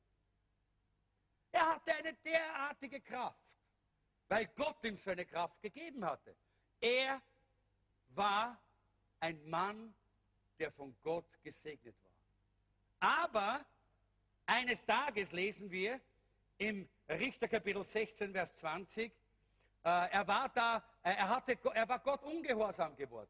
Er 1.52 1.70
hatte 1.70 1.96
eine 1.96 2.14
derartige 2.14 3.02
Kraft, 3.02 3.40
weil 4.28 4.48
Gott 4.48 4.84
ihm 4.84 4.98
seine 4.98 5.26
Kraft 5.26 5.62
gegeben 5.62 6.06
hatte. 6.06 6.36
Er 6.80 7.22
war 8.10 8.62
ein 9.20 9.44
Mann, 9.50 9.96
der 10.60 10.72
von 10.72 10.96
Gott 11.02 11.42
gesegnet 11.42 11.96
war. 12.04 12.12
Aber 13.00 13.66
eines 14.46 14.86
Tages 14.86 15.32
lesen 15.32 15.72
wir 15.72 16.00
im 16.58 16.88
Richter 17.10 17.48
Kapitel 17.48 17.84
16, 17.84 18.32
Vers 18.32 18.56
20, 18.56 19.12
äh, 19.12 19.16
er 19.90 20.28
war 20.28 20.50
da, 20.50 20.78
äh, 21.04 21.14
er, 21.14 21.30
hatte, 21.30 21.58
er 21.74 21.88
war 21.88 22.00
Gott 22.00 22.24
ungehorsam 22.24 22.96
geworden. 22.96 23.30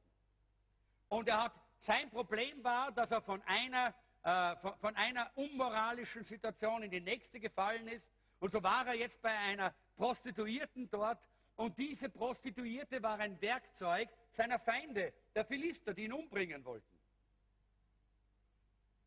Und 1.09 1.27
er 1.29 1.43
hat, 1.43 1.53
sein 1.77 2.09
Problem 2.09 2.63
war, 2.63 2.91
dass 2.91 3.11
er 3.11 3.21
von 3.21 3.41
einer, 3.43 3.93
äh, 4.23 4.55
von, 4.57 4.75
von 4.77 4.95
einer 4.95 5.31
unmoralischen 5.35 6.23
Situation 6.23 6.83
in 6.83 6.91
die 6.91 7.01
nächste 7.01 7.39
gefallen 7.39 7.87
ist. 7.87 8.07
Und 8.39 8.51
so 8.51 8.61
war 8.63 8.87
er 8.87 8.95
jetzt 8.95 9.21
bei 9.21 9.37
einer 9.37 9.73
Prostituierten 9.95 10.89
dort. 10.89 11.29
Und 11.55 11.77
diese 11.77 12.09
Prostituierte 12.09 13.01
war 13.01 13.19
ein 13.19 13.39
Werkzeug 13.41 14.09
seiner 14.31 14.59
Feinde, 14.59 15.13
der 15.33 15.45
Philister, 15.45 15.93
die 15.93 16.05
ihn 16.05 16.13
umbringen 16.13 16.63
wollten. 16.65 16.97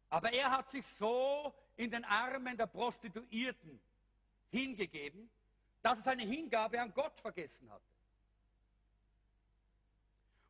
Aber 0.08 0.32
er 0.32 0.50
hat 0.50 0.68
sich 0.68 0.86
so 0.86 1.54
in 1.76 1.90
den 1.90 2.04
Armen 2.04 2.56
der 2.56 2.66
Prostituierten 2.66 3.80
hingegeben, 4.50 5.30
dass 5.82 5.98
er 5.98 6.04
seine 6.04 6.22
Hingabe 6.22 6.80
an 6.80 6.92
Gott 6.92 7.18
vergessen 7.18 7.70
hatte. 7.70 7.84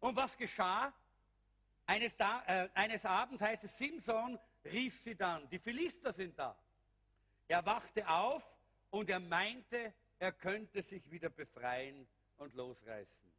Und 0.00 0.16
was 0.16 0.36
geschah? 0.36 0.92
Eines, 1.86 2.16
da, 2.16 2.42
äh, 2.46 2.68
eines 2.74 3.04
Abends 3.04 3.42
heißt 3.42 3.64
es, 3.64 3.76
Simson 3.76 4.38
rief 4.64 4.98
sie 5.00 5.14
dann, 5.14 5.48
die 5.50 5.58
Philister 5.58 6.12
sind 6.12 6.38
da. 6.38 6.56
Er 7.48 7.64
wachte 7.66 8.08
auf 8.08 8.54
und 8.90 9.10
er 9.10 9.20
meinte, 9.20 9.92
er 10.18 10.32
könnte 10.32 10.82
sich 10.82 11.10
wieder 11.10 11.30
befreien 11.30 12.06
und 12.36 12.54
losreißen. 12.54 13.30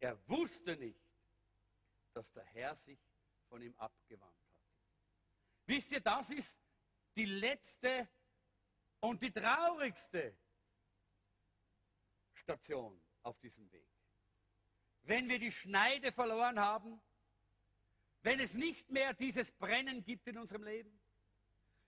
Er 0.00 0.18
wusste 0.28 0.76
nicht, 0.76 1.00
dass 2.12 2.32
der 2.32 2.44
Herr 2.44 2.74
sich 2.74 2.98
von 3.48 3.62
ihm 3.62 3.74
abgewandt 3.76 4.32
hat. 4.32 4.48
Wisst 5.66 5.92
ihr, 5.92 6.00
das 6.00 6.30
ist 6.30 6.58
die 7.14 7.26
letzte 7.26 8.08
und 9.00 9.22
die 9.22 9.30
traurigste 9.30 10.34
Station 12.38 13.00
auf 13.22 13.38
diesem 13.40 13.70
Weg. 13.72 13.86
Wenn 15.02 15.28
wir 15.28 15.38
die 15.38 15.52
Schneide 15.52 16.12
verloren 16.12 16.58
haben, 16.58 17.00
wenn 18.22 18.40
es 18.40 18.54
nicht 18.54 18.90
mehr 18.90 19.14
dieses 19.14 19.50
Brennen 19.50 20.04
gibt 20.04 20.26
in 20.28 20.38
unserem 20.38 20.64
Leben, 20.64 20.98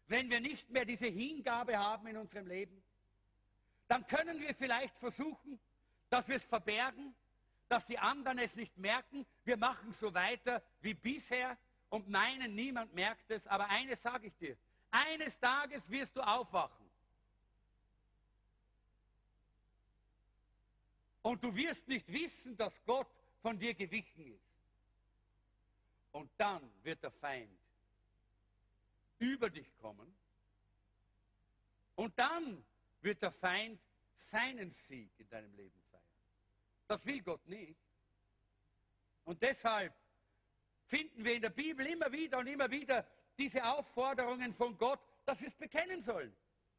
wenn 0.07 0.31
wir 0.31 0.41
nicht 0.41 0.71
mehr 0.71 0.85
diese 0.85 1.07
Hingabe 1.07 1.79
haben 1.79 2.07
in 2.07 2.17
unserem 2.17 2.47
Leben, 2.47 2.83
dann 3.89 4.07
können 4.07 4.41
wir 4.41 4.55
vielleicht 4.55 4.97
versuchen, 4.99 5.59
dass 6.09 6.29
wir 6.29 6.37
es 6.37 6.45
verbergen, 6.45 7.15
dass 7.69 7.87
die 7.87 7.99
anderen 7.99 8.39
es 8.39 8.57
nicht 8.57 8.77
merken. 8.79 9.27
Wir 9.45 9.57
machen 9.57 9.93
so 9.93 10.13
weiter 10.13 10.63
wie 10.81 10.95
bisher 10.95 11.57
und 11.89 12.09
meinen, 12.09 12.55
niemand 12.55 12.95
merkt 12.95 13.31
es. 13.31 13.47
Aber 13.47 13.69
eines 13.69 14.03
sage 14.03 14.29
ich 14.29 14.37
dir, 14.37 14.57
eines 14.91 15.39
Tages 15.39 15.91
wirst 15.91 16.17
du 16.17 16.21
aufwachen. 16.21 16.80
Und 21.23 21.43
du 21.45 21.55
wirst 21.55 21.89
nicht 21.89 22.11
wissen, 22.13 22.57
dass 22.57 22.83
Gott 22.85 23.09
von 23.41 23.59
dir 23.59 23.75
gewichen 23.75 24.27
ist. 24.27 24.51
Und 26.13 26.31
dann 26.37 26.71
wird 26.83 27.03
der 27.03 27.11
Feind 27.11 27.59
über 29.19 29.51
dich 29.51 29.77
kommen. 29.79 30.15
Und 31.95 32.19
dann 32.19 32.65
wird 33.03 33.23
der 33.23 33.31
Feind 33.31 33.81
seinen 34.15 34.71
Sieg 34.71 35.11
in 35.19 35.29
deinem 35.29 35.55
Leben 35.55 35.81
feiern. 35.91 36.03
Das 36.87 37.05
will 37.07 37.23
Gott 37.23 37.47
nicht. 37.47 37.79
Und 39.25 39.43
deshalb 39.43 39.95
finden 40.87 41.25
wir 41.25 41.35
in 41.35 41.43
der 41.43 41.51
Bibel 41.51 41.87
immer 41.87 42.11
wieder 42.11 42.39
und 42.39 42.47
immer 42.47 42.71
wieder 42.71 43.07
diese 43.39 43.65
Aufforderungen 43.65 44.53
von 44.53 44.77
Gott, 44.77 45.01
dass 45.25 45.41
wir 45.41 45.49
es 45.49 45.55
bekennen 45.55 46.01
sollen. 46.01 46.35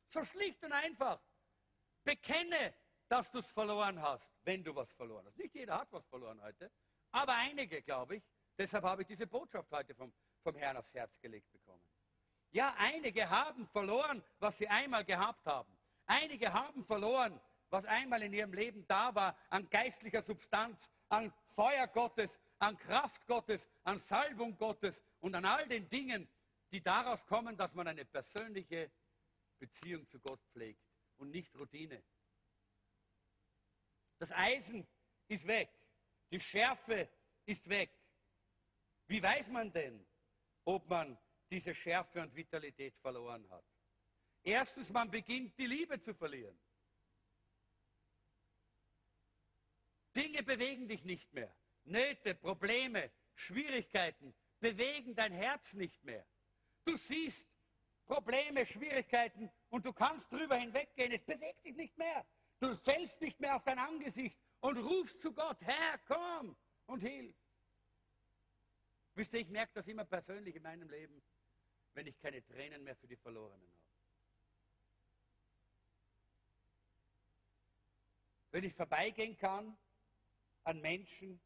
So 0.08 0.24
schlicht 0.24 0.64
und 0.66 0.74
einfach. 0.74 1.20
Bekenne, 2.04 2.74
dass 3.12 3.30
du 3.30 3.40
es 3.40 3.52
verloren 3.52 4.02
hast, 4.02 4.32
wenn 4.44 4.64
du 4.64 4.74
was 4.74 4.94
verloren 4.94 5.26
hast. 5.28 5.38
Nicht 5.38 5.54
jeder 5.54 5.78
hat 5.78 5.92
was 5.92 6.08
verloren 6.08 6.42
heute, 6.42 6.72
aber 7.12 7.36
einige, 7.36 7.82
glaube 7.82 8.16
ich. 8.16 8.24
Deshalb 8.58 8.86
habe 8.86 9.02
ich 9.02 9.08
diese 9.10 9.28
Botschaft 9.28 9.70
heute 9.72 9.94
vom, 9.94 10.14
vom 10.42 10.56
Herrn 10.56 10.78
aufs 10.78 10.94
Herz 10.94 11.20
gelegt 11.20 11.52
bekommen. 11.52 11.84
Ja, 12.52 12.74
einige 12.78 13.30
haben 13.30 13.68
verloren, 13.68 14.24
was 14.40 14.58
sie 14.58 14.68
einmal 14.68 15.04
gehabt 15.04 15.46
haben. 15.46 15.78
Einige 16.06 16.54
haben 16.54 16.86
verloren, 16.86 17.42
was 17.70 17.84
einmal 17.86 18.22
in 18.24 18.32
ihrem 18.32 18.54
Leben 18.54 18.88
da 18.88 19.14
war, 19.14 19.38
an 19.50 19.70
geistlicher 19.70 20.22
Substanz, 20.22 20.90
an 21.10 21.34
Feuer 21.48 21.88
Gottes, 21.88 22.40
an 22.60 22.78
Kraft 22.78 23.28
Gottes, 23.28 23.68
an 23.84 23.98
Salbung 23.98 24.58
Gottes 24.58 25.04
und 25.20 25.36
an 25.36 25.44
all 25.44 25.68
den 25.68 25.90
Dingen, 25.90 26.30
die 26.72 26.82
daraus 26.82 27.26
kommen, 27.26 27.58
dass 27.58 27.76
man 27.76 27.90
eine 27.90 28.06
persönliche 28.06 28.90
Beziehung 29.60 30.08
zu 30.08 30.18
Gott 30.22 30.42
pflegt 30.54 30.86
und 31.18 31.30
nicht 31.32 31.54
Routine. 31.58 32.02
Das 34.22 34.32
Eisen 34.34 34.88
ist 35.28 35.48
weg, 35.48 35.72
die 36.30 36.40
Schärfe 36.40 37.10
ist 37.44 37.68
weg. 37.68 37.90
Wie 39.08 39.22
weiß 39.22 39.48
man 39.48 39.74
denn, 39.74 40.06
ob 40.64 40.88
man 40.88 41.18
diese 41.50 41.74
Schärfe 41.74 42.22
und 42.22 42.36
Vitalität 42.36 42.96
verloren 43.00 43.50
hat? 43.50 43.66
Erstens, 44.44 44.92
man 44.92 45.10
beginnt 45.10 45.58
die 45.58 45.66
Liebe 45.66 46.00
zu 46.00 46.14
verlieren. 46.14 46.56
Dinge 50.16 50.44
bewegen 50.44 50.88
dich 50.88 51.04
nicht 51.04 51.34
mehr. 51.34 51.52
Nöte, 51.86 52.36
Probleme, 52.36 53.12
Schwierigkeiten 53.34 54.36
bewegen 54.60 55.16
dein 55.16 55.34
Herz 55.34 55.74
nicht 55.74 56.04
mehr. 56.04 56.28
Du 56.86 56.96
siehst 56.96 57.50
Probleme, 58.06 58.68
Schwierigkeiten 58.68 59.52
und 59.72 59.84
du 59.84 59.92
kannst 59.92 60.32
drüber 60.32 60.58
hinweggehen. 60.58 61.12
Es 61.12 61.24
bewegt 61.24 61.66
dich 61.66 61.76
nicht 61.76 61.98
mehr. 61.98 62.24
Du 62.62 62.76
fällst 62.76 63.20
nicht 63.22 63.40
mehr 63.40 63.56
auf 63.56 63.64
dein 63.64 63.80
Angesicht 63.80 64.38
und 64.60 64.78
rufst 64.78 65.20
zu 65.20 65.34
Gott, 65.34 65.60
Herr, 65.62 65.98
komm 66.06 66.56
und 66.86 67.00
hilf. 67.00 67.36
Wisst 69.16 69.34
ihr, 69.34 69.40
ich 69.40 69.50
merke 69.50 69.74
das 69.74 69.88
immer 69.88 70.06
persönlich 70.06 70.56
in 70.56 70.62
meinem 70.62 70.88
Leben, 70.88 71.24
wenn 71.96 72.06
ich 72.06 72.20
keine 72.20 72.46
Tränen 72.46 72.84
mehr 72.84 72.96
für 72.96 73.08
die 73.08 73.16
Verlorenen 73.16 73.68
habe. 73.68 73.82
Wenn 78.52 78.64
ich 78.64 78.76
vorbeigehen 78.76 79.36
kann 79.36 79.76
an 80.64 80.80
Menschen, 80.82 81.42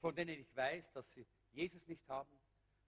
von 0.00 0.16
denen 0.16 0.40
ich 0.40 0.56
weiß, 0.56 0.90
dass 0.90 1.12
sie 1.12 1.24
Jesus 1.52 1.86
nicht 1.86 2.08
haben, 2.08 2.40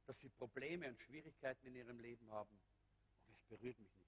dass 0.05 0.21
sie 0.21 0.31
Probleme 0.31 0.89
und 0.89 0.99
Schwierigkeiten 1.01 1.69
in 1.69 1.77
ihrem 1.77 2.01
Leben 2.01 2.29
haben. 2.33 2.59
Und 3.29 3.35
es 3.37 3.45
berührt 3.45 3.79
mich 3.79 3.95
nicht. 3.95 4.06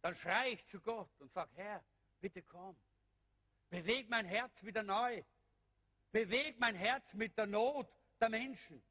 Dann 0.00 0.14
schreie 0.14 0.52
ich 0.52 0.66
zu 0.66 0.80
Gott 0.80 1.10
und 1.20 1.32
sage, 1.32 1.50
Herr, 1.54 1.84
bitte 2.20 2.42
komm. 2.42 2.76
Beweg 3.70 4.08
mein 4.08 4.26
Herz 4.26 4.64
wieder 4.64 4.82
neu. 4.82 5.22
Beweg 6.12 6.58
mein 6.58 6.74
Herz 6.74 7.14
mit 7.14 7.36
der 7.36 7.46
Not 7.46 7.88
der 8.20 8.28
Menschen. 8.30 8.82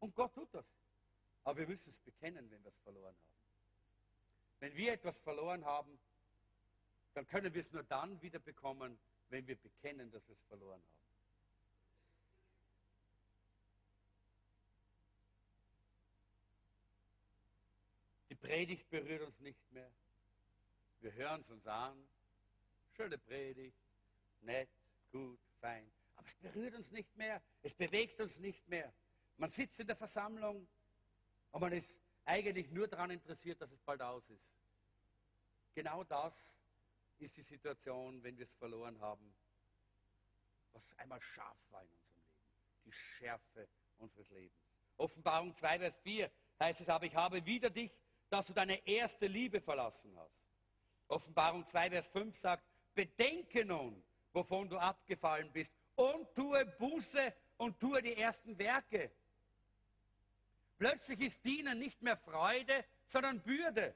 Und 0.00 0.14
Gott 0.14 0.34
tut 0.34 0.52
das. 0.54 0.66
Aber 1.44 1.58
wir 1.58 1.68
müssen 1.68 1.90
es 1.90 2.00
bekennen, 2.00 2.50
wenn 2.50 2.62
wir 2.64 2.70
es 2.70 2.78
verloren 2.80 3.14
haben. 3.14 3.30
Wenn 4.60 4.74
wir 4.74 4.92
etwas 4.92 5.20
verloren 5.20 5.64
haben, 5.64 5.98
dann 7.14 7.26
können 7.26 7.52
wir 7.52 7.60
es 7.60 7.72
nur 7.72 7.82
dann 7.82 8.20
wieder 8.22 8.38
bekommen, 8.38 8.98
wenn 9.28 9.46
wir 9.46 9.56
bekennen, 9.56 10.10
dass 10.10 10.26
wir 10.28 10.34
es 10.34 10.42
verloren 10.44 10.82
haben. 10.82 10.99
Predigt 18.40 18.88
berührt 18.90 19.22
uns 19.22 19.40
nicht 19.40 19.70
mehr. 19.72 19.90
Wir 21.00 21.12
hören 21.14 21.40
es 21.40 21.50
uns 21.50 21.66
an. 21.66 22.08
Schöne 22.96 23.18
Predigt, 23.18 23.78
nett, 24.40 24.68
gut, 25.10 25.40
fein. 25.60 25.90
Aber 26.16 26.26
es 26.26 26.34
berührt 26.36 26.74
uns 26.74 26.90
nicht 26.90 27.16
mehr. 27.16 27.42
Es 27.62 27.74
bewegt 27.74 28.20
uns 28.20 28.38
nicht 28.38 28.66
mehr. 28.68 28.92
Man 29.36 29.48
sitzt 29.48 29.80
in 29.80 29.86
der 29.86 29.96
Versammlung 29.96 30.68
und 31.50 31.60
man 31.60 31.72
ist 31.72 31.96
eigentlich 32.24 32.70
nur 32.70 32.88
daran 32.88 33.10
interessiert, 33.10 33.60
dass 33.60 33.72
es 33.72 33.80
bald 33.80 34.02
aus 34.02 34.28
ist. 34.28 34.52
Genau 35.74 36.04
das 36.04 36.56
ist 37.18 37.36
die 37.36 37.42
Situation, 37.42 38.22
wenn 38.22 38.36
wir 38.36 38.44
es 38.44 38.54
verloren 38.54 39.00
haben, 39.00 39.34
was 40.72 40.92
einmal 40.98 41.20
scharf 41.20 41.70
war 41.70 41.82
in 41.82 41.90
unserem 41.90 42.16
Leben. 42.16 42.38
Die 42.84 42.92
Schärfe 42.92 43.68
unseres 43.98 44.28
Lebens. 44.30 44.58
Offenbarung 44.96 45.54
2, 45.54 45.78
Vers 45.78 45.98
4 45.98 46.30
heißt 46.60 46.80
es 46.82 46.88
aber, 46.88 47.06
ich 47.06 47.14
habe 47.14 47.44
wieder 47.44 47.70
dich, 47.70 47.98
dass 48.30 48.46
du 48.46 48.52
deine 48.52 48.86
erste 48.86 49.26
Liebe 49.26 49.60
verlassen 49.60 50.16
hast. 50.16 50.40
Offenbarung 51.08 51.66
2, 51.66 51.90
Vers 51.90 52.08
5 52.08 52.38
sagt, 52.38 52.64
bedenke 52.94 53.64
nun, 53.64 54.02
wovon 54.32 54.68
du 54.68 54.78
abgefallen 54.78 55.50
bist 55.52 55.74
und 55.96 56.34
tue 56.34 56.64
Buße 56.64 57.34
und 57.58 57.78
tue 57.78 58.00
die 58.00 58.16
ersten 58.16 58.56
Werke. 58.56 59.10
Plötzlich 60.78 61.20
ist 61.20 61.44
Dienen 61.44 61.78
nicht 61.78 62.00
mehr 62.00 62.16
Freude, 62.16 62.84
sondern 63.06 63.42
Bürde, 63.42 63.94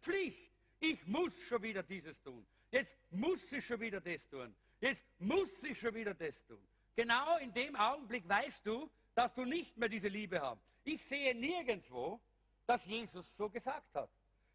Pflicht. 0.00 0.50
Ich 0.80 1.06
muss 1.06 1.40
schon 1.42 1.62
wieder 1.62 1.82
dieses 1.84 2.20
tun. 2.20 2.44
Jetzt 2.72 2.96
muss 3.10 3.52
ich 3.52 3.64
schon 3.64 3.78
wieder 3.78 4.00
das 4.00 4.28
tun. 4.28 4.52
Jetzt 4.80 5.04
muss 5.18 5.62
ich 5.62 5.78
schon 5.78 5.94
wieder 5.94 6.14
das 6.14 6.44
tun. 6.44 6.66
Genau 6.96 7.36
in 7.38 7.52
dem 7.52 7.76
Augenblick 7.76 8.28
weißt 8.28 8.66
du, 8.66 8.90
dass 9.14 9.32
du 9.32 9.44
nicht 9.44 9.76
mehr 9.76 9.88
diese 9.88 10.08
Liebe 10.08 10.40
hast. 10.40 10.60
Ich 10.82 11.04
sehe 11.04 11.34
nirgendwo, 11.34 12.20
dass 12.66 12.86
Jesus 12.86 13.36
so 13.36 13.48
gesagt 13.48 13.94
hat. 13.94 14.10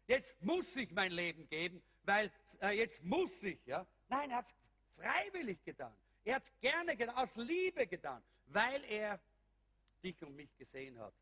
Jetzt 0.06 0.40
muss 0.42 0.74
ich 0.76 0.90
mein 0.92 1.12
Leben 1.12 1.46
geben, 1.48 1.82
weil 2.04 2.32
äh, 2.62 2.70
jetzt 2.70 3.04
muss 3.04 3.42
ich. 3.42 3.64
Ja? 3.66 3.86
Nein, 4.08 4.30
er 4.30 4.38
hat 4.38 4.46
es 4.46 4.54
freiwillig 4.96 5.62
getan. 5.62 5.94
Er 6.24 6.36
hat 6.36 6.44
es 6.44 6.52
gerne 6.60 6.96
getan, 6.96 7.14
aus 7.16 7.36
Liebe 7.36 7.86
getan, 7.86 8.22
weil 8.46 8.82
er 8.84 9.20
dich 10.02 10.20
und 10.22 10.34
mich 10.34 10.56
gesehen 10.56 10.98
hat 10.98 11.12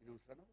in 0.00 0.08
unserer 0.08 0.34
Not. 0.34 0.48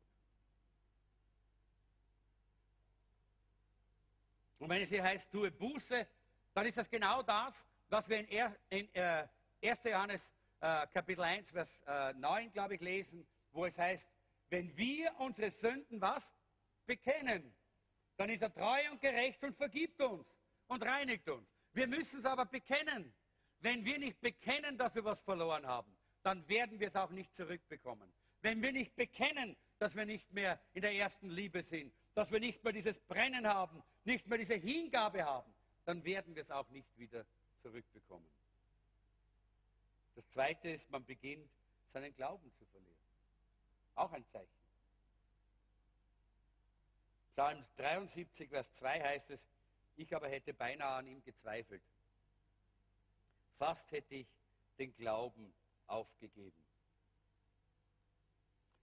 Und 4.59 4.69
wenn 4.69 4.81
es 4.81 4.89
hier 4.89 5.03
heißt, 5.03 5.31
tue 5.31 5.49
Buße, 5.51 6.05
dann 6.53 6.65
ist 6.65 6.77
das 6.77 6.89
genau 6.89 7.23
das, 7.23 7.65
was 7.87 8.07
wir 8.09 8.19
in, 8.19 8.27
er, 8.27 8.55
in 8.69 8.93
äh, 8.93 9.27
1. 9.63 9.83
Johannes 9.85 10.33
äh, 10.59 10.85
Kapitel 10.87 11.23
1, 11.23 11.51
Vers 11.51 11.81
äh, 11.87 12.13
9, 12.13 12.51
glaube 12.51 12.75
ich, 12.75 12.81
lesen, 12.81 13.25
wo 13.51 13.65
es 13.65 13.77
heißt, 13.77 14.09
wenn 14.49 14.75
wir 14.75 15.13
unsere 15.19 15.51
Sünden 15.51 16.01
was? 16.01 16.33
Bekennen, 16.85 17.53
dann 18.17 18.29
ist 18.29 18.41
er 18.41 18.53
treu 18.53 18.91
und 18.91 18.99
gerecht 18.99 19.43
und 19.43 19.55
vergibt 19.55 20.01
uns 20.01 20.27
und 20.67 20.83
reinigt 20.83 21.29
uns. 21.29 21.55
Wir 21.73 21.87
müssen 21.87 22.19
es 22.19 22.25
aber 22.25 22.45
bekennen. 22.45 23.13
Wenn 23.59 23.85
wir 23.85 23.99
nicht 23.99 24.19
bekennen, 24.21 24.77
dass 24.77 24.95
wir 24.95 25.03
was 25.03 25.21
verloren 25.21 25.67
haben, 25.67 25.95
dann 26.23 26.47
werden 26.49 26.79
wir 26.79 26.87
es 26.87 26.95
auch 26.95 27.11
nicht 27.11 27.35
zurückbekommen. 27.35 28.11
Wenn 28.41 28.61
wir 28.61 28.71
nicht 28.71 28.95
bekennen, 28.95 29.55
dass 29.77 29.95
wir 29.95 30.05
nicht 30.05 30.31
mehr 30.31 30.59
in 30.73 30.81
der 30.81 30.93
ersten 30.93 31.29
Liebe 31.29 31.61
sind, 31.61 31.93
dass 32.15 32.31
wir 32.31 32.39
nicht 32.39 32.63
mehr 32.63 32.73
dieses 32.73 32.97
Brennen 32.99 33.47
haben, 33.47 33.83
nicht 34.03 34.27
mehr 34.27 34.37
diese 34.37 34.55
Hingabe 34.55 35.23
haben, 35.23 35.53
dann 35.85 36.03
werden 36.03 36.35
wir 36.35 36.41
es 36.41 36.51
auch 36.51 36.69
nicht 36.69 36.97
wieder 36.97 37.25
zurückbekommen. 37.61 38.27
Das 40.15 40.27
Zweite 40.29 40.69
ist, 40.69 40.89
man 40.89 41.05
beginnt 41.05 41.49
seinen 41.85 42.13
Glauben 42.13 42.51
zu 42.53 42.65
verlieren. 42.65 42.88
Auch 43.99 44.13
ein 44.13 44.25
Zeichen. 44.27 44.47
Psalm 47.33 47.65
73, 47.75 48.49
Vers 48.49 48.71
2 48.73 49.01
heißt 49.01 49.29
es, 49.31 49.45
ich 49.97 50.15
aber 50.15 50.29
hätte 50.29 50.53
beinahe 50.53 50.95
an 50.95 51.07
ihm 51.07 51.21
gezweifelt. 51.21 51.83
Fast 53.57 53.91
hätte 53.91 54.15
ich 54.15 54.27
den 54.77 54.95
Glauben 54.95 55.53
aufgegeben. 55.87 56.63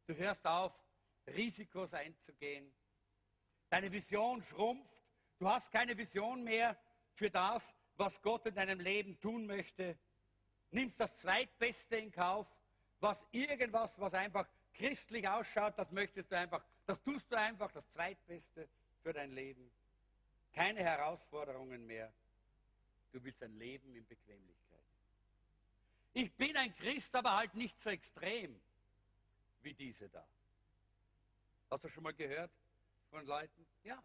Du 0.06 0.14
hörst 0.14 0.46
auf, 0.46 0.74
Risikos 1.28 1.94
einzugehen. 1.94 2.70
Deine 3.70 3.90
Vision 3.90 4.42
schrumpft. 4.42 5.02
Du 5.38 5.48
hast 5.48 5.72
keine 5.72 5.96
Vision 5.96 6.44
mehr 6.44 6.78
für 7.14 7.30
das, 7.30 7.74
was 7.96 8.20
Gott 8.20 8.44
in 8.44 8.54
deinem 8.54 8.80
Leben 8.80 9.18
tun 9.18 9.46
möchte. 9.46 9.98
Nimmst 10.72 11.00
das 11.00 11.20
Zweitbeste 11.20 11.96
in 11.96 12.12
Kauf, 12.12 12.54
was 13.00 13.26
irgendwas, 13.32 13.98
was 13.98 14.12
einfach 14.12 14.46
christlich 14.76 15.26
ausschaut, 15.28 15.78
das 15.78 15.90
möchtest 15.90 16.30
du 16.30 16.38
einfach, 16.38 16.64
das 16.86 17.02
tust 17.02 17.30
du 17.30 17.36
einfach, 17.36 17.70
das 17.72 17.88
Zweitbeste 17.90 18.68
für 19.02 19.12
dein 19.12 19.32
Leben. 19.32 19.70
Keine 20.52 20.80
Herausforderungen 20.82 21.86
mehr. 21.86 22.12
Du 23.12 23.22
willst 23.22 23.42
ein 23.42 23.56
Leben 23.58 23.94
in 23.94 24.06
Bequemlichkeit. 24.06 24.84
Ich 26.12 26.32
bin 26.32 26.56
ein 26.56 26.74
Christ, 26.74 27.14
aber 27.14 27.36
halt 27.36 27.54
nicht 27.54 27.80
so 27.80 27.90
extrem 27.90 28.58
wie 29.62 29.74
diese 29.74 30.08
da. 30.08 30.26
Hast 31.70 31.84
du 31.84 31.88
schon 31.88 32.04
mal 32.04 32.14
gehört 32.14 32.52
von 33.10 33.26
Leuten? 33.26 33.66
Ja. 33.84 34.02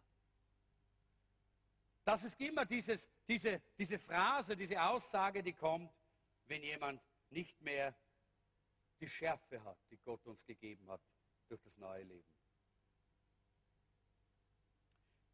Das 2.04 2.24
ist 2.24 2.40
immer 2.42 2.66
dieses, 2.66 3.08
diese, 3.28 3.62
diese 3.78 4.00
Phrase, 4.00 4.58
diese 4.58 4.82
Aussage, 4.82 5.44
die 5.44 5.54
kommt, 5.54 5.92
wenn 6.48 6.64
jemand 6.64 7.02
nicht 7.30 7.62
mehr 7.62 7.96
die 9.02 9.10
Schärfe 9.10 9.62
hat, 9.64 9.78
die 9.90 9.98
Gott 9.98 10.26
uns 10.28 10.46
gegeben 10.46 10.90
hat 10.90 11.02
durch 11.50 11.62
das 11.62 11.76
neue 11.78 12.04
Leben. 12.04 12.30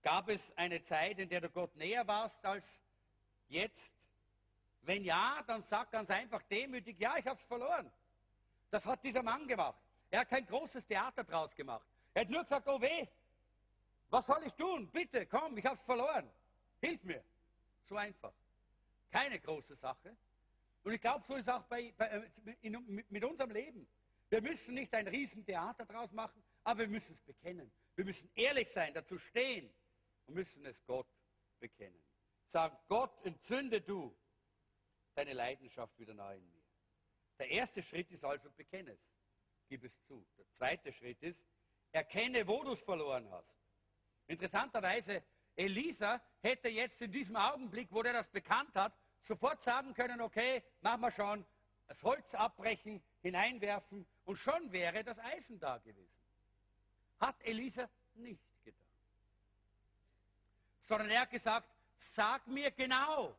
Gab 0.02 0.30
es 0.30 0.56
eine 0.58 0.82
Zeit, 0.82 1.20
in 1.20 1.28
der 1.28 1.42
du 1.42 1.50
Gott 1.50 1.76
näher 1.76 2.08
warst 2.08 2.46
als 2.46 2.82
jetzt? 3.50 4.08
Wenn 4.84 5.04
ja, 5.04 5.44
dann 5.46 5.62
sag 5.62 5.92
ganz 5.92 6.10
einfach 6.10 6.42
demütig, 6.44 6.98
ja, 6.98 7.18
ich 7.18 7.28
habe 7.28 7.38
es 7.38 7.46
verloren. 7.46 7.92
Das 8.70 8.86
hat 8.86 9.04
dieser 9.04 9.22
Mann 9.22 9.46
gemacht. 9.48 9.82
Er 10.10 10.22
hat 10.22 10.30
kein 10.30 10.46
großes 10.46 10.86
Theater 10.86 11.26
draus 11.26 11.54
gemacht. 11.54 11.86
Er 12.14 12.22
hat 12.22 12.30
nur 12.30 12.44
gesagt, 12.44 12.68
oh 12.70 12.80
weh, 12.80 13.06
was 14.10 14.26
soll 14.26 14.42
ich 14.46 14.54
tun? 14.54 14.90
Bitte, 14.90 15.26
komm, 15.26 15.58
ich 15.58 15.66
habe 15.66 15.76
es 15.76 15.82
verloren. 15.82 16.32
Hilf 16.80 17.04
mir. 17.04 17.24
So 17.84 17.98
einfach. 17.98 18.34
Keine 19.12 19.40
große 19.40 19.76
Sache. 19.76 20.16
Und 20.88 20.94
ich 20.94 21.02
glaube, 21.02 21.26
so 21.28 21.36
ist 21.36 21.44
es 21.44 21.50
auch 21.50 21.64
bei, 21.64 21.94
bei, 21.98 22.06
äh, 22.06 22.56
in, 22.62 23.04
mit 23.10 23.26
unserem 23.26 23.52
Leben. 23.52 23.86
Wir 24.30 24.42
müssen 24.42 24.74
nicht 24.74 24.94
ein 24.94 25.06
Riesentheater 25.06 25.86
draus 25.86 26.14
machen, 26.14 26.42
aber 26.64 26.80
wir 26.80 26.88
müssen 26.88 27.12
es 27.12 27.22
bekennen. 27.22 27.70
Wir 27.96 28.06
müssen 28.06 28.32
ehrlich 28.36 28.70
sein, 28.70 28.94
dazu 28.94 29.18
stehen 29.18 29.70
und 30.28 30.36
müssen 30.36 30.66
es 30.66 30.86
Gott 30.86 31.10
bekennen. 31.60 32.02
Sag 32.46 32.88
Gott, 32.88 33.12
entzünde 33.26 33.82
du 33.82 34.18
deine 35.14 35.34
Leidenschaft 35.34 36.00
wieder 36.00 36.14
neu 36.14 36.38
in 36.38 36.50
mir. 36.50 36.64
Der 37.38 37.50
erste 37.50 37.84
Schritt 37.84 38.10
ist 38.14 38.24
also, 38.24 38.50
bekenne 38.52 38.94
es. 38.94 39.14
Gib 39.68 39.84
es 39.84 40.02
zu. 40.06 40.26
Der 40.38 40.50
zweite 40.52 40.94
Schritt 40.94 41.22
ist, 41.22 41.46
erkenne, 41.92 42.48
wo 42.48 42.64
du 42.64 42.72
es 42.72 42.82
verloren 42.82 43.30
hast. 43.30 43.60
Interessanterweise, 44.26 45.22
Elisa 45.54 46.22
hätte 46.40 46.70
jetzt 46.70 47.02
in 47.02 47.12
diesem 47.12 47.36
Augenblick, 47.36 47.92
wo 47.92 48.02
er 48.04 48.14
das 48.14 48.30
bekannt 48.30 48.74
hat, 48.78 48.98
sofort 49.20 49.62
sagen 49.62 49.94
können, 49.94 50.22
okay, 50.22 50.64
machen 50.82 51.02
wir 51.02 51.12
schon, 51.12 51.46
das 51.88 52.04
Holz 52.04 52.36
abbrechen, 52.36 53.02
hineinwerfen 53.22 54.06
und 54.26 54.36
schon 54.36 54.72
wäre 54.72 55.04
das 55.04 55.20
Eisen 55.20 55.60
da 55.60 55.78
gewesen. 55.78 56.12
Hat 57.20 57.42
Elisa 57.44 57.90
nicht 58.16 58.42
getan. 58.64 58.88
Sondern 60.82 61.10
er 61.10 61.22
hat 61.22 61.32
gesagt, 61.32 61.70
sag 61.98 62.46
mir 62.48 62.72
genau, 62.72 63.36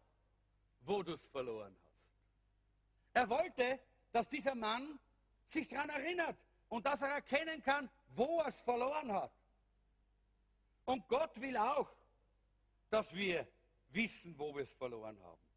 wo 0.80 1.02
du 1.02 1.12
es 1.12 1.28
verloren 1.28 1.76
hast. 1.84 2.08
Er 3.12 3.28
wollte, 3.28 3.80
dass 4.12 4.28
dieser 4.28 4.54
Mann 4.54 4.98
sich 5.46 5.68
daran 5.68 5.90
erinnert 5.90 6.36
und 6.68 6.86
dass 6.86 7.02
er 7.02 7.08
erkennen 7.08 7.62
kann, 7.62 7.90
wo 8.10 8.40
er 8.40 8.46
es 8.46 8.60
verloren 8.60 9.12
hat. 9.12 9.32
Und 10.84 11.06
Gott 11.08 11.38
will 11.40 11.56
auch, 11.56 11.90
dass 12.90 13.14
wir 13.14 13.46
wissen, 13.90 14.38
wo 14.38 14.54
wir 14.54 14.62
es 14.62 14.74
verloren 14.74 15.22
haben. 15.22 15.47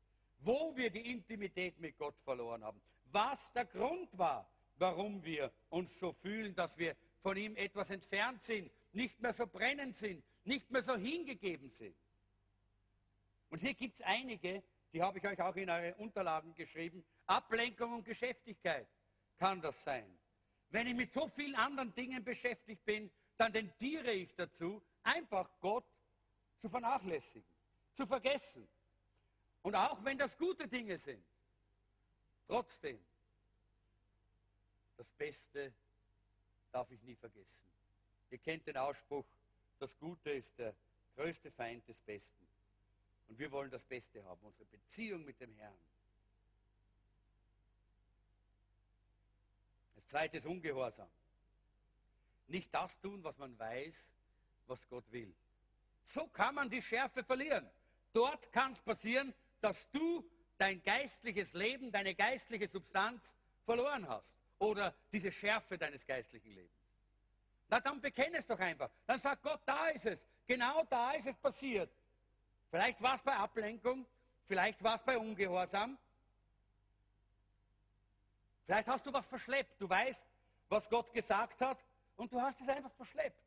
Wo 0.41 0.75
wir 0.75 0.89
die 0.89 1.11
Intimität 1.11 1.79
mit 1.79 1.97
Gott 1.97 2.19
verloren 2.19 2.63
haben. 2.63 2.81
Was 3.05 3.51
der 3.53 3.65
Grund 3.65 4.17
war, 4.17 4.49
warum 4.77 5.23
wir 5.23 5.51
uns 5.69 5.99
so 5.99 6.11
fühlen, 6.11 6.55
dass 6.55 6.77
wir 6.77 6.95
von 7.21 7.37
ihm 7.37 7.55
etwas 7.55 7.89
entfernt 7.89 8.41
sind, 8.41 8.71
nicht 8.93 9.21
mehr 9.21 9.33
so 9.33 9.45
brennend 9.47 9.95
sind, 9.95 10.23
nicht 10.43 10.71
mehr 10.71 10.81
so 10.81 10.95
hingegeben 10.95 11.69
sind. 11.69 11.95
Und 13.49 13.59
hier 13.59 13.73
gibt 13.73 13.95
es 13.95 14.01
einige, 14.01 14.63
die 14.93 15.01
habe 15.01 15.19
ich 15.19 15.25
euch 15.25 15.39
auch 15.41 15.55
in 15.55 15.69
eure 15.69 15.93
Unterlagen 15.95 16.53
geschrieben. 16.55 17.03
Ablenkung 17.27 17.93
und 17.93 18.05
Geschäftigkeit 18.05 18.87
kann 19.37 19.61
das 19.61 19.83
sein. 19.83 20.17
Wenn 20.69 20.87
ich 20.87 20.95
mit 20.95 21.13
so 21.13 21.27
vielen 21.27 21.55
anderen 21.55 21.93
Dingen 21.93 22.23
beschäftigt 22.23 22.83
bin, 22.85 23.11
dann 23.37 23.53
tendiere 23.53 24.11
ich 24.11 24.35
dazu, 24.35 24.81
einfach 25.03 25.49
Gott 25.59 25.85
zu 26.59 26.69
vernachlässigen, 26.69 27.49
zu 27.93 28.05
vergessen. 28.05 28.67
Und 29.63 29.75
auch 29.75 30.03
wenn 30.03 30.17
das 30.17 30.37
gute 30.37 30.67
Dinge 30.67 30.97
sind, 30.97 31.23
trotzdem, 32.47 32.99
das 34.97 35.09
Beste 35.11 35.73
darf 36.71 36.89
ich 36.91 37.01
nie 37.03 37.15
vergessen. 37.15 37.65
Ihr 38.29 38.37
kennt 38.37 38.65
den 38.67 38.77
Ausspruch, 38.77 39.25
das 39.79 39.97
Gute 39.97 40.31
ist 40.31 40.57
der 40.57 40.73
größte 41.15 41.51
Feind 41.51 41.87
des 41.87 41.99
Besten. 42.01 42.47
Und 43.27 43.39
wir 43.39 43.51
wollen 43.51 43.71
das 43.71 43.85
Beste 43.85 44.23
haben, 44.23 44.41
unsere 44.43 44.65
Beziehung 44.65 45.23
mit 45.23 45.39
dem 45.39 45.53
Herrn. 45.55 45.77
Das 49.95 50.07
zweite 50.07 50.37
ist 50.37 50.45
Ungehorsam. 50.45 51.09
Nicht 52.47 52.73
das 52.73 52.99
tun, 52.99 53.23
was 53.23 53.37
man 53.37 53.57
weiß, 53.57 54.11
was 54.67 54.87
Gott 54.89 55.09
will. 55.11 55.33
So 56.03 56.27
kann 56.27 56.55
man 56.55 56.69
die 56.69 56.81
Schärfe 56.81 57.23
verlieren. 57.23 57.69
Dort 58.11 58.51
kann 58.51 58.73
es 58.73 58.81
passieren, 58.81 59.33
dass 59.61 59.89
du 59.91 60.29
dein 60.57 60.81
geistliches 60.83 61.53
Leben, 61.53 61.91
deine 61.91 62.13
geistliche 62.13 62.67
Substanz 62.67 63.35
verloren 63.63 64.07
hast. 64.07 64.35
Oder 64.59 64.93
diese 65.11 65.31
Schärfe 65.31 65.77
deines 65.77 66.05
geistlichen 66.05 66.51
Lebens. 66.51 66.71
Na, 67.67 67.79
dann 67.79 68.01
bekenne 68.01 68.37
es 68.37 68.45
doch 68.45 68.59
einfach. 68.59 68.91
Dann 69.07 69.17
sagt 69.17 69.41
Gott, 69.43 69.61
da 69.65 69.87
ist 69.87 70.05
es. 70.05 70.27
Genau 70.45 70.83
da 70.83 71.11
ist 71.11 71.27
es 71.27 71.37
passiert. 71.37 71.89
Vielleicht 72.69 73.01
war 73.01 73.15
es 73.15 73.21
bei 73.21 73.35
Ablenkung, 73.35 74.05
vielleicht 74.45 74.83
war 74.83 74.95
es 74.95 75.01
bei 75.01 75.17
Ungehorsam. 75.17 75.97
Vielleicht 78.65 78.87
hast 78.87 79.05
du 79.05 79.13
was 79.13 79.25
verschleppt. 79.25 79.81
Du 79.81 79.89
weißt, 79.89 80.25
was 80.69 80.89
Gott 80.89 81.11
gesagt 81.13 81.61
hat 81.61 81.83
und 82.15 82.31
du 82.31 82.39
hast 82.39 82.61
es 82.61 82.69
einfach 82.69 82.91
verschleppt. 82.93 83.41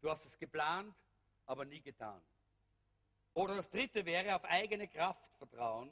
Du 0.00 0.10
hast 0.10 0.24
es 0.26 0.38
geplant, 0.38 0.94
aber 1.46 1.64
nie 1.64 1.80
getan. 1.80 2.22
Oder 3.34 3.56
das 3.56 3.70
dritte 3.70 4.04
wäre 4.04 4.34
auf 4.34 4.44
eigene 4.44 4.88
Kraft 4.88 5.26
vertrauen, 5.38 5.90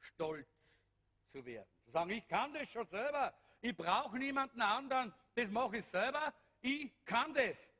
stolz 0.00 0.48
zu 1.28 1.44
werden. 1.44 1.68
Zu 1.84 1.90
sagen, 1.90 2.10
ich 2.10 2.26
kann 2.26 2.52
das 2.52 2.70
schon 2.70 2.86
selber, 2.86 3.34
ich 3.60 3.76
brauche 3.76 4.18
niemanden 4.18 4.60
anderen, 4.60 5.12
das 5.34 5.48
mache 5.48 5.78
ich 5.78 5.84
selber, 5.84 6.32
ich 6.60 6.90
kann 7.04 7.34
das. 7.34 7.70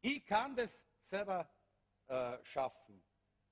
Ich 0.00 0.24
kann 0.26 0.56
das 0.56 0.84
selber 1.00 1.48
äh, 2.08 2.38
schaffen. 2.44 3.02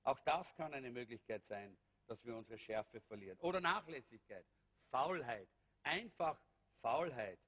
Auch 0.03 0.19
das 0.19 0.55
kann 0.55 0.73
eine 0.73 0.91
Möglichkeit 0.91 1.45
sein, 1.45 1.77
dass 2.07 2.25
wir 2.25 2.35
unsere 2.35 2.57
Schärfe 2.57 2.99
verlieren. 3.01 3.37
Oder 3.39 3.61
Nachlässigkeit, 3.61 4.45
Faulheit, 4.89 5.47
einfach 5.83 6.39
Faulheit. 6.75 7.39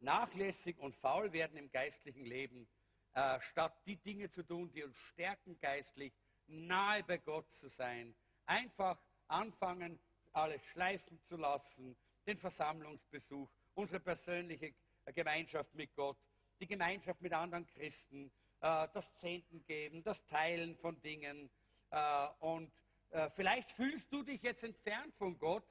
Nachlässig 0.00 0.78
und 0.78 0.94
faul 0.94 1.32
werden 1.32 1.56
im 1.56 1.70
geistlichen 1.70 2.24
Leben 2.24 2.68
äh, 3.14 3.40
statt 3.40 3.80
die 3.86 3.96
Dinge 3.96 4.28
zu 4.28 4.42
tun, 4.42 4.70
die 4.72 4.82
uns 4.82 4.98
stärken 4.98 5.58
geistlich, 5.58 6.12
nahe 6.46 7.02
bei 7.04 7.18
Gott 7.18 7.50
zu 7.50 7.68
sein, 7.68 8.14
einfach 8.46 9.00
anfangen, 9.28 9.98
alles 10.32 10.64
schleifen 10.64 11.20
zu 11.22 11.36
lassen, 11.36 11.96
den 12.26 12.36
Versammlungsbesuch, 12.36 13.48
unsere 13.74 14.00
persönliche 14.00 14.74
Gemeinschaft 15.14 15.74
mit 15.74 15.94
Gott, 15.94 16.18
die 16.60 16.66
Gemeinschaft 16.66 17.20
mit 17.20 17.32
anderen 17.32 17.66
Christen, 17.66 18.30
äh, 18.60 18.88
das 18.92 19.14
Zehnten 19.14 19.64
geben, 19.64 20.02
das 20.02 20.26
Teilen 20.26 20.76
von 20.76 21.00
Dingen. 21.00 21.50
Äh, 21.90 22.28
und 22.40 22.72
äh, 23.10 23.28
vielleicht 23.28 23.70
fühlst 23.70 24.12
du 24.12 24.22
dich 24.22 24.42
jetzt 24.42 24.64
entfernt 24.64 25.14
von 25.14 25.38
Gott 25.38 25.64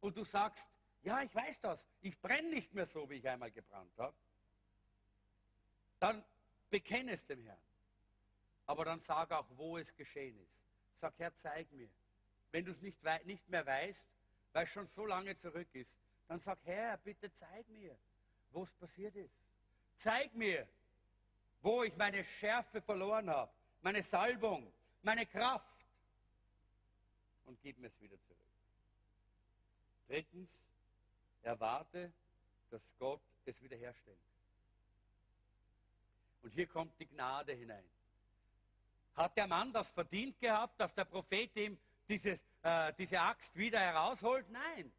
und 0.00 0.16
du 0.16 0.24
sagst, 0.24 0.68
ja, 1.02 1.22
ich 1.22 1.34
weiß 1.34 1.60
das, 1.60 1.88
ich 2.00 2.20
brenne 2.20 2.50
nicht 2.50 2.74
mehr 2.74 2.84
so, 2.84 3.08
wie 3.08 3.14
ich 3.14 3.28
einmal 3.28 3.50
gebrannt 3.50 3.96
habe. 3.96 4.14
Dann 5.98 6.24
Bekenne 6.70 7.12
es 7.12 7.24
dem 7.24 7.42
Herrn. 7.42 7.60
Aber 8.66 8.84
dann 8.84 8.98
sag 8.98 9.32
auch, 9.32 9.46
wo 9.56 9.76
es 9.78 9.94
geschehen 9.94 10.38
ist. 10.38 10.56
Sag, 10.94 11.18
Herr, 11.18 11.34
zeig 11.34 11.70
mir. 11.72 11.90
Wenn 12.52 12.64
du 12.64 12.70
es 12.70 12.80
nicht, 12.80 12.98
nicht 13.24 13.48
mehr 13.48 13.66
weißt, 13.66 14.08
weil 14.52 14.64
es 14.64 14.70
schon 14.70 14.86
so 14.86 15.04
lange 15.06 15.36
zurück 15.36 15.68
ist, 15.74 15.98
dann 16.28 16.38
sag, 16.38 16.58
Herr, 16.64 16.96
bitte 16.98 17.32
zeig 17.32 17.68
mir, 17.68 17.98
wo 18.52 18.62
es 18.62 18.72
passiert 18.74 19.16
ist. 19.16 19.34
Zeig 19.96 20.34
mir, 20.34 20.68
wo 21.62 21.82
ich 21.82 21.96
meine 21.96 22.22
Schärfe 22.24 22.80
verloren 22.80 23.28
habe, 23.28 23.52
meine 23.82 24.02
Salbung, 24.02 24.72
meine 25.02 25.26
Kraft. 25.26 25.66
Und 27.44 27.60
gib 27.60 27.78
mir 27.78 27.88
es 27.88 28.00
wieder 28.00 28.20
zurück. 28.20 28.38
Drittens, 30.06 30.68
erwarte, 31.42 32.12
dass 32.70 32.94
Gott 32.98 33.22
es 33.44 33.60
wiederherstellt. 33.60 34.29
Und 36.42 36.50
hier 36.50 36.66
kommt 36.66 36.98
die 36.98 37.06
Gnade 37.06 37.52
hinein. 37.52 37.84
Hat 39.14 39.36
der 39.36 39.46
Mann 39.46 39.72
das 39.72 39.90
verdient 39.90 40.38
gehabt, 40.40 40.80
dass 40.80 40.94
der 40.94 41.04
Prophet 41.04 41.54
ihm 41.56 41.78
dieses, 42.08 42.44
äh, 42.62 42.92
diese 42.98 43.20
Axt 43.20 43.56
wieder 43.56 43.78
herausholt? 43.78 44.48
Nein. 44.50 44.92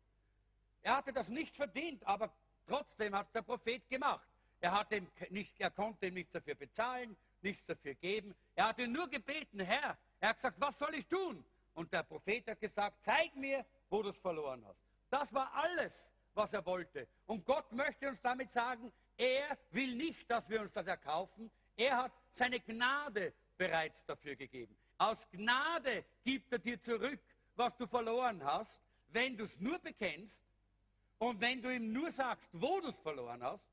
Er 0.83 0.97
hatte 0.97 1.13
das 1.13 1.29
nicht 1.29 1.55
verdient, 1.55 2.05
aber 2.05 2.31
trotzdem 2.67 3.15
hat 3.15 3.33
der 3.33 3.41
Prophet 3.41 3.87
gemacht. 3.89 4.27
Er, 4.59 4.73
hat 4.73 4.91
ihm 4.91 5.09
nicht, 5.29 5.59
er 5.59 5.71
konnte 5.71 6.07
ihm 6.07 6.13
nichts 6.13 6.33
dafür 6.33 6.55
bezahlen, 6.55 7.17
nichts 7.41 7.65
dafür 7.65 7.95
geben. 7.95 8.35
Er 8.55 8.67
hat 8.67 8.79
ihn 8.79 8.91
nur 8.91 9.09
gebeten, 9.09 9.59
Herr. 9.59 9.97
Er 10.19 10.29
hat 10.29 10.35
gesagt, 10.35 10.59
was 10.59 10.77
soll 10.77 10.93
ich 10.95 11.07
tun? 11.07 11.43
Und 11.73 11.91
der 11.91 12.03
Prophet 12.03 12.47
hat 12.47 12.59
gesagt, 12.59 13.03
zeig 13.03 13.35
mir, 13.35 13.65
wo 13.89 14.03
du 14.03 14.09
es 14.09 14.19
verloren 14.19 14.63
hast. 14.67 14.79
Das 15.09 15.33
war 15.33 15.51
alles, 15.53 16.13
was 16.33 16.53
er 16.53 16.65
wollte. 16.65 17.07
Und 17.25 17.45
Gott 17.45 17.71
möchte 17.71 18.07
uns 18.07 18.21
damit 18.21 18.51
sagen, 18.51 18.91
er 19.21 19.57
will 19.71 19.95
nicht, 19.95 20.29
dass 20.29 20.49
wir 20.49 20.61
uns 20.61 20.71
das 20.71 20.87
erkaufen. 20.87 21.51
Er 21.75 21.97
hat 21.97 22.11
seine 22.31 22.59
Gnade 22.59 23.33
bereits 23.57 24.05
dafür 24.05 24.35
gegeben. 24.35 24.75
Aus 24.97 25.27
Gnade 25.29 26.05
gibt 26.23 26.51
er 26.51 26.59
dir 26.59 26.79
zurück, 26.79 27.19
was 27.55 27.75
du 27.77 27.87
verloren 27.87 28.43
hast, 28.43 28.81
wenn 29.09 29.37
du 29.37 29.43
es 29.43 29.59
nur 29.59 29.79
bekennst 29.79 30.43
und 31.19 31.39
wenn 31.39 31.61
du 31.61 31.73
ihm 31.73 31.91
nur 31.91 32.11
sagst, 32.11 32.49
wo 32.53 32.79
du 32.81 32.87
es 32.87 32.99
verloren 32.99 33.43
hast, 33.43 33.67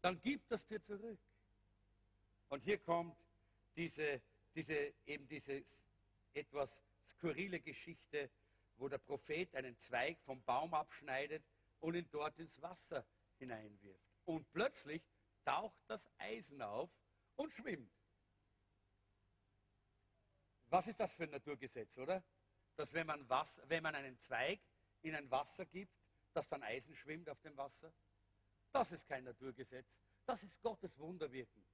dann 0.00 0.20
gibt 0.20 0.50
es 0.50 0.64
dir 0.64 0.82
zurück. 0.82 1.18
Und 2.48 2.62
hier 2.62 2.78
kommt 2.78 3.16
diese 3.76 4.20
diese, 4.54 4.92
eben 5.06 5.26
diese 5.28 5.62
etwas 6.34 6.82
skurrile 7.08 7.60
Geschichte, 7.60 8.30
wo 8.76 8.88
der 8.88 8.98
Prophet 8.98 9.54
einen 9.54 9.76
Zweig 9.78 10.18
vom 10.22 10.42
Baum 10.42 10.74
abschneidet 10.74 11.42
und 11.80 11.94
ihn 11.94 12.08
dort 12.10 12.38
ins 12.38 12.60
Wasser 12.62 13.04
hineinwirft. 13.38 14.09
Und 14.30 14.52
plötzlich 14.52 15.02
taucht 15.44 15.82
das 15.88 16.08
Eisen 16.18 16.62
auf 16.62 16.88
und 17.34 17.52
schwimmt. 17.52 17.92
Was 20.66 20.86
ist 20.86 21.00
das 21.00 21.14
für 21.14 21.24
ein 21.24 21.30
Naturgesetz, 21.30 21.98
oder? 21.98 22.22
Dass 22.76 22.92
wenn 22.92 23.08
man, 23.08 23.28
Wasser, 23.28 23.68
wenn 23.68 23.82
man 23.82 23.96
einen 23.96 24.16
Zweig 24.20 24.60
in 25.02 25.16
ein 25.16 25.28
Wasser 25.32 25.66
gibt, 25.66 25.92
dass 26.32 26.46
dann 26.46 26.62
Eisen 26.62 26.94
schwimmt 26.94 27.28
auf 27.28 27.40
dem 27.40 27.56
Wasser? 27.56 27.92
Das 28.70 28.92
ist 28.92 29.08
kein 29.08 29.24
Naturgesetz. 29.24 29.98
Das 30.24 30.44
ist 30.44 30.62
Gottes 30.62 30.96
Wunderwirken. 30.96 31.66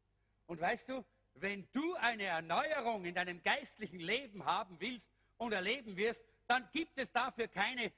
Und 0.46 0.58
weißt 0.58 0.88
du, 0.88 1.04
wenn 1.34 1.68
du 1.72 1.94
eine 1.96 2.22
Erneuerung 2.22 3.04
in 3.04 3.14
deinem 3.14 3.42
geistlichen 3.42 4.00
Leben 4.00 4.46
haben 4.46 4.80
willst 4.80 5.10
und 5.36 5.52
erleben 5.52 5.94
wirst, 5.98 6.24
dann 6.46 6.66
gibt 6.72 6.96
es 6.96 7.12
dafür 7.12 7.48
keine 7.48 7.92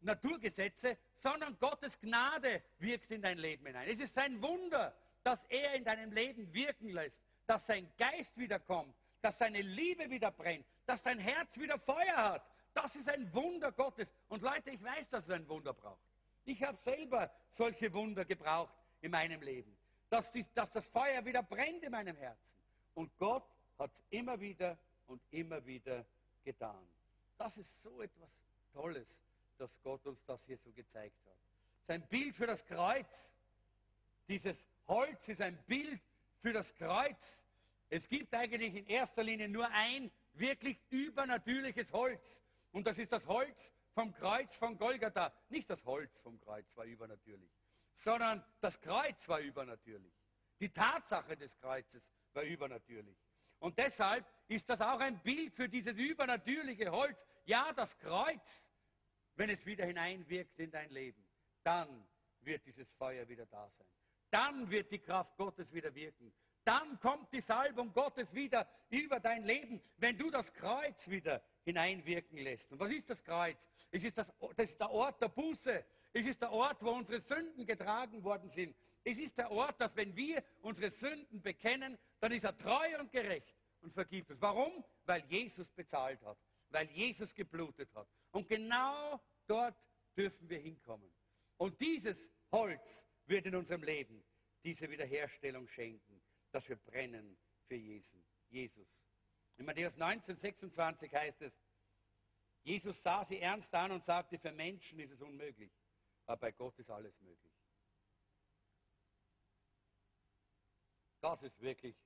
Naturgesetze, 0.00 0.98
sondern 1.14 1.58
Gottes 1.58 1.98
Gnade 2.00 2.62
wirkt 2.78 3.10
in 3.10 3.22
dein 3.22 3.38
Leben 3.38 3.66
hinein. 3.66 3.88
Es 3.88 4.00
ist 4.00 4.14
sein 4.14 4.40
Wunder, 4.42 4.94
dass 5.22 5.44
er 5.44 5.74
in 5.74 5.84
deinem 5.84 6.12
Leben 6.12 6.52
wirken 6.52 6.90
lässt, 6.90 7.22
dass 7.46 7.66
sein 7.66 7.90
Geist 7.96 8.36
wiederkommt, 8.38 8.94
dass 9.20 9.38
seine 9.38 9.60
Liebe 9.60 10.08
wieder 10.10 10.30
brennt, 10.30 10.64
dass 10.84 11.02
dein 11.02 11.18
Herz 11.18 11.58
wieder 11.58 11.78
Feuer 11.78 12.16
hat. 12.16 12.46
Das 12.74 12.94
ist 12.94 13.08
ein 13.08 13.32
Wunder 13.32 13.72
Gottes. 13.72 14.12
Und 14.28 14.42
Leute, 14.42 14.70
ich 14.70 14.82
weiß, 14.82 15.08
dass 15.08 15.24
es 15.24 15.30
ein 15.30 15.48
Wunder 15.48 15.72
braucht. 15.72 16.00
Ich 16.44 16.62
habe 16.62 16.76
selber 16.78 17.30
solche 17.50 17.92
Wunder 17.92 18.24
gebraucht 18.24 18.74
in 19.00 19.10
meinem 19.10 19.42
Leben, 19.42 19.76
dass, 20.10 20.30
die, 20.30 20.44
dass 20.54 20.70
das 20.70 20.86
Feuer 20.86 21.24
wieder 21.24 21.42
brennt 21.42 21.82
in 21.82 21.90
meinem 21.90 22.16
Herzen. 22.16 22.52
Und 22.94 23.16
Gott 23.18 23.48
hat 23.78 23.92
es 23.92 24.02
immer 24.10 24.38
wieder 24.40 24.78
und 25.08 25.20
immer 25.30 25.64
wieder 25.66 26.04
getan. 26.44 26.86
Das 27.36 27.58
ist 27.58 27.82
so 27.82 28.00
etwas 28.00 28.30
Tolles, 28.72 29.20
dass 29.58 29.80
Gott 29.82 30.06
uns 30.06 30.24
das 30.24 30.44
hier 30.44 30.58
so 30.58 30.70
gezeigt 30.72 31.24
hat. 31.26 31.36
Sein 31.86 32.06
Bild 32.08 32.34
für 32.34 32.46
das 32.46 32.64
Kreuz, 32.64 33.34
dieses 34.28 34.66
Holz 34.88 35.28
ist 35.28 35.40
ein 35.40 35.56
Bild 35.66 36.00
für 36.40 36.52
das 36.52 36.74
Kreuz. 36.74 37.44
Es 37.88 38.08
gibt 38.08 38.34
eigentlich 38.34 38.74
in 38.74 38.86
erster 38.86 39.22
Linie 39.22 39.48
nur 39.48 39.68
ein 39.70 40.10
wirklich 40.34 40.78
übernatürliches 40.90 41.92
Holz. 41.92 42.42
Und 42.72 42.86
das 42.86 42.98
ist 42.98 43.12
das 43.12 43.26
Holz 43.26 43.72
vom 43.94 44.12
Kreuz 44.12 44.56
von 44.56 44.76
Golgatha. 44.76 45.32
Nicht 45.48 45.70
das 45.70 45.84
Holz 45.84 46.20
vom 46.20 46.38
Kreuz 46.40 46.76
war 46.76 46.84
übernatürlich, 46.84 47.50
sondern 47.94 48.44
das 48.60 48.80
Kreuz 48.80 49.28
war 49.28 49.40
übernatürlich. 49.40 50.12
Die 50.60 50.68
Tatsache 50.70 51.36
des 51.36 51.56
Kreuzes 51.56 52.12
war 52.32 52.42
übernatürlich. 52.42 53.16
Und 53.58 53.78
deshalb 53.78 54.26
ist 54.48 54.68
das 54.68 54.80
auch 54.82 55.00
ein 55.00 55.18
Bild 55.22 55.54
für 55.54 55.68
dieses 55.68 55.96
übernatürliche 55.96 56.90
Holz. 56.90 57.24
Ja, 57.46 57.72
das 57.72 57.98
Kreuz, 57.98 58.70
wenn 59.36 59.50
es 59.50 59.64
wieder 59.66 59.84
hineinwirkt 59.86 60.58
in 60.58 60.70
dein 60.70 60.90
Leben, 60.90 61.24
dann 61.62 62.06
wird 62.40 62.64
dieses 62.66 62.92
Feuer 62.94 63.28
wieder 63.28 63.46
da 63.46 63.68
sein. 63.70 63.86
Dann 64.30 64.68
wird 64.70 64.90
die 64.90 64.98
Kraft 64.98 65.36
Gottes 65.36 65.72
wieder 65.72 65.94
wirken. 65.94 66.32
Dann 66.64 66.98
kommt 66.98 67.32
die 67.32 67.40
Salbung 67.40 67.92
Gottes 67.92 68.34
wieder 68.34 68.68
über 68.90 69.20
dein 69.20 69.44
Leben, 69.44 69.80
wenn 69.98 70.18
du 70.18 70.30
das 70.30 70.52
Kreuz 70.52 71.08
wieder 71.08 71.40
hineinwirken 71.62 72.38
lässt. 72.38 72.72
Und 72.72 72.80
was 72.80 72.90
ist 72.90 73.08
das 73.08 73.22
Kreuz? 73.22 73.68
Es 73.92 74.02
ist 74.02 74.18
das, 74.18 74.32
das 74.56 74.70
ist 74.70 74.80
der 74.80 74.90
Ort 74.90 75.22
der 75.22 75.28
Buße. 75.28 75.84
Es 76.12 76.26
ist 76.26 76.42
der 76.42 76.50
Ort, 76.50 76.82
wo 76.82 76.90
unsere 76.90 77.20
Sünden 77.20 77.64
getragen 77.66 78.24
worden 78.24 78.48
sind. 78.48 78.74
Es 79.04 79.18
ist 79.18 79.38
der 79.38 79.52
Ort, 79.52 79.80
dass 79.80 79.94
wenn 79.94 80.16
wir 80.16 80.42
unsere 80.62 80.90
Sünden 80.90 81.40
bekennen, 81.40 81.96
dann 82.18 82.32
ist 82.32 82.44
er 82.44 82.56
treu 82.56 82.98
und 82.98 83.12
gerecht 83.12 83.54
und 83.80 83.92
vergibt 83.92 84.30
es. 84.30 84.40
Warum? 84.40 84.84
Weil 85.04 85.24
Jesus 85.26 85.70
bezahlt 85.70 86.20
hat, 86.24 86.38
weil 86.70 86.90
Jesus 86.90 87.34
geblutet 87.34 87.94
hat. 87.94 88.08
Und 88.30 88.48
genau 88.48 89.20
dort 89.46 89.76
dürfen 90.16 90.48
wir 90.48 90.58
hinkommen. 90.58 91.12
Und 91.56 91.80
dieses 91.80 92.30
Holz 92.52 93.06
wird 93.26 93.46
in 93.46 93.54
unserem 93.54 93.82
Leben 93.82 94.24
diese 94.62 94.90
Wiederherstellung 94.90 95.66
schenken, 95.68 96.22
dass 96.50 96.68
wir 96.68 96.76
brennen 96.76 97.38
für 97.66 97.76
Jesus. 97.76 98.86
In 99.56 99.64
Matthäus 99.64 99.96
19, 99.96 100.36
26 100.36 101.14
heißt 101.14 101.42
es, 101.42 101.58
Jesus 102.62 103.00
sah 103.02 103.22
sie 103.22 103.40
ernst 103.40 103.72
an 103.74 103.92
und 103.92 104.02
sagte, 104.02 104.38
für 104.38 104.52
Menschen 104.52 104.98
ist 104.98 105.12
es 105.12 105.22
unmöglich, 105.22 105.72
aber 106.26 106.36
bei 106.36 106.52
Gott 106.52 106.78
ist 106.78 106.90
alles 106.90 107.18
möglich. 107.20 107.54
Das 111.20 111.42
ist 111.42 111.60
wirklich 111.60 111.96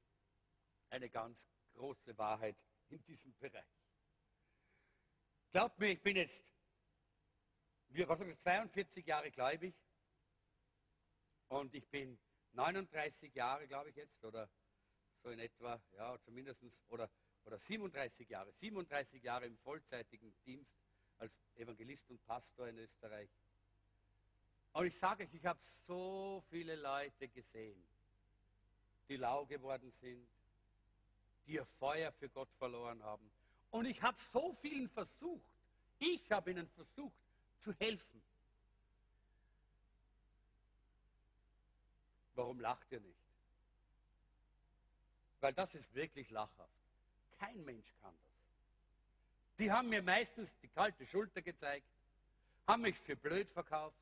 eine 0.90 1.08
ganz 1.08 1.48
große 1.72 2.16
Wahrheit 2.18 2.62
in 2.88 3.02
diesem 3.04 3.34
Bereich. 3.38 3.79
Glaubt 5.52 5.80
mir, 5.80 5.88
ich 5.88 6.00
bin 6.00 6.14
jetzt, 6.14 6.44
was 7.88 8.20
ich, 8.20 8.38
42 8.38 9.04
Jahre 9.04 9.32
gläubig 9.32 9.74
und 11.48 11.74
ich 11.74 11.88
bin 11.88 12.16
39 12.52 13.34
Jahre, 13.34 13.66
glaube 13.66 13.90
ich 13.90 13.96
jetzt, 13.96 14.24
oder 14.24 14.48
so 15.20 15.30
in 15.30 15.40
etwa, 15.40 15.82
ja, 15.96 16.16
zumindest, 16.20 16.62
oder, 16.88 17.10
oder 17.44 17.58
37 17.58 18.28
Jahre, 18.28 18.52
37 18.52 19.24
Jahre 19.24 19.46
im 19.46 19.56
vollzeitigen 19.58 20.32
Dienst 20.44 20.78
als 21.18 21.36
Evangelist 21.56 22.08
und 22.10 22.24
Pastor 22.24 22.68
in 22.68 22.78
Österreich. 22.78 23.30
Und 24.72 24.86
ich 24.86 24.96
sage 24.96 25.24
euch, 25.24 25.34
ich 25.34 25.44
habe 25.46 25.58
so 25.60 26.44
viele 26.48 26.76
Leute 26.76 27.28
gesehen, 27.28 27.84
die 29.08 29.16
lau 29.16 29.46
geworden 29.46 29.90
sind, 29.90 30.28
die 31.44 31.54
ihr 31.54 31.66
Feuer 31.66 32.12
für 32.12 32.28
Gott 32.28 32.52
verloren 32.52 33.02
haben. 33.02 33.32
Und 33.70 33.86
ich 33.86 34.02
habe 34.02 34.20
so 34.20 34.52
vielen 34.60 34.88
versucht, 34.88 35.44
ich 35.98 36.30
habe 36.30 36.50
ihnen 36.50 36.68
versucht 36.68 37.14
zu 37.58 37.72
helfen. 37.74 38.20
Warum 42.34 42.58
lacht 42.60 42.90
ihr 42.90 43.00
nicht? 43.00 43.18
Weil 45.40 45.52
das 45.52 45.74
ist 45.74 45.94
wirklich 45.94 46.30
lachhaft. 46.30 46.70
Kein 47.38 47.64
Mensch 47.64 47.92
kann 48.00 48.14
das. 48.14 48.30
Die 49.58 49.70
haben 49.70 49.88
mir 49.88 50.02
meistens 50.02 50.56
die 50.58 50.68
kalte 50.68 51.06
Schulter 51.06 51.42
gezeigt, 51.42 51.86
haben 52.66 52.82
mich 52.82 52.98
für 52.98 53.16
blöd 53.16 53.48
verkauft, 53.48 53.98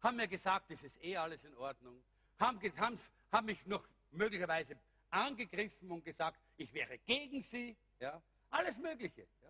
haben 0.00 0.16
mir 0.16 0.28
gesagt, 0.28 0.70
es 0.70 0.82
ist 0.82 1.02
eh 1.02 1.16
alles 1.16 1.44
in 1.44 1.54
Ordnung, 1.56 2.02
haben, 2.38 2.60
haben, 3.32 3.46
mich 3.46 3.64
noch 3.66 3.86
möglicherweise 4.10 4.76
angegriffen 5.10 5.90
und 5.90 6.04
gesagt, 6.04 6.40
ich 6.56 6.72
wäre 6.72 6.98
gegen 6.98 7.42
sie. 7.42 7.76
Ja? 8.00 8.20
Alles 8.50 8.78
Mögliche. 8.78 9.22
Ja? 9.22 9.48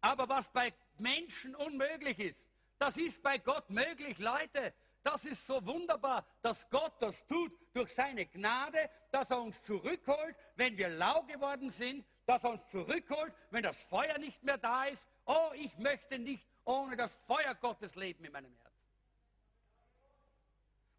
Aber 0.00 0.28
was 0.28 0.48
bei 0.52 0.72
Menschen 0.98 1.54
unmöglich 1.54 2.18
ist, 2.18 2.50
das 2.78 2.96
ist 2.96 3.22
bei 3.22 3.38
Gott 3.38 3.70
möglich, 3.70 4.18
Leute. 4.18 4.74
Das 5.02 5.24
ist 5.24 5.46
so 5.46 5.64
wunderbar, 5.66 6.24
dass 6.42 6.68
Gott 6.70 6.94
das 7.00 7.26
tut 7.26 7.52
durch 7.72 7.92
seine 7.92 8.26
Gnade, 8.26 8.88
dass 9.10 9.30
er 9.30 9.40
uns 9.40 9.62
zurückholt, 9.64 10.36
wenn 10.56 10.76
wir 10.76 10.88
lau 10.88 11.22
geworden 11.22 11.70
sind, 11.70 12.04
dass 12.26 12.44
er 12.44 12.50
uns 12.50 12.68
zurückholt, 12.68 13.32
wenn 13.50 13.62
das 13.62 13.82
Feuer 13.82 14.18
nicht 14.18 14.42
mehr 14.44 14.58
da 14.58 14.84
ist. 14.84 15.08
Oh, 15.26 15.50
ich 15.54 15.76
möchte 15.78 16.18
nicht 16.18 16.46
ohne 16.64 16.96
das 16.96 17.16
Feuer 17.16 17.54
Gottes 17.56 17.96
leben 17.96 18.24
in 18.24 18.32
meinem 18.32 18.54
Herzen. 18.54 18.72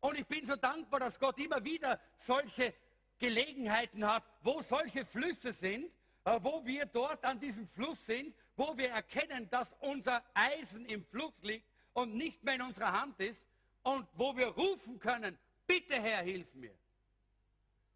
Und 0.02 0.20
ich 0.20 0.28
bin 0.28 0.46
so 0.46 0.58
dankbar, 0.58 1.00
dass 1.00 1.18
Gott 1.18 1.40
immer 1.40 1.64
wieder 1.64 2.00
solche 2.18 2.74
Gelegenheiten 3.20 4.06
hat, 4.06 4.24
wo 4.42 4.62
solche 4.62 5.06
Flüsse 5.06 5.54
sind, 5.54 5.90
wo 6.26 6.66
wir 6.66 6.86
dort 6.86 7.26
an 7.26 7.40
diesem 7.40 7.68
Fluss 7.68 8.06
sind, 8.06 8.36
wo 8.56 8.78
wir 8.78 8.90
erkennen, 8.90 9.50
dass 9.50 9.74
unser 9.80 10.24
Eisen 10.34 10.86
im 10.86 11.04
Fluss 11.04 11.42
liegt 11.44 11.68
und 11.94 12.16
nicht 12.16 12.44
mehr 12.44 12.56
in 12.56 12.62
unserer 12.62 12.92
Hand 12.92 13.20
ist 13.20 13.46
und 13.84 14.08
wo 14.14 14.36
wir 14.36 14.48
rufen 14.48 15.00
können, 15.00 15.38
bitte 15.68 15.96
Herr, 15.96 16.24
hilf 16.24 16.54
mir. 16.56 16.76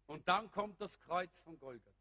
Und 0.06 0.26
dann 0.28 0.50
kommt 0.50 0.80
das 0.80 0.98
Kreuz 1.00 1.40
von 1.40 1.58
Golgatha. 1.58 1.92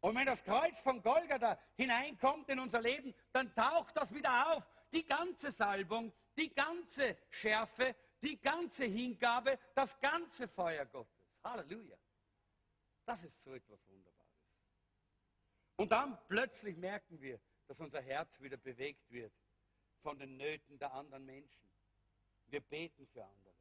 Und 0.00 0.16
wenn 0.16 0.26
das 0.26 0.42
Kreuz 0.42 0.80
von 0.80 1.00
Golgatha 1.00 1.58
hineinkommt 1.76 2.48
in 2.48 2.58
unser 2.58 2.80
Leben, 2.80 3.14
dann 3.32 3.54
taucht 3.54 3.96
das 3.96 4.12
wieder 4.12 4.52
auf. 4.52 4.68
Die 4.92 5.06
ganze 5.06 5.50
Salbung, 5.52 6.12
die 6.36 6.52
ganze 6.52 7.16
Schärfe, 7.30 7.94
die 8.20 8.40
ganze 8.40 8.84
Hingabe, 8.84 9.58
das 9.74 9.98
ganze 10.00 10.48
Feuer 10.48 10.84
Gottes. 10.86 11.24
Halleluja. 11.44 11.96
Das 13.04 13.24
ist 13.24 13.42
so 13.42 13.54
etwas 13.54 13.88
Wunderbares. 13.88 14.11
Und 15.82 15.90
dann 15.90 16.16
plötzlich 16.28 16.76
merken 16.76 17.20
wir, 17.20 17.40
dass 17.66 17.80
unser 17.80 18.00
Herz 18.00 18.40
wieder 18.40 18.56
bewegt 18.56 19.10
wird 19.10 19.32
von 20.00 20.16
den 20.16 20.36
Nöten 20.36 20.78
der 20.78 20.92
anderen 20.92 21.26
Menschen. 21.26 21.68
Wir 22.46 22.60
beten 22.60 23.04
für 23.08 23.24
andere. 23.24 23.54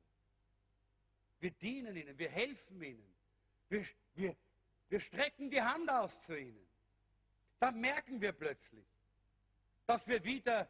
Wir 1.40 1.50
dienen 1.50 1.96
ihnen, 1.96 2.16
wir 2.20 2.30
helfen 2.30 2.80
ihnen. 2.84 3.16
Wir, 3.70 3.84
wir, 4.14 4.36
wir 4.88 5.00
strecken 5.00 5.50
die 5.50 5.64
Hand 5.64 5.90
aus 5.90 6.24
zu 6.24 6.38
ihnen. 6.38 6.68
Dann 7.60 7.82
merken 7.82 8.22
wir 8.22 8.34
plötzlich, 8.34 8.86
dass 9.88 10.08
wir 10.08 10.24
wieder 10.24 10.70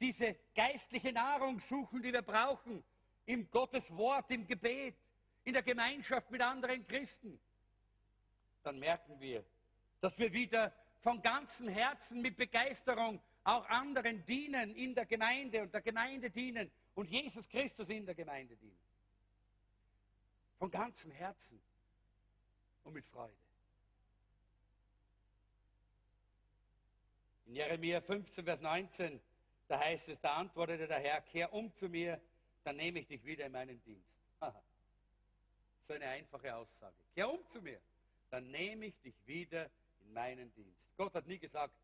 diese 0.00 0.34
geistliche 0.54 1.12
Nahrung 1.12 1.60
suchen, 1.60 2.00
die 2.00 2.10
wir 2.10 2.22
brauchen, 2.22 2.82
im 3.26 3.50
Gottes 3.50 3.94
Wort, 3.94 4.30
im 4.30 4.46
Gebet, 4.46 4.96
in 5.44 5.52
der 5.52 5.62
Gemeinschaft 5.62 6.30
mit 6.30 6.40
anderen 6.40 6.86
Christen 6.86 7.38
dann 8.62 8.78
merken 8.78 9.18
wir, 9.20 9.44
dass 10.00 10.18
wir 10.18 10.32
wieder 10.32 10.72
von 10.98 11.22
ganzem 11.22 11.68
Herzen 11.68 12.20
mit 12.20 12.36
Begeisterung 12.36 13.20
auch 13.44 13.66
anderen 13.68 14.24
dienen 14.26 14.74
in 14.74 14.94
der 14.94 15.06
Gemeinde 15.06 15.62
und 15.62 15.72
der 15.72 15.80
Gemeinde 15.80 16.30
dienen 16.30 16.70
und 16.94 17.08
Jesus 17.08 17.48
Christus 17.48 17.88
in 17.88 18.04
der 18.04 18.14
Gemeinde 18.14 18.56
dienen. 18.56 18.78
Von 20.58 20.70
ganzem 20.70 21.10
Herzen 21.10 21.60
und 22.84 22.92
mit 22.92 23.06
Freude. 23.06 23.34
In 27.46 27.56
Jeremia 27.56 28.00
15, 28.00 28.44
Vers 28.44 28.60
19, 28.60 29.20
da 29.66 29.80
heißt 29.80 30.10
es, 30.10 30.20
da 30.20 30.34
antwortete 30.34 30.86
der 30.86 31.00
Herr, 31.00 31.20
kehr 31.22 31.52
um 31.52 31.72
zu 31.74 31.88
mir, 31.88 32.20
dann 32.62 32.76
nehme 32.76 33.00
ich 33.00 33.06
dich 33.06 33.24
wieder 33.24 33.46
in 33.46 33.52
meinen 33.52 33.82
Dienst. 33.82 34.20
So 35.82 35.94
eine 35.94 36.06
einfache 36.08 36.54
Aussage. 36.54 36.94
Kehr 37.14 37.28
um 37.30 37.44
zu 37.48 37.62
mir, 37.62 37.80
dann 38.28 38.50
nehme 38.50 38.86
ich 38.86 39.00
dich 39.00 39.14
wieder 39.26 39.64
in 39.64 39.70
meinen 40.12 40.52
Dienst. 40.54 40.90
Gott 40.96 41.14
hat 41.14 41.26
nie 41.26 41.38
gesagt, 41.38 41.74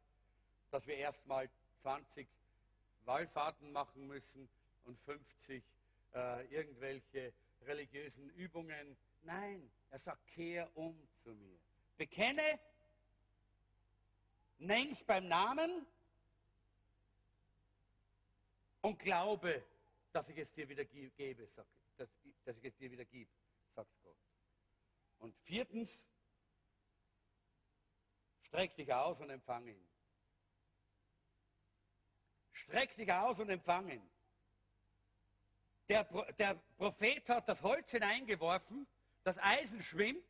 dass 0.70 0.86
wir 0.86 0.96
erst 0.96 1.26
mal 1.26 1.48
20 1.82 2.28
Wallfahrten 3.04 3.72
machen 3.72 4.06
müssen 4.06 4.48
und 4.84 4.98
50 5.00 5.62
äh, 6.14 6.46
irgendwelche 6.46 7.32
religiösen 7.62 8.28
Übungen. 8.30 8.96
Nein, 9.22 9.70
er 9.90 9.98
sagt, 9.98 10.26
kehr 10.28 10.68
um 10.76 10.96
zu 11.22 11.30
mir. 11.34 11.58
Bekenne, 11.96 12.60
nenn's 14.58 15.02
beim 15.04 15.28
Namen 15.28 15.86
und 18.82 18.98
glaube, 18.98 19.64
dass 20.12 20.28
ich 20.28 20.38
es 20.38 20.52
dir 20.52 20.68
wieder 20.68 20.84
gebe, 20.84 21.46
sagt, 21.46 21.68
dass, 21.96 22.08
dass 22.44 22.56
ich 22.58 22.64
es 22.64 22.76
dir 22.76 22.90
wieder 22.90 23.04
gebe, 23.04 23.30
sagt 23.74 23.90
Gott. 24.02 24.16
Und 25.18 25.36
viertens, 25.38 26.06
streck 28.46 28.76
dich 28.76 28.92
aus 28.92 29.20
und 29.20 29.30
empfange 29.30 29.72
ihn. 29.72 29.88
Streck 32.52 32.94
dich 32.96 33.12
aus 33.12 33.40
und 33.40 33.50
empfange 33.50 33.94
ihn. 33.94 34.10
Der, 35.88 36.04
der 36.38 36.54
Prophet 36.76 37.28
hat 37.28 37.48
das 37.48 37.62
Holz 37.62 37.90
hineingeworfen, 37.90 38.86
das 39.24 39.38
Eisen 39.38 39.82
schwimmt 39.82 40.24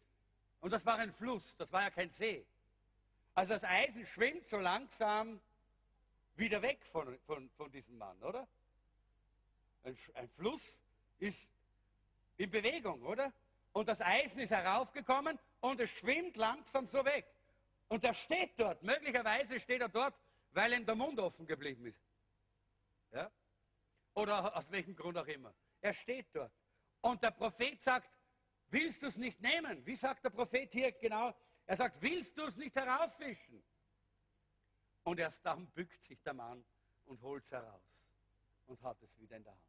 und 0.60 0.72
das 0.72 0.84
war 0.84 0.98
ein 0.98 1.12
Fluss, 1.12 1.56
das 1.56 1.72
war 1.72 1.82
ja 1.82 1.90
kein 1.90 2.10
See. 2.10 2.46
Also 3.34 3.52
das 3.52 3.64
Eisen 3.64 4.04
schwimmt 4.06 4.48
so 4.48 4.58
langsam 4.58 5.40
wieder 6.36 6.60
weg 6.62 6.84
von, 6.86 7.18
von, 7.20 7.50
von 7.50 7.70
diesem 7.70 7.98
Mann, 7.98 8.22
oder? 8.22 8.46
Ein, 9.84 9.96
ein 10.14 10.28
Fluss 10.28 10.82
ist 11.18 11.50
in 12.38 12.50
Bewegung, 12.50 13.02
oder? 13.02 13.32
Und 13.72 13.88
das 13.88 14.00
Eisen 14.00 14.40
ist 14.40 14.50
heraufgekommen 14.50 15.38
und 15.60 15.80
es 15.80 15.90
schwimmt 15.90 16.36
langsam 16.36 16.86
so 16.86 17.04
weg. 17.04 17.26
Und 17.88 18.04
er 18.04 18.14
steht 18.14 18.58
dort. 18.58 18.82
Möglicherweise 18.82 19.60
steht 19.60 19.80
er 19.80 19.88
dort, 19.88 20.14
weil 20.52 20.72
ihm 20.72 20.84
der 20.84 20.94
Mund 20.94 21.18
offen 21.20 21.46
geblieben 21.46 21.86
ist. 21.86 22.02
Ja? 23.12 23.30
Oder 24.14 24.56
aus 24.56 24.70
welchem 24.70 24.96
Grund 24.96 25.16
auch 25.18 25.26
immer. 25.26 25.54
Er 25.80 25.92
steht 25.92 26.34
dort. 26.34 26.52
Und 27.00 27.22
der 27.22 27.30
Prophet 27.30 27.82
sagt, 27.82 28.10
willst 28.68 29.02
du 29.02 29.06
es 29.06 29.16
nicht 29.16 29.40
nehmen? 29.40 29.84
Wie 29.86 29.94
sagt 29.94 30.24
der 30.24 30.30
Prophet 30.30 30.72
hier 30.72 30.92
genau? 30.92 31.34
Er 31.66 31.76
sagt, 31.76 32.00
willst 32.00 32.36
du 32.38 32.44
es 32.46 32.56
nicht 32.56 32.74
herausfischen? 32.74 33.62
Und 35.04 35.20
erst 35.20 35.44
dann 35.46 35.66
bückt 35.68 36.02
sich 36.02 36.20
der 36.22 36.34
Mann 36.34 36.64
und 37.04 37.20
holt 37.22 37.44
es 37.44 37.52
heraus 37.52 38.06
und 38.66 38.82
hat 38.82 39.00
es 39.02 39.16
wieder 39.18 39.36
in 39.36 39.44
der 39.44 39.52
Hand. 39.52 39.62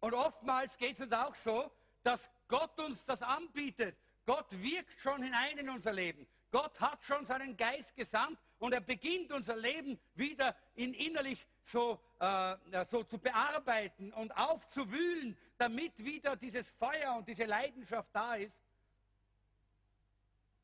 Und 0.00 0.14
oftmals 0.14 0.76
geht 0.76 0.94
es 0.94 1.02
uns 1.02 1.12
auch 1.12 1.34
so, 1.34 1.70
dass 2.02 2.30
Gott 2.48 2.78
uns 2.80 3.04
das 3.04 3.22
anbietet. 3.22 3.96
Gott 4.24 4.50
wirkt 4.62 4.98
schon 4.98 5.22
hinein 5.22 5.58
in 5.58 5.68
unser 5.68 5.92
Leben. 5.92 6.26
Gott 6.50 6.80
hat 6.80 7.02
schon 7.04 7.24
seinen 7.24 7.56
Geist 7.56 7.94
gesandt 7.94 8.38
und 8.58 8.72
er 8.72 8.80
beginnt 8.80 9.32
unser 9.32 9.56
Leben 9.56 9.98
wieder 10.14 10.56
in 10.74 10.94
innerlich 10.94 11.46
so, 11.62 12.00
äh, 12.18 12.84
so 12.84 13.04
zu 13.04 13.18
bearbeiten 13.18 14.12
und 14.12 14.36
aufzuwühlen, 14.36 15.36
damit 15.56 16.04
wieder 16.04 16.36
dieses 16.36 16.70
Feuer 16.70 17.16
und 17.16 17.28
diese 17.28 17.44
Leidenschaft 17.44 18.14
da 18.14 18.34
ist. 18.34 18.62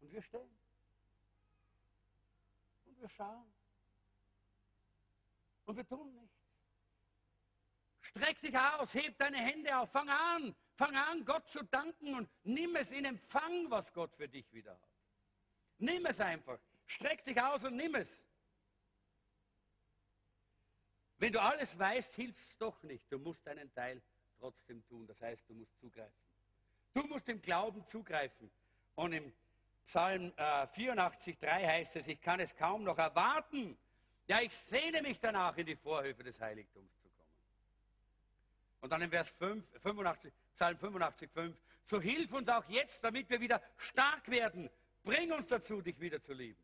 Und 0.00 0.12
wir 0.12 0.22
stehen. 0.22 0.56
Und 2.86 3.00
wir 3.00 3.08
schauen. 3.08 3.52
Und 5.66 5.76
wir 5.76 5.86
tun 5.86 6.12
nichts. 6.14 6.36
Streck 8.00 8.40
dich 8.40 8.56
aus, 8.56 8.94
heb 8.94 9.18
deine 9.18 9.38
Hände 9.38 9.76
auf, 9.76 9.90
fang 9.90 10.08
an, 10.08 10.54
fang 10.74 10.94
an, 10.96 11.24
Gott 11.24 11.48
zu 11.48 11.64
danken 11.64 12.14
und 12.14 12.30
nimm 12.44 12.76
es 12.76 12.92
in 12.92 13.04
Empfang, 13.04 13.68
was 13.68 13.92
Gott 13.92 14.14
für 14.14 14.28
dich 14.28 14.50
wieder 14.52 14.72
hat. 14.72 14.85
Nimm 15.78 16.06
es 16.06 16.20
einfach. 16.20 16.58
Streck 16.86 17.24
dich 17.24 17.40
aus 17.40 17.64
und 17.64 17.76
nimm 17.76 17.94
es. 17.94 18.26
Wenn 21.18 21.32
du 21.32 21.40
alles 21.40 21.78
weißt, 21.78 22.14
hilft 22.14 22.38
es 22.38 22.58
doch 22.58 22.82
nicht. 22.82 23.10
Du 23.10 23.18
musst 23.18 23.46
deinen 23.46 23.72
Teil 23.72 24.02
trotzdem 24.38 24.86
tun. 24.86 25.06
Das 25.06 25.20
heißt, 25.20 25.48
du 25.48 25.54
musst 25.54 25.78
zugreifen. 25.78 26.26
Du 26.94 27.02
musst 27.06 27.28
im 27.28 27.40
Glauben 27.40 27.86
zugreifen. 27.86 28.50
Und 28.94 29.12
im 29.12 29.32
Psalm 29.86 30.32
äh, 30.36 30.42
84,3 30.42 31.46
heißt 31.46 31.96
es, 31.96 32.08
ich 32.08 32.20
kann 32.20 32.40
es 32.40 32.54
kaum 32.56 32.84
noch 32.84 32.98
erwarten. 32.98 33.76
Ja, 34.26 34.40
ich 34.40 34.52
sehne 34.52 35.02
mich 35.02 35.20
danach, 35.20 35.56
in 35.56 35.66
die 35.66 35.76
Vorhöfe 35.76 36.22
des 36.22 36.40
Heiligtums 36.40 36.90
zu 37.00 37.08
kommen. 37.10 37.28
Und 38.80 38.90
dann 38.90 39.02
im 39.02 39.10
Vers 39.10 39.30
5, 39.30 39.64
85, 39.80 40.32
Psalm 40.54 40.78
85, 40.78 41.30
5, 41.30 41.56
so 41.84 42.00
hilf 42.00 42.32
uns 42.32 42.48
auch 42.48 42.64
jetzt, 42.68 43.04
damit 43.04 43.30
wir 43.30 43.40
wieder 43.40 43.62
stark 43.76 44.28
werden 44.28 44.68
Bring 45.06 45.32
uns 45.32 45.46
dazu, 45.46 45.80
dich 45.80 45.98
wieder 46.00 46.20
zu 46.20 46.32
lieben. 46.32 46.60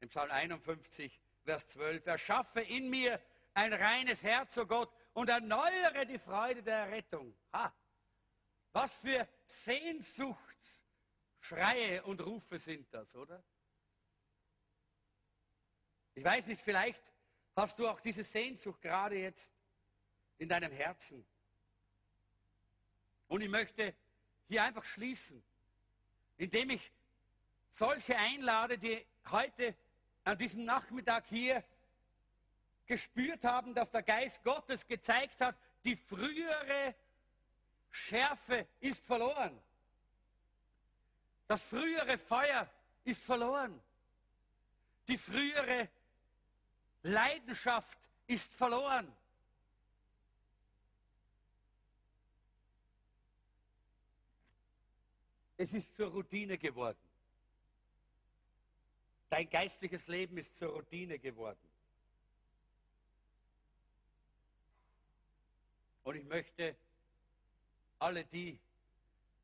Im 0.00 0.08
Psalm 0.08 0.30
51, 0.30 1.20
Vers 1.44 1.68
12, 1.68 2.06
erschaffe 2.06 2.62
in 2.62 2.88
mir 2.88 3.20
ein 3.52 3.74
reines 3.74 4.22
Herz, 4.22 4.56
o 4.56 4.62
oh 4.62 4.66
Gott, 4.66 4.90
und 5.12 5.28
erneuere 5.28 6.06
die 6.06 6.18
Freude 6.18 6.62
der 6.62 6.76
Errettung. 6.76 7.36
Ha! 7.52 7.70
Was 8.72 8.96
für 8.96 9.28
Sehnsuchtsschreie 9.44 12.02
und 12.04 12.24
Rufe 12.24 12.58
sind 12.58 12.86
das, 12.94 13.14
oder? 13.14 13.44
Ich 16.14 16.24
weiß 16.24 16.46
nicht, 16.46 16.62
vielleicht 16.62 17.12
hast 17.56 17.78
du 17.78 17.88
auch 17.88 18.00
diese 18.00 18.22
Sehnsucht 18.22 18.80
gerade 18.80 19.18
jetzt 19.18 19.52
in 20.38 20.48
deinem 20.48 20.72
Herzen. 20.72 21.26
Und 23.28 23.42
ich 23.42 23.50
möchte 23.50 23.94
hier 24.48 24.64
einfach 24.64 24.84
schließen 24.84 25.44
indem 26.40 26.70
ich 26.70 26.90
solche 27.68 28.16
einlade, 28.16 28.78
die 28.78 29.06
heute 29.30 29.76
an 30.24 30.38
diesem 30.38 30.64
Nachmittag 30.64 31.26
hier 31.26 31.62
gespürt 32.86 33.44
haben, 33.44 33.74
dass 33.74 33.90
der 33.90 34.02
Geist 34.02 34.42
Gottes 34.42 34.86
gezeigt 34.86 35.42
hat, 35.42 35.54
die 35.84 35.94
frühere 35.94 36.94
Schärfe 37.90 38.66
ist 38.80 39.04
verloren. 39.04 39.60
Das 41.46 41.62
frühere 41.64 42.16
Feuer 42.16 42.66
ist 43.04 43.22
verloren. 43.22 43.78
Die 45.08 45.18
frühere 45.18 45.90
Leidenschaft 47.02 47.98
ist 48.26 48.54
verloren. 48.54 49.14
Es 55.60 55.74
ist 55.74 55.94
zur 55.94 56.10
Routine 56.10 56.56
geworden. 56.56 56.96
Dein 59.28 59.50
geistliches 59.50 60.06
Leben 60.06 60.38
ist 60.38 60.56
zur 60.56 60.70
Routine 60.70 61.18
geworden. 61.18 61.60
Und 66.02 66.16
ich 66.16 66.24
möchte 66.24 66.74
alle 67.98 68.24
die, 68.24 68.58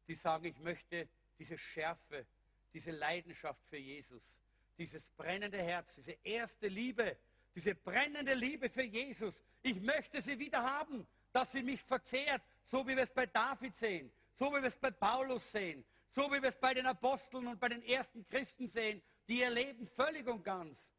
die 0.08 0.14
sagen, 0.14 0.46
ich 0.46 0.58
möchte 0.60 1.06
diese 1.38 1.58
Schärfe, 1.58 2.24
diese 2.72 2.92
Leidenschaft 2.92 3.60
für 3.68 3.76
Jesus, 3.76 4.40
dieses 4.78 5.10
brennende 5.10 5.62
Herz, 5.62 5.96
diese 5.96 6.16
erste 6.24 6.68
Liebe, 6.68 7.18
diese 7.54 7.74
brennende 7.74 8.32
Liebe 8.32 8.70
für 8.70 8.84
Jesus, 8.84 9.42
ich 9.62 9.78
möchte 9.82 10.22
sie 10.22 10.38
wieder 10.38 10.62
haben, 10.62 11.06
dass 11.34 11.52
sie 11.52 11.62
mich 11.62 11.82
verzehrt, 11.82 12.40
so 12.64 12.88
wie 12.88 12.96
wir 12.96 13.02
es 13.02 13.10
bei 13.10 13.26
David 13.26 13.76
sehen, 13.76 14.10
so 14.32 14.50
wie 14.52 14.62
wir 14.62 14.68
es 14.68 14.78
bei 14.78 14.90
Paulus 14.90 15.52
sehen, 15.52 15.84
so 16.08 16.30
wie 16.32 16.40
wir 16.40 16.48
es 16.48 16.56
bei 16.58 16.74
den 16.74 16.86
Aposteln 16.86 17.46
und 17.46 17.60
bei 17.60 17.68
den 17.68 17.82
ersten 17.82 18.24
Christen 18.26 18.66
sehen, 18.68 19.02
die 19.28 19.40
ihr 19.40 19.50
Leben 19.50 19.86
völlig 19.86 20.26
und 20.26 20.42
ganz 20.42 20.92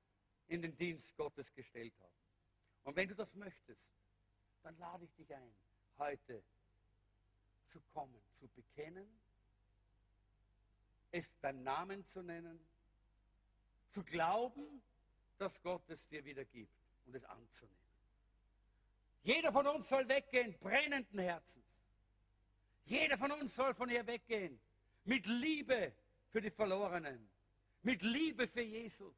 in 0.48 0.62
den 0.62 0.76
Dienst 0.76 1.16
Gottes 1.16 1.54
gestellt 1.54 1.94
haben. 2.00 2.14
Und 2.84 2.96
wenn 2.96 3.08
du 3.08 3.16
das 3.16 3.34
möchtest, 3.36 3.82
dann 4.64 4.78
lade 4.78 5.06
ich 5.06 5.14
dich 5.16 5.34
ein, 5.34 5.56
heute 5.98 6.44
zu 7.68 7.82
kommen, 7.94 8.22
zu 8.34 8.48
bekennen, 8.50 9.08
es 11.12 11.30
beim 11.42 11.64
Namen 11.64 12.06
zu 12.06 12.22
nennen, 12.22 12.60
zu 13.90 14.04
glauben, 14.04 14.82
dass 15.38 15.62
Gott 15.62 15.90
es 15.90 16.08
dir 16.08 16.24
wieder 16.24 16.46
gibt 16.46 16.74
und 17.06 17.16
es 17.16 17.24
anzunehmen. 17.24 17.78
Jeder 19.24 19.52
von 19.52 19.68
uns 19.68 19.90
soll 19.90 20.08
weggehen, 20.08 20.58
brennenden 20.60 21.20
Herzens. 21.20 21.66
Jeder 22.86 23.18
von 23.18 23.32
uns 23.32 23.56
soll 23.56 23.74
von 23.74 23.90
ihr 23.90 24.06
weggehen 24.08 24.60
mit 25.08 25.26
Liebe 25.26 25.94
für 26.30 26.42
die 26.42 26.52
Verlorenen, 26.52 27.30
mit 27.82 28.02
Liebe 28.02 28.48
für 28.48 28.62
Jesus. 28.62 29.16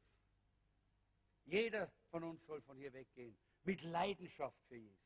Jeder 1.44 1.90
von 2.10 2.24
uns 2.24 2.44
soll 2.46 2.62
von 2.62 2.76
hier 2.76 2.92
weggehen 2.92 3.36
mit 3.64 3.82
Leidenschaft 3.82 4.58
für 4.68 4.76
Jesus. 4.76 4.96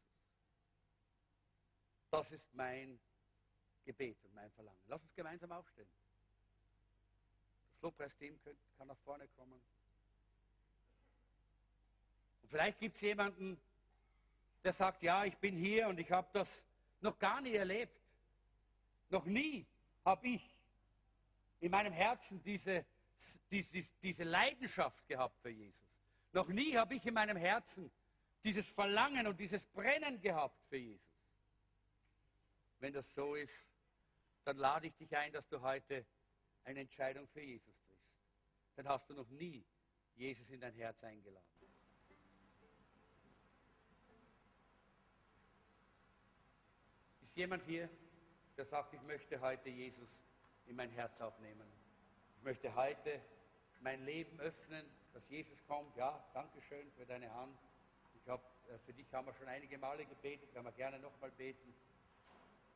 Das 2.11 2.32
ist 2.32 2.53
mein 2.55 3.01
Gebet 3.85 4.16
und 4.24 4.35
mein 4.35 4.51
Verlangen. 4.53 4.80
Lass 4.87 5.03
uns 5.03 5.14
gemeinsam 5.14 5.53
aufstehen. 5.53 5.89
Das 7.72 7.82
Lobpreisteam 7.82 8.39
kann 8.78 8.87
nach 8.87 8.99
vorne 8.99 9.26
kommen. 9.37 9.61
Und 12.43 12.49
vielleicht 12.49 12.78
gibt 12.78 12.95
es 12.95 13.03
jemanden, 13.03 13.59
der 14.62 14.72
sagt, 14.72 15.03
ja, 15.03 15.24
ich 15.24 15.37
bin 15.39 15.57
hier 15.57 15.89
und 15.89 15.99
ich 15.99 16.11
habe 16.12 16.28
das 16.32 16.64
noch 17.01 17.18
gar 17.18 17.41
nie 17.41 17.55
erlebt. 17.55 17.99
Noch 19.11 19.24
nie 19.24 19.66
habe 20.05 20.28
ich 20.28 20.53
in 21.64 21.70
meinem 21.70 21.94
Herzen 21.94 22.42
diese, 22.42 22.84
diese, 23.50 23.82
diese 24.02 24.24
Leidenschaft 24.24 25.08
gehabt 25.08 25.40
für 25.40 25.48
Jesus. 25.48 25.88
Noch 26.32 26.48
nie 26.48 26.76
habe 26.76 26.94
ich 26.94 27.06
in 27.06 27.14
meinem 27.14 27.38
Herzen 27.38 27.90
dieses 28.42 28.70
Verlangen 28.70 29.26
und 29.26 29.40
dieses 29.40 29.64
Brennen 29.64 30.20
gehabt 30.20 30.62
für 30.68 30.76
Jesus. 30.76 31.08
Wenn 32.80 32.92
das 32.92 33.14
so 33.14 33.34
ist, 33.34 33.72
dann 34.44 34.58
lade 34.58 34.88
ich 34.88 34.94
dich 34.96 35.16
ein, 35.16 35.32
dass 35.32 35.48
du 35.48 35.62
heute 35.62 36.04
eine 36.64 36.80
Entscheidung 36.80 37.26
für 37.28 37.40
Jesus 37.40 37.74
triffst. 37.86 38.12
Dann 38.76 38.86
hast 38.86 39.08
du 39.08 39.14
noch 39.14 39.30
nie 39.30 39.64
Jesus 40.16 40.50
in 40.50 40.60
dein 40.60 40.74
Herz 40.74 41.02
eingeladen. 41.02 41.46
Ist 47.22 47.36
jemand 47.36 47.64
hier, 47.64 47.88
der 48.54 48.66
sagt, 48.66 48.92
ich 48.92 49.02
möchte 49.02 49.40
heute 49.40 49.70
Jesus 49.70 50.26
in 50.66 50.76
mein 50.76 50.90
Herz 50.90 51.20
aufnehmen? 51.20 51.66
Ich 52.36 52.42
möchte 52.42 52.74
heute 52.74 53.20
mein 53.80 54.04
Leben 54.04 54.40
öffnen, 54.40 54.84
dass 55.12 55.28
Jesus 55.28 55.62
kommt. 55.66 55.96
Ja, 55.96 56.24
danke 56.32 56.60
schön 56.62 56.90
für 56.92 57.06
deine 57.06 57.32
Hand. 57.32 57.58
Ich 58.14 58.28
hab, 58.28 58.40
äh, 58.68 58.78
für 58.78 58.92
dich 58.92 59.12
haben 59.12 59.26
wir 59.26 59.34
schon 59.34 59.48
einige 59.48 59.78
Male 59.78 60.04
gebetet, 60.06 60.52
werden 60.54 60.64
wir 60.64 60.72
gerne 60.72 60.98
nochmal 60.98 61.30
beten. 61.30 61.74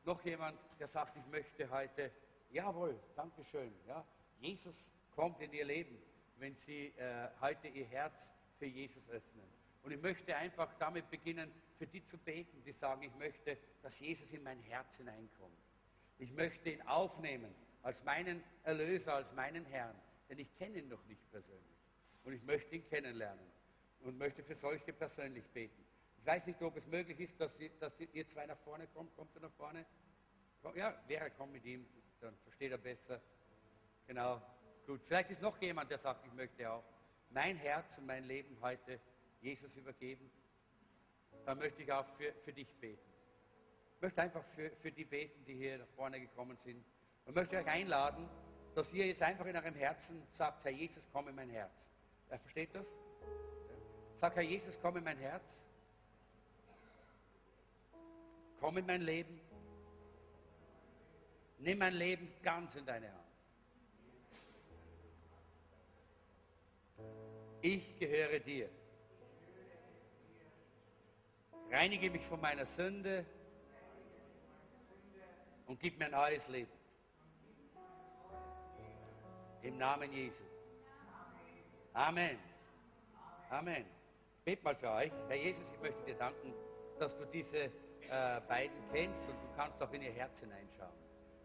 Noch 0.03 0.23
jemand, 0.23 0.57
der 0.79 0.87
sagt, 0.87 1.17
ich 1.17 1.25
möchte 1.27 1.69
heute, 1.69 2.11
jawohl, 2.51 2.99
danke 3.15 3.43
schön. 3.43 3.73
Ja, 3.87 4.05
Jesus 4.39 4.91
kommt 5.15 5.41
in 5.41 5.51
ihr 5.51 5.65
Leben, 5.65 6.01
wenn 6.37 6.55
sie 6.55 6.87
äh, 6.97 7.29
heute 7.41 7.67
ihr 7.67 7.85
Herz 7.85 8.33
für 8.57 8.65
Jesus 8.65 9.09
öffnen. 9.09 9.47
Und 9.83 9.91
ich 9.91 10.01
möchte 10.01 10.35
einfach 10.35 10.73
damit 10.75 11.09
beginnen, 11.09 11.51
für 11.77 11.87
die 11.87 12.03
zu 12.03 12.17
beten, 12.17 12.61
die 12.63 12.71
sagen, 12.71 13.03
ich 13.03 13.15
möchte, 13.15 13.57
dass 13.81 13.99
Jesus 13.99 14.31
in 14.33 14.43
mein 14.43 14.59
Herz 14.59 14.97
hineinkommt. 14.97 15.57
Ich 16.17 16.31
möchte 16.31 16.69
ihn 16.69 16.81
aufnehmen 16.83 17.53
als 17.81 18.03
meinen 18.03 18.43
Erlöser, 18.63 19.15
als 19.15 19.33
meinen 19.33 19.65
Herrn, 19.65 19.95
denn 20.29 20.39
ich 20.39 20.53
kenne 20.57 20.79
ihn 20.79 20.89
noch 20.89 21.03
nicht 21.05 21.29
persönlich. 21.31 21.77
Und 22.23 22.33
ich 22.33 22.43
möchte 22.43 22.75
ihn 22.75 22.87
kennenlernen 22.87 23.45
und 24.01 24.17
möchte 24.17 24.43
für 24.43 24.55
solche 24.55 24.93
persönlich 24.93 25.47
beten. 25.49 25.85
Ich 26.17 26.25
weiß 26.25 26.47
nicht, 26.47 26.61
ob 26.61 26.75
es 26.75 26.85
möglich 26.87 27.19
ist, 27.19 27.39
dass, 27.39 27.57
Sie, 27.57 27.71
dass 27.79 27.93
ihr 27.99 28.27
zwei 28.27 28.45
nach 28.45 28.57
vorne 28.59 28.87
kommt. 28.87 29.15
Kommt 29.15 29.35
er 29.35 29.41
nach 29.41 29.53
vorne? 29.53 29.85
Ja, 30.75 31.01
wäre 31.07 31.31
kommt 31.31 31.53
mit 31.53 31.65
ihm, 31.65 31.87
dann 32.19 32.35
versteht 32.39 32.71
er 32.71 32.77
besser. 32.77 33.21
Genau, 34.05 34.41
gut. 34.85 35.01
Vielleicht 35.05 35.31
ist 35.31 35.41
noch 35.41 35.59
jemand, 35.61 35.89
der 35.89 35.97
sagt, 35.97 36.25
ich 36.25 36.33
möchte 36.33 36.69
auch 36.69 36.83
mein 37.29 37.55
Herz 37.55 37.97
und 37.97 38.05
mein 38.05 38.25
Leben 38.25 38.57
heute 38.61 38.99
Jesus 39.39 39.75
übergeben 39.77 40.29
dann 41.45 41.57
möchte 41.57 41.81
ich 41.81 41.91
auch 41.91 42.07
für, 42.15 42.31
für 42.43 42.53
dich 42.53 42.75
beten. 42.75 43.09
Ich 43.95 44.01
möchte 44.01 44.21
einfach 44.21 44.43
für, 44.43 44.69
für 44.69 44.91
die 44.91 45.05
beten, 45.05 45.43
die 45.45 45.55
hier 45.55 45.79
nach 45.79 45.87
vorne 45.95 46.19
gekommen 46.19 46.57
sind. 46.57 46.85
Und 47.29 47.35
möchte 47.35 47.57
euch 47.57 47.67
einladen, 47.67 48.27
dass 48.73 48.91
ihr 48.91 49.05
jetzt 49.05 49.21
einfach 49.21 49.45
in 49.45 49.55
eurem 49.55 49.75
Herzen 49.75 50.23
sagt, 50.31 50.65
Herr 50.65 50.71
Jesus, 50.71 51.07
komm 51.13 51.27
in 51.27 51.35
mein 51.35 51.51
Herz. 51.51 51.87
Wer 52.27 52.39
versteht 52.39 52.73
das? 52.73 52.97
Sag, 54.15 54.35
Herr 54.35 54.41
Jesus, 54.41 54.79
komm 54.81 54.97
in 54.97 55.03
mein 55.03 55.19
Herz. 55.19 55.63
Komm 58.59 58.79
in 58.79 58.85
mein 58.87 59.01
Leben. 59.01 59.39
Nimm 61.59 61.77
mein 61.77 61.93
Leben 61.93 62.33
ganz 62.41 62.75
in 62.77 62.85
deine 62.87 63.13
Hand. 63.13 63.27
Ich 67.61 67.95
gehöre 67.99 68.39
dir. 68.39 68.69
Reinige 71.69 72.09
mich 72.09 72.25
von 72.25 72.41
meiner 72.41 72.65
Sünde 72.65 73.23
und 75.67 75.79
gib 75.79 75.99
mir 75.99 76.05
ein 76.05 76.11
neues 76.11 76.47
Leben. 76.47 76.78
Im 79.61 79.77
Namen 79.77 80.11
Jesu. 80.13 80.45
Amen. 81.93 82.39
Amen. 83.49 83.85
Bete 84.45 84.63
mal 84.63 84.73
für 84.73 84.89
euch. 84.89 85.11
Herr 85.27 85.35
Jesus, 85.35 85.69
ich 85.71 85.79
möchte 85.81 86.01
dir 86.03 86.15
danken, 86.15 86.53
dass 86.97 87.13
du 87.13 87.25
diese 87.25 87.65
äh, 87.65 88.41
beiden 88.47 88.77
kennst 88.93 89.27
und 89.27 89.35
du 89.35 89.47
kannst 89.57 89.81
auch 89.83 89.91
in 89.91 90.03
ihr 90.03 90.13
Herz 90.13 90.39
hineinschauen. 90.39 90.93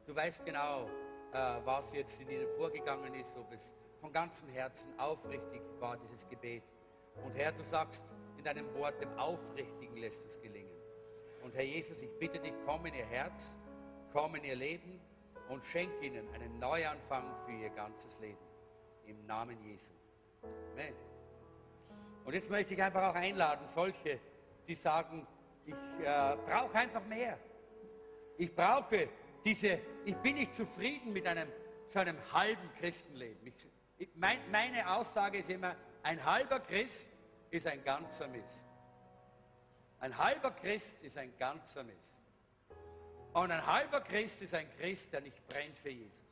Du 0.06 0.14
weißt 0.14 0.44
genau, 0.44 0.88
äh, 1.32 1.60
was 1.64 1.92
jetzt 1.92 2.20
in 2.20 2.30
ihnen 2.30 2.46
vorgegangen 2.56 3.14
ist, 3.14 3.36
ob 3.36 3.50
es 3.52 3.74
von 4.00 4.12
ganzem 4.12 4.48
Herzen 4.48 4.96
aufrichtig 4.96 5.62
war, 5.80 5.96
dieses 5.96 6.28
Gebet. 6.28 6.62
Und 7.24 7.34
Herr, 7.34 7.50
du 7.50 7.64
sagst, 7.64 8.12
in 8.38 8.44
deinem 8.44 8.72
Wort, 8.74 9.00
dem 9.00 9.18
Aufrichtigen 9.18 9.96
lässt 9.96 10.24
es 10.24 10.40
gelingen. 10.40 10.76
Und 11.42 11.56
Herr 11.56 11.64
Jesus, 11.64 12.00
ich 12.00 12.16
bitte 12.18 12.38
dich, 12.38 12.54
komm 12.64 12.86
in 12.86 12.94
ihr 12.94 13.06
Herz, 13.06 13.58
komm 14.12 14.36
in 14.36 14.44
ihr 14.44 14.56
Leben 14.56 15.00
und 15.48 15.64
schenk 15.64 15.90
ihnen 16.02 16.28
einen 16.34 16.58
Neuanfang 16.58 17.24
für 17.44 17.52
ihr 17.52 17.70
ganzes 17.70 18.18
Leben. 18.20 18.38
Im 19.06 19.26
Namen 19.26 19.62
Jesu. 19.62 19.92
Amen. 20.72 20.94
Und 22.24 22.32
jetzt 22.32 22.50
möchte 22.50 22.74
ich 22.74 22.82
einfach 22.82 23.02
auch 23.02 23.14
einladen, 23.14 23.66
solche, 23.66 24.18
die 24.66 24.74
sagen, 24.74 25.26
ich 25.66 25.74
äh, 25.74 26.36
brauche 26.46 26.74
einfach 26.74 27.04
mehr. 27.04 27.38
Ich 28.38 28.54
brauche 28.54 29.08
diese, 29.44 29.78
ich 30.04 30.16
bin 30.16 30.36
nicht 30.36 30.54
zufrieden 30.54 31.12
mit 31.12 31.26
einem, 31.26 31.48
so 31.86 31.98
einem 31.98 32.16
halben 32.32 32.72
Christenleben. 32.78 33.46
Ich, 33.46 33.54
ich, 33.98 34.08
mein, 34.14 34.38
meine 34.50 34.90
Aussage 34.90 35.38
ist 35.38 35.50
immer, 35.50 35.76
ein 36.02 36.24
halber 36.24 36.60
Christ 36.60 37.08
ist 37.50 37.66
ein 37.66 37.84
ganzer 37.84 38.26
Mist. 38.28 38.66
Ein 40.00 40.16
halber 40.16 40.50
Christ 40.50 41.02
ist 41.02 41.16
ein 41.18 41.36
ganzer 41.38 41.84
Mist. 41.84 42.20
Und 43.34 43.50
ein 43.50 43.66
halber 43.66 44.00
Christ 44.00 44.42
ist 44.42 44.54
ein 44.54 44.70
Christ, 44.78 45.12
der 45.12 45.20
nicht 45.20 45.46
brennt 45.48 45.76
für 45.76 45.90
Jesus. 45.90 46.24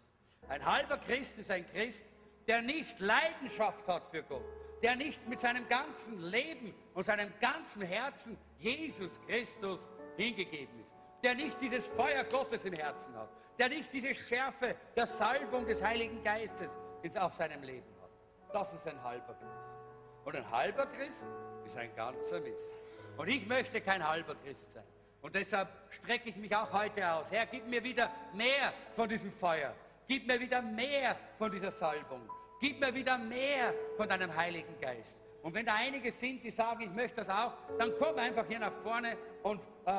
Ein 0.48 0.64
halber 0.64 0.98
Christ 0.98 1.38
ist 1.38 1.50
ein 1.50 1.66
Christ, 1.66 2.06
der 2.46 2.62
nicht 2.62 3.00
Leidenschaft 3.00 3.86
hat 3.88 4.06
für 4.06 4.22
Gott, 4.22 4.44
der 4.82 4.94
nicht 4.96 5.26
mit 5.28 5.40
seinem 5.40 5.68
ganzen 5.68 6.22
Leben 6.22 6.74
und 6.94 7.02
seinem 7.04 7.32
ganzen 7.40 7.82
Herzen 7.82 8.38
Jesus 8.58 9.20
Christus 9.26 9.88
hingegeben 10.16 10.80
ist, 10.80 10.94
der 11.22 11.34
nicht 11.34 11.60
dieses 11.60 11.88
Feuer 11.88 12.24
Gottes 12.24 12.64
im 12.64 12.74
Herzen 12.74 13.14
hat, 13.16 13.30
der 13.58 13.68
nicht 13.68 13.92
diese 13.92 14.14
Schärfe 14.14 14.76
der 14.94 15.06
Salbung 15.06 15.66
des 15.66 15.82
Heiligen 15.82 16.22
Geistes 16.22 16.70
auf 17.16 17.34
seinem 17.34 17.62
Leben 17.64 17.94
hat. 18.00 18.10
Das 18.52 18.72
ist 18.72 18.86
ein 18.86 19.02
halber 19.02 19.34
Christ. 19.34 19.78
Und 20.24 20.36
ein 20.36 20.48
halber 20.50 20.86
Christ 20.86 21.26
ist 21.66 21.76
ein 21.76 21.94
ganzer 21.96 22.40
Mist. 22.40 22.76
Und 23.16 23.28
ich 23.28 23.44
möchte 23.46 23.80
kein 23.80 24.06
halber 24.06 24.36
Christ 24.36 24.70
sein. 24.72 24.84
Und 25.22 25.36
deshalb 25.36 25.68
strecke 25.90 26.30
ich 26.30 26.36
mich 26.36 26.54
auch 26.54 26.72
heute 26.72 27.10
aus. 27.12 27.30
Herr, 27.30 27.46
gib 27.46 27.66
mir 27.68 27.82
wieder 27.82 28.10
mehr 28.34 28.72
von 28.92 29.08
diesem 29.08 29.30
Feuer. 29.30 29.72
Gib 30.08 30.26
mir 30.26 30.38
wieder 30.38 30.60
mehr 30.60 31.16
von 31.38 31.50
dieser 31.50 31.70
Salbung. 31.70 32.28
Gib 32.60 32.80
mir 32.80 32.92
wieder 32.92 33.16
mehr 33.16 33.72
von 33.96 34.08
deinem 34.08 34.34
Heiligen 34.36 34.78
Geist. 34.80 35.20
Und 35.42 35.54
wenn 35.54 35.64
da 35.66 35.74
einige 35.74 36.10
sind, 36.10 36.42
die 36.44 36.50
sagen, 36.50 36.82
ich 36.82 36.90
möchte 36.90 37.16
das 37.16 37.30
auch, 37.30 37.52
dann 37.78 37.92
komm 37.98 38.16
einfach 38.18 38.46
hier 38.46 38.58
nach 38.58 38.72
vorne 38.82 39.16
und 39.42 39.60
äh, 39.86 39.90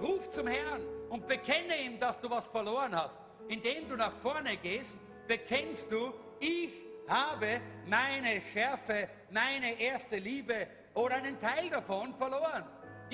ruf 0.00 0.30
zum 0.30 0.46
Herrn 0.46 0.82
und 1.08 1.26
bekenne 1.26 1.78
ihm, 1.82 1.98
dass 1.98 2.18
du 2.20 2.28
was 2.28 2.48
verloren 2.48 2.94
hast. 2.94 3.18
Indem 3.48 3.88
du 3.88 3.96
nach 3.96 4.12
vorne 4.12 4.56
gehst, 4.56 4.96
bekennst 5.26 5.90
du, 5.90 6.12
ich 6.40 6.70
habe 7.08 7.60
meine 7.86 8.40
Schärfe, 8.40 9.08
meine 9.30 9.80
erste 9.80 10.16
Liebe 10.16 10.66
oder 10.94 11.16
einen 11.16 11.38
Teil 11.38 11.68
davon 11.70 12.14
verloren. 12.14 12.64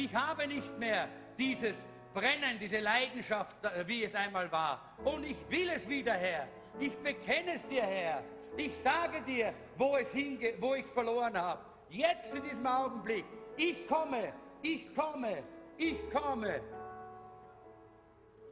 Ich 0.03 0.15
habe 0.15 0.47
nicht 0.47 0.79
mehr 0.79 1.09
dieses 1.39 1.87
Brennen, 2.15 2.59
diese 2.59 2.81
Leidenschaft, 2.81 3.63
äh, 3.65 3.87
wie 3.87 4.05
es 4.05 4.15
einmal 4.15 4.51
war. 4.51 4.97
Und 5.05 5.25
ich 5.27 5.37
will 5.51 5.69
es 5.69 5.87
wieder, 5.87 6.15
Herr. 6.15 6.49
Ich 6.79 6.97
bekenne 6.99 7.53
es 7.55 7.67
dir, 7.67 7.83
Herr. 7.83 8.23
Ich 8.57 8.75
sage 8.77 9.21
dir, 9.23 9.53
wo, 9.77 9.97
es 9.97 10.13
hinge 10.13 10.55
wo 10.59 10.75
ich 10.75 10.85
es 10.85 10.91
verloren 10.91 11.37
habe. 11.37 11.61
Jetzt 11.91 12.35
in 12.35 12.43
diesem 12.43 12.67
Augenblick. 12.67 13.25
Ich 13.57 13.87
komme, 13.87 14.33
ich 14.63 14.95
komme, 14.95 15.43
ich 15.77 16.11
komme. 16.11 16.61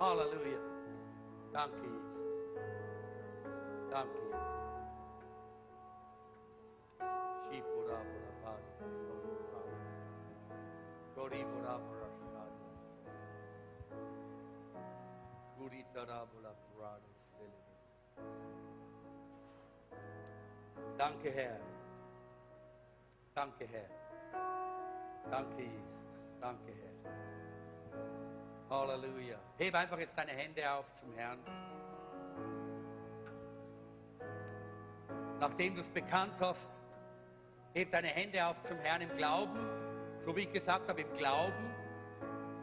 Halleluja. 0.00 0.58
Danke, 1.52 1.78
Jesus. 1.82 2.18
Danke. 3.90 4.67
Danke, 20.96 21.30
Herr. 21.30 21.60
Danke, 23.34 23.66
Herr. 23.66 23.88
Danke, 25.30 25.62
Jesus. 25.62 26.32
Danke, 26.40 26.72
Herr. 26.72 26.88
Halleluja. 28.70 29.38
Heb 29.56 29.74
einfach 29.74 29.98
jetzt 29.98 30.16
deine 30.18 30.32
Hände 30.32 30.70
auf 30.70 30.92
zum 30.94 31.12
Herrn. 31.14 31.38
Nachdem 35.38 35.74
du 35.74 35.80
es 35.80 35.88
bekannt 35.88 36.34
hast, 36.40 36.70
heb 37.74 37.90
deine 37.92 38.08
Hände 38.08 38.44
auf 38.44 38.60
zum 38.62 38.78
Herrn 38.78 39.02
im 39.02 39.16
Glauben, 39.16 39.87
so 40.18 40.34
wie 40.36 40.40
ich 40.40 40.52
gesagt 40.52 40.88
habe, 40.88 41.00
im 41.00 41.12
Glauben, 41.12 41.74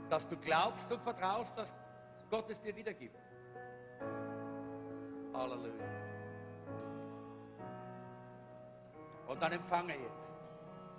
dass 0.09 0.27
du 0.27 0.37
glaubst 0.37 0.91
und 0.91 1.01
vertraust, 1.01 1.57
dass 1.57 1.73
Gott 2.29 2.49
es 2.49 2.59
dir 2.59 2.75
wiedergibt. 2.75 3.17
Halleluja. 5.33 5.83
Und 9.27 9.41
dann 9.41 9.51
empfange 9.51 9.93
jetzt. 9.93 10.33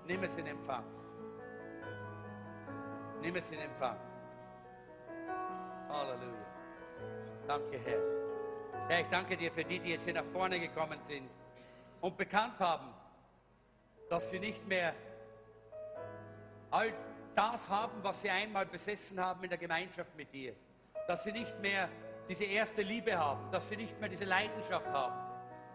Nimm 0.06 0.22
es 0.22 0.36
in 0.36 0.46
Empfang. 0.46 0.84
Nimm 3.20 3.36
es 3.36 3.50
in 3.50 3.58
Empfang. 3.58 3.96
Halleluja. 5.88 6.46
Danke, 7.46 7.78
Herr. 7.78 8.00
Herr, 8.88 9.00
ich 9.00 9.08
danke 9.08 9.36
dir 9.36 9.50
für 9.50 9.64
die, 9.64 9.78
die 9.78 9.90
jetzt 9.90 10.04
hier 10.04 10.14
nach 10.14 10.24
vorne 10.24 10.60
gekommen 10.60 10.98
sind 11.02 11.28
und 12.00 12.16
bekannt 12.16 12.58
haben, 12.58 12.88
dass 14.08 14.30
sie 14.30 14.38
nicht 14.38 14.66
mehr 14.66 14.94
all 16.76 16.92
das 17.34 17.68
haben, 17.68 18.02
was 18.02 18.20
sie 18.22 18.30
einmal 18.30 18.66
besessen 18.66 19.20
haben 19.20 19.42
in 19.44 19.50
der 19.50 19.58
Gemeinschaft 19.58 20.14
mit 20.16 20.32
dir. 20.32 20.54
Dass 21.06 21.24
sie 21.24 21.32
nicht 21.32 21.58
mehr 21.60 21.88
diese 22.28 22.44
erste 22.44 22.82
Liebe 22.82 23.16
haben, 23.16 23.50
dass 23.50 23.68
sie 23.68 23.76
nicht 23.76 23.98
mehr 24.00 24.08
diese 24.08 24.24
Leidenschaft 24.24 24.88
haben, 24.88 25.14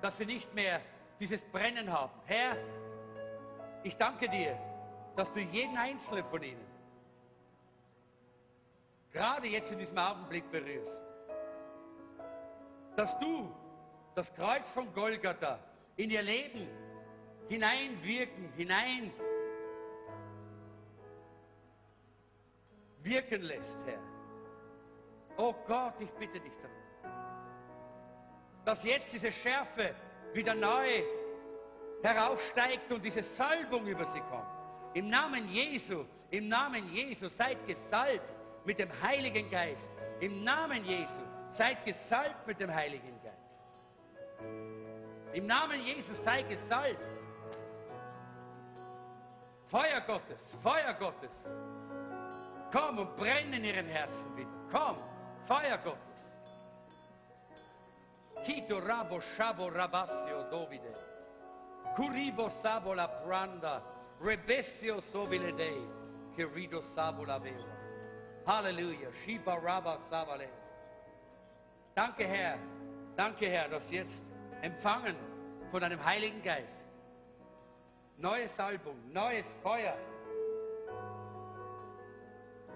dass 0.02 0.18
sie 0.18 0.26
nicht 0.26 0.54
mehr 0.54 0.82
dieses 1.20 1.44
Brennen 1.44 1.92
haben. 1.92 2.12
Herr, 2.26 2.58
ich 3.84 3.96
danke 3.96 4.28
dir, 4.28 4.58
dass 5.16 5.32
du 5.32 5.40
jeden 5.40 5.78
einzelnen 5.78 6.26
von 6.26 6.42
ihnen 6.44 6.72
gerade 9.12 9.48
jetzt 9.48 9.72
in 9.72 9.80
diesem 9.80 9.98
Augenblick 9.98 10.50
berührst. 10.52 11.04
Dass 12.96 13.18
du 13.20 13.54
das 14.16 14.34
Kreuz 14.34 14.72
von 14.72 14.94
Golgatha 14.94 15.60
in 15.98 16.10
ihr 16.10 16.22
Leben 16.22 16.68
hineinwirken, 17.48 18.52
hinein 18.54 19.12
wirken 23.04 23.42
lässt, 23.42 23.78
Herr. 23.86 24.00
Oh 25.38 25.54
Gott, 25.68 25.96
ich 26.00 26.12
bitte 26.12 26.40
dich 26.40 26.54
darum, 26.58 26.78
dass 28.66 28.84
jetzt 28.84 29.12
diese 29.14 29.32
Schärfe 29.32 29.96
wieder 30.34 30.54
neu 30.54 31.04
heraufsteigt 32.04 32.92
und 32.92 33.04
diese 33.04 33.24
Salbung 33.24 33.88
über 33.88 34.06
sie 34.06 34.22
kommt. 34.22 34.46
Im 34.94 35.10
Namen 35.10 35.50
Jesu, 35.50 36.06
im 36.30 36.48
Namen 36.48 36.90
Jesu, 36.90 37.28
seid 37.30 37.66
gesalbt 37.66 38.30
mit 38.66 38.80
dem 38.80 38.90
Heiligen 39.02 39.50
Geist. 39.50 39.90
Im 40.20 40.44
Namen 40.44 40.84
Jesu, 40.86 41.22
seid 41.50 41.84
gesalbt 41.86 42.46
mit 42.46 42.60
dem 42.60 42.74
Heiligen 42.74 43.20
Geist. 43.24 43.64
Im 45.34 45.46
Namen 45.46 45.82
Jesus, 45.82 46.24
sei 46.24 46.42
gesalbt. 46.44 47.06
Feuer 49.66 50.02
Gottes, 50.02 50.56
Feuer 50.62 50.94
Gottes. 50.94 51.48
Komm 52.72 53.00
und 53.00 53.16
brenn 53.16 53.54
in 53.54 53.64
ihren 53.64 53.88
Herzen 53.88 54.36
wieder. 54.38 54.50
Komm, 54.72 54.96
Feuer 55.42 55.78
Gottes. 55.78 56.32
Tito 58.44 58.80
rabo 58.80 59.20
shabo 59.20 59.70
rabassio 59.70 60.50
dovide. 60.50 60.94
Curibo 61.96 62.50
sabo 62.50 62.94
la 62.94 63.08
pranda. 63.08 63.82
Rebessio 64.20 65.00
sovile 65.00 65.54
dei. 65.54 65.88
Che 66.36 66.46
rido 66.46 66.82
sabo 66.82 67.26
la 67.26 67.38
vela. 67.38 67.78
Halleluja. 68.46 69.12
Shiba 69.12 69.60
raba 69.60 69.98
savale. 69.98 70.50
Danke 71.94 72.26
Herr. 72.26 72.58
Danke 73.16 73.50
Herr, 73.50 73.68
dass 73.68 73.92
jetzt 73.92 74.24
empfangen 74.62 75.16
von 75.70 75.82
deinem 75.82 76.04
Heiligen 76.04 76.42
Geist. 76.42 76.88
Neue 78.18 78.48
Salbung, 78.48 78.96
neues 79.12 79.58
Feuer, 79.62 79.96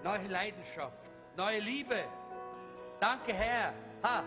neue 0.06 0.28
Leidenschaft, 0.28 1.10
neue 1.36 1.58
Liebe. 1.58 2.04
Danke 3.00 3.32
Herr. 3.32 3.72
Ha, 4.02 4.22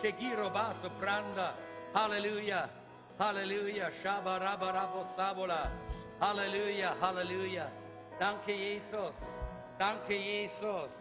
Shegiro 0.00 0.48
Baso 0.50 0.88
Pranda. 1.00 1.52
Halleluja. 1.92 2.68
Halleluja. 3.18 3.90
Shaba 3.90 4.38
Raba 4.38 4.72
Rabo 4.72 5.02
Sabola. 5.02 5.68
Halleluja. 6.20 6.94
Halleluja. 7.00 7.68
Danke 8.18 8.52
Jesus. 8.54 9.16
Danke 9.76 10.14
Jesus. 10.14 10.92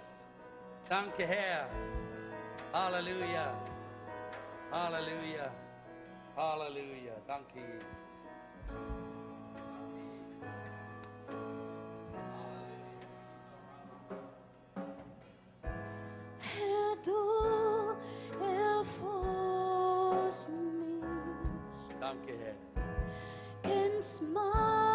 Danke 0.90 1.28
Herr. 1.28 1.68
Halleluja. 2.74 3.54
Halleluja. 4.72 5.52
Halleluja. 6.36 7.14
Danke 7.28 7.60
Jesus. 7.60 9.03
Danke 22.00 22.34
Herr. 22.38 22.56
ins 23.96 24.22
meinen 24.22 24.93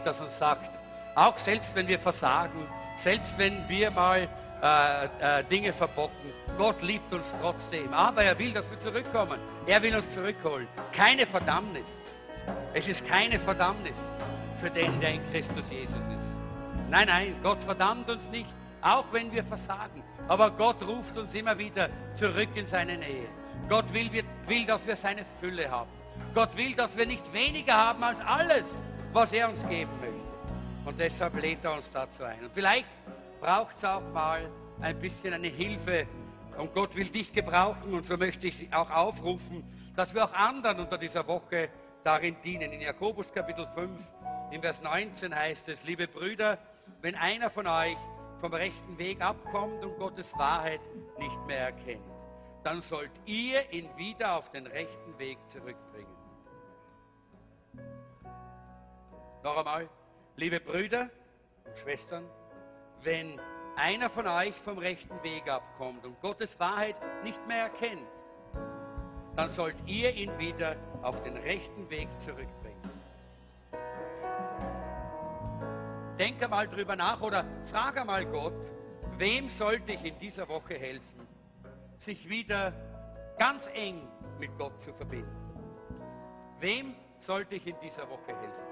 Lied, 0.00 0.06
das 0.06 0.20
uns 0.20 0.38
sagt, 0.38 0.78
auch 1.14 1.36
selbst 1.36 1.74
wenn 1.74 1.86
wir 1.86 1.98
versagen, 1.98 2.66
selbst 2.96 3.36
wenn 3.36 3.68
wir 3.68 3.90
mal 3.90 4.28
äh, 4.62 5.04
äh, 5.04 5.44
Dinge 5.44 5.72
verbocken, 5.72 6.32
Gott 6.56 6.80
liebt 6.82 7.12
uns 7.12 7.34
trotzdem. 7.40 7.92
Aber 7.92 8.22
er 8.22 8.38
will, 8.38 8.52
dass 8.52 8.70
wir 8.70 8.78
zurückkommen. 8.78 9.38
Er 9.66 9.82
will 9.82 9.94
uns 9.94 10.10
zurückholen. 10.10 10.66
Keine 10.92 11.26
Verdammnis. 11.26 12.18
Es 12.72 12.88
ist 12.88 13.06
keine 13.06 13.38
Verdammnis 13.38 13.98
für 14.60 14.70
den, 14.70 15.00
der 15.00 15.14
in 15.14 15.30
Christus 15.30 15.70
Jesus 15.70 16.08
ist. 16.08 16.36
Nein, 16.88 17.06
nein, 17.06 17.36
Gott 17.42 17.62
verdammt 17.62 18.10
uns 18.10 18.30
nicht, 18.30 18.54
auch 18.82 19.04
wenn 19.12 19.30
wir 19.32 19.44
versagen. 19.44 20.02
Aber 20.28 20.50
Gott 20.50 20.86
ruft 20.86 21.16
uns 21.18 21.34
immer 21.34 21.58
wieder 21.58 21.88
zurück 22.14 22.50
in 22.54 22.66
seine 22.66 22.96
Nähe. 22.96 23.28
Gott 23.68 23.92
will, 23.92 24.10
will, 24.46 24.66
dass 24.66 24.86
wir 24.86 24.96
seine 24.96 25.24
Fülle 25.40 25.70
haben. 25.70 25.90
Gott 26.34 26.56
will, 26.56 26.74
dass 26.74 26.96
wir 26.96 27.06
nicht 27.06 27.32
weniger 27.32 27.74
haben 27.74 28.02
als 28.02 28.20
alles, 28.20 28.82
was 29.12 29.32
er 29.32 29.48
uns 29.48 29.66
geben 29.68 29.90
möchte. 30.00 30.14
Und 30.84 30.98
deshalb 30.98 31.40
lädt 31.40 31.64
er 31.64 31.74
uns 31.74 31.90
dazu 31.90 32.24
ein. 32.24 32.44
Und 32.44 32.52
vielleicht 32.52 32.90
braucht 33.40 33.76
es 33.76 33.84
auch 33.84 34.02
mal 34.12 34.40
ein 34.80 34.98
bisschen 34.98 35.34
eine 35.34 35.48
Hilfe. 35.48 36.06
Und 36.56 36.72
Gott 36.74 36.94
will 36.94 37.08
dich 37.08 37.32
gebrauchen. 37.32 37.92
Und 37.92 38.06
so 38.06 38.16
möchte 38.16 38.46
ich 38.46 38.72
auch 38.72 38.90
aufrufen, 38.90 39.64
dass 39.96 40.14
wir 40.14 40.24
auch 40.24 40.32
anderen 40.32 40.80
unter 40.80 40.98
dieser 40.98 41.26
Woche 41.26 41.70
darin 42.04 42.36
dienen. 42.42 42.72
In 42.72 42.80
Jakobus 42.80 43.32
Kapitel 43.32 43.66
5, 43.74 44.00
in 44.52 44.62
Vers 44.62 44.82
19 44.82 45.34
heißt 45.34 45.68
es, 45.68 45.84
liebe 45.84 46.06
Brüder, 46.06 46.58
wenn 47.02 47.14
einer 47.14 47.50
von 47.50 47.66
euch 47.66 47.96
vom 48.40 48.54
rechten 48.54 48.98
Weg 48.98 49.20
abkommt 49.20 49.84
und 49.84 49.98
Gottes 49.98 50.36
Wahrheit 50.38 50.80
nicht 51.18 51.46
mehr 51.46 51.58
erkennt, 51.58 52.02
dann 52.62 52.80
sollt 52.80 53.10
ihr 53.26 53.70
ihn 53.72 53.88
wieder 53.96 54.36
auf 54.36 54.50
den 54.50 54.66
rechten 54.66 55.18
Weg 55.18 55.38
zurückbringen. 55.48 56.09
Noch 59.42 59.56
einmal, 59.56 59.88
liebe 60.36 60.60
Brüder 60.60 61.08
und 61.64 61.78
Schwestern, 61.78 62.24
wenn 63.02 63.40
einer 63.76 64.10
von 64.10 64.26
euch 64.26 64.54
vom 64.54 64.76
rechten 64.76 65.22
Weg 65.22 65.48
abkommt 65.48 66.04
und 66.04 66.20
Gottes 66.20 66.60
Wahrheit 66.60 66.96
nicht 67.24 67.46
mehr 67.46 67.62
erkennt, 67.62 68.06
dann 69.36 69.48
sollt 69.48 69.76
ihr 69.86 70.12
ihn 70.14 70.38
wieder 70.38 70.76
auf 71.00 71.22
den 71.22 71.38
rechten 71.38 71.88
Weg 71.88 72.08
zurückbringen. 72.20 72.82
Denk 76.18 76.42
einmal 76.42 76.68
drüber 76.68 76.96
nach 76.96 77.22
oder 77.22 77.46
frag 77.64 77.98
einmal 77.98 78.26
Gott, 78.26 78.70
wem 79.16 79.48
sollte 79.48 79.92
ich 79.92 80.04
in 80.04 80.18
dieser 80.18 80.46
Woche 80.50 80.74
helfen, 80.74 81.26
sich 81.96 82.28
wieder 82.28 82.74
ganz 83.38 83.70
eng 83.72 84.06
mit 84.38 84.50
Gott 84.58 84.78
zu 84.78 84.92
verbinden? 84.92 85.34
Wem 86.58 86.94
sollte 87.18 87.54
ich 87.54 87.66
in 87.66 87.78
dieser 87.80 88.06
Woche 88.10 88.36
helfen? 88.38 88.69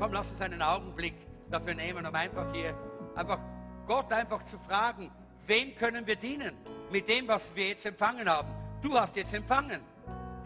Komm, 0.00 0.14
lass 0.14 0.30
uns 0.30 0.40
einen 0.40 0.62
Augenblick 0.62 1.12
dafür 1.50 1.74
nehmen, 1.74 2.06
um 2.06 2.14
einfach 2.14 2.50
hier, 2.54 2.74
einfach 3.14 3.38
Gott 3.86 4.10
einfach 4.10 4.42
zu 4.42 4.58
fragen, 4.58 5.10
wem 5.46 5.76
können 5.76 6.06
wir 6.06 6.16
dienen 6.16 6.56
mit 6.90 7.06
dem, 7.06 7.28
was 7.28 7.54
wir 7.54 7.68
jetzt 7.68 7.84
empfangen 7.84 8.26
haben? 8.26 8.48
Du 8.80 8.98
hast 8.98 9.14
jetzt 9.16 9.34
empfangen. 9.34 9.82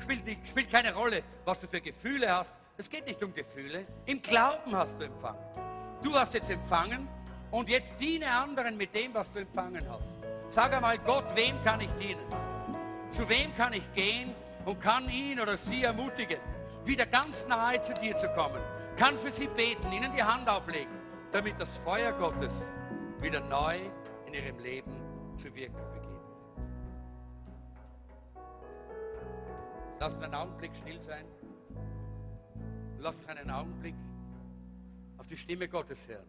Spielt, 0.03 0.27
nicht, 0.27 0.49
spielt 0.49 0.73
keine 0.73 0.93
Rolle, 0.93 1.23
was 1.45 1.61
du 1.61 1.69
für 1.69 1.81
Gefühle 1.81 2.35
hast. 2.35 2.53
Es 2.77 2.91
geht 2.91 3.07
nicht 3.07 3.23
um 3.23 3.33
Gefühle. 3.33 3.87
Im 4.07 4.21
Glauben 4.21 4.75
hast 4.75 4.99
du 4.99 5.05
empfangen. 5.05 5.39
Du 6.03 6.15
hast 6.15 6.35
jetzt 6.35 6.51
empfangen 6.51 7.07
und 7.53 7.69
jetzt 7.69 7.95
diene 8.01 8.29
anderen 8.29 8.77
mit 8.77 8.93
dem, 8.93 9.15
was 9.15 9.31
du 9.31 9.39
empfangen 9.39 9.89
hast. 9.89 10.15
Sag 10.49 10.73
einmal, 10.73 10.99
Gott, 10.99 11.27
wem 11.37 11.55
kann 11.63 11.81
ich 11.81 11.91
dienen? 11.93 12.27
Zu 13.13 13.29
wem 13.29 13.55
kann 13.55 13.73
ich 13.73 13.95
gehen 13.95 14.35
und 14.65 14.81
kann 14.81 15.09
ihn 15.09 15.39
oder 15.39 15.57
sie 15.57 15.85
ermutigen, 15.85 16.39
wieder 16.85 17.07
ganz 17.07 17.47
nahe 17.47 17.81
zu 17.81 17.95
dir 17.95 18.17
zu 18.17 18.27
kommen? 18.31 18.61
Kann 18.97 19.17
für 19.17 19.31
sie 19.31 19.49
beten, 19.49 19.91
ihnen 19.93 20.13
die 20.13 20.23
Hand 20.23 20.49
auflegen, 20.49 20.93
damit 21.33 21.61
das 21.61 21.79
Feuer 21.79 22.13
Gottes 22.13 22.73
wieder 23.21 23.41
neu 23.41 23.79
in 24.27 24.35
ihrem 24.35 24.59
Leben 24.59 24.93
zu 25.37 25.53
wirken 25.55 25.75
beginnt. 25.93 26.05
Lass 29.99 30.15
uns 30.15 30.23
einen 30.23 30.35
Augenblick 30.35 30.75
still 30.77 31.01
sein. 31.01 31.25
Lass 32.99 33.17
uns 33.17 33.29
einen 33.29 33.51
Augenblick 33.51 33.97
auf 35.19 35.27
die 35.27 35.37
Stimme 35.37 35.69
Gottes 35.69 36.07
hören. 36.07 36.29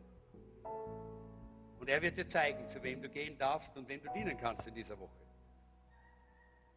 Und 1.80 1.90
er 1.90 2.02
wird 2.02 2.18
dir 2.18 2.28
zeigen, 2.28 2.68
zu 2.68 2.82
wem 2.82 3.02
du 3.02 3.10
gehen 3.10 3.38
darfst 3.38 3.78
und 3.78 3.88
wem 3.88 4.02
du 4.02 4.10
dienen 4.12 4.38
kannst 4.38 4.66
in 4.66 4.74
dieser 4.74 4.98
Woche. 5.00 5.22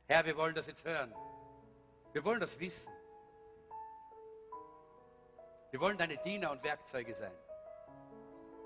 Herr, 0.06 0.24
wir 0.26 0.36
wollen 0.36 0.54
das 0.54 0.66
jetzt 0.66 0.84
hören. 0.84 1.14
Wir 2.12 2.24
wollen 2.24 2.40
das 2.40 2.58
wissen. 2.60 2.92
Wir 5.70 5.80
wollen 5.80 5.98
deine 5.98 6.16
Diener 6.18 6.50
und 6.50 6.62
Werkzeuge 6.62 7.12
sein. 7.12 7.32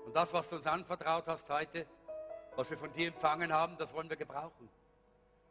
Und 0.05 0.15
das, 0.15 0.33
was 0.33 0.49
du 0.49 0.57
uns 0.57 0.67
anvertraut 0.67 1.27
hast 1.27 1.49
heute, 1.49 1.87
was 2.55 2.69
wir 2.69 2.77
von 2.77 2.91
dir 2.91 3.07
empfangen 3.07 3.51
haben, 3.51 3.77
das 3.77 3.93
wollen 3.93 4.09
wir 4.09 4.17
gebrauchen, 4.17 4.69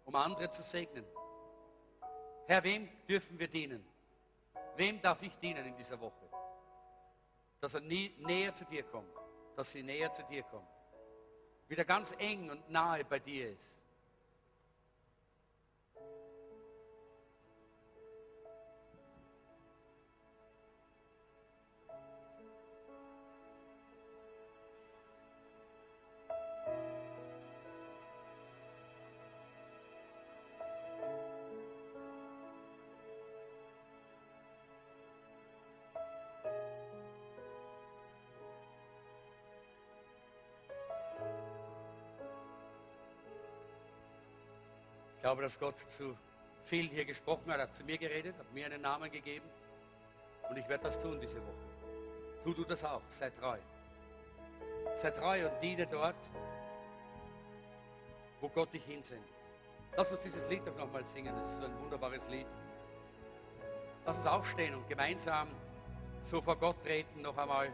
um 0.04 0.14
andere 0.14 0.50
zu 0.50 0.62
segnen. 0.62 1.04
Herr, 2.46 2.62
wem 2.64 2.88
dürfen 3.06 3.38
wir 3.38 3.48
dienen? 3.48 3.84
Wem 4.76 5.00
darf 5.00 5.22
ich 5.22 5.38
dienen 5.38 5.66
in 5.66 5.76
dieser 5.76 6.00
Woche? 6.00 6.32
dass 7.62 7.74
er 7.74 7.80
nie, 7.80 8.12
näher 8.18 8.52
zu 8.52 8.64
dir 8.64 8.82
kommt, 8.82 9.14
dass 9.54 9.70
sie 9.70 9.84
näher 9.84 10.12
zu 10.12 10.24
dir 10.24 10.42
kommt, 10.42 10.68
wieder 11.68 11.84
ganz 11.84 12.12
eng 12.18 12.50
und 12.50 12.68
nahe 12.68 13.04
bei 13.04 13.20
dir 13.20 13.52
ist. 13.52 13.81
Ich 45.22 45.24
glaube, 45.24 45.42
dass 45.42 45.56
Gott 45.56 45.78
zu 45.78 46.18
vielen 46.64 46.90
hier 46.90 47.04
gesprochen 47.04 47.52
hat, 47.52 47.60
hat 47.60 47.76
zu 47.76 47.84
mir 47.84 47.96
geredet, 47.96 48.36
hat 48.36 48.52
mir 48.52 48.66
einen 48.66 48.82
Namen 48.82 49.08
gegeben. 49.08 49.46
Und 50.50 50.56
ich 50.56 50.68
werde 50.68 50.82
das 50.82 50.98
tun 50.98 51.20
diese 51.20 51.38
Woche. 51.38 52.42
Tu 52.42 52.52
du 52.52 52.64
das 52.64 52.84
auch, 52.84 53.02
sei 53.08 53.30
treu. 53.30 53.56
Sei 54.96 55.12
treu 55.12 55.46
und 55.46 55.62
diene 55.62 55.86
dort, 55.86 56.16
wo 58.40 58.48
Gott 58.48 58.74
dich 58.74 58.84
hinsendet. 58.84 59.30
Lass 59.96 60.10
uns 60.10 60.22
dieses 60.22 60.48
Lied 60.48 60.66
doch 60.66 60.76
nochmal 60.76 61.04
singen, 61.04 61.32
das 61.36 61.52
ist 61.52 61.58
so 61.58 61.66
ein 61.66 61.78
wunderbares 61.78 62.26
Lied. 62.28 62.48
Lass 64.04 64.16
uns 64.16 64.26
aufstehen 64.26 64.74
und 64.74 64.88
gemeinsam 64.88 65.46
so 66.20 66.40
vor 66.40 66.56
Gott 66.56 66.82
treten 66.82 67.22
noch 67.22 67.38
einmal. 67.38 67.68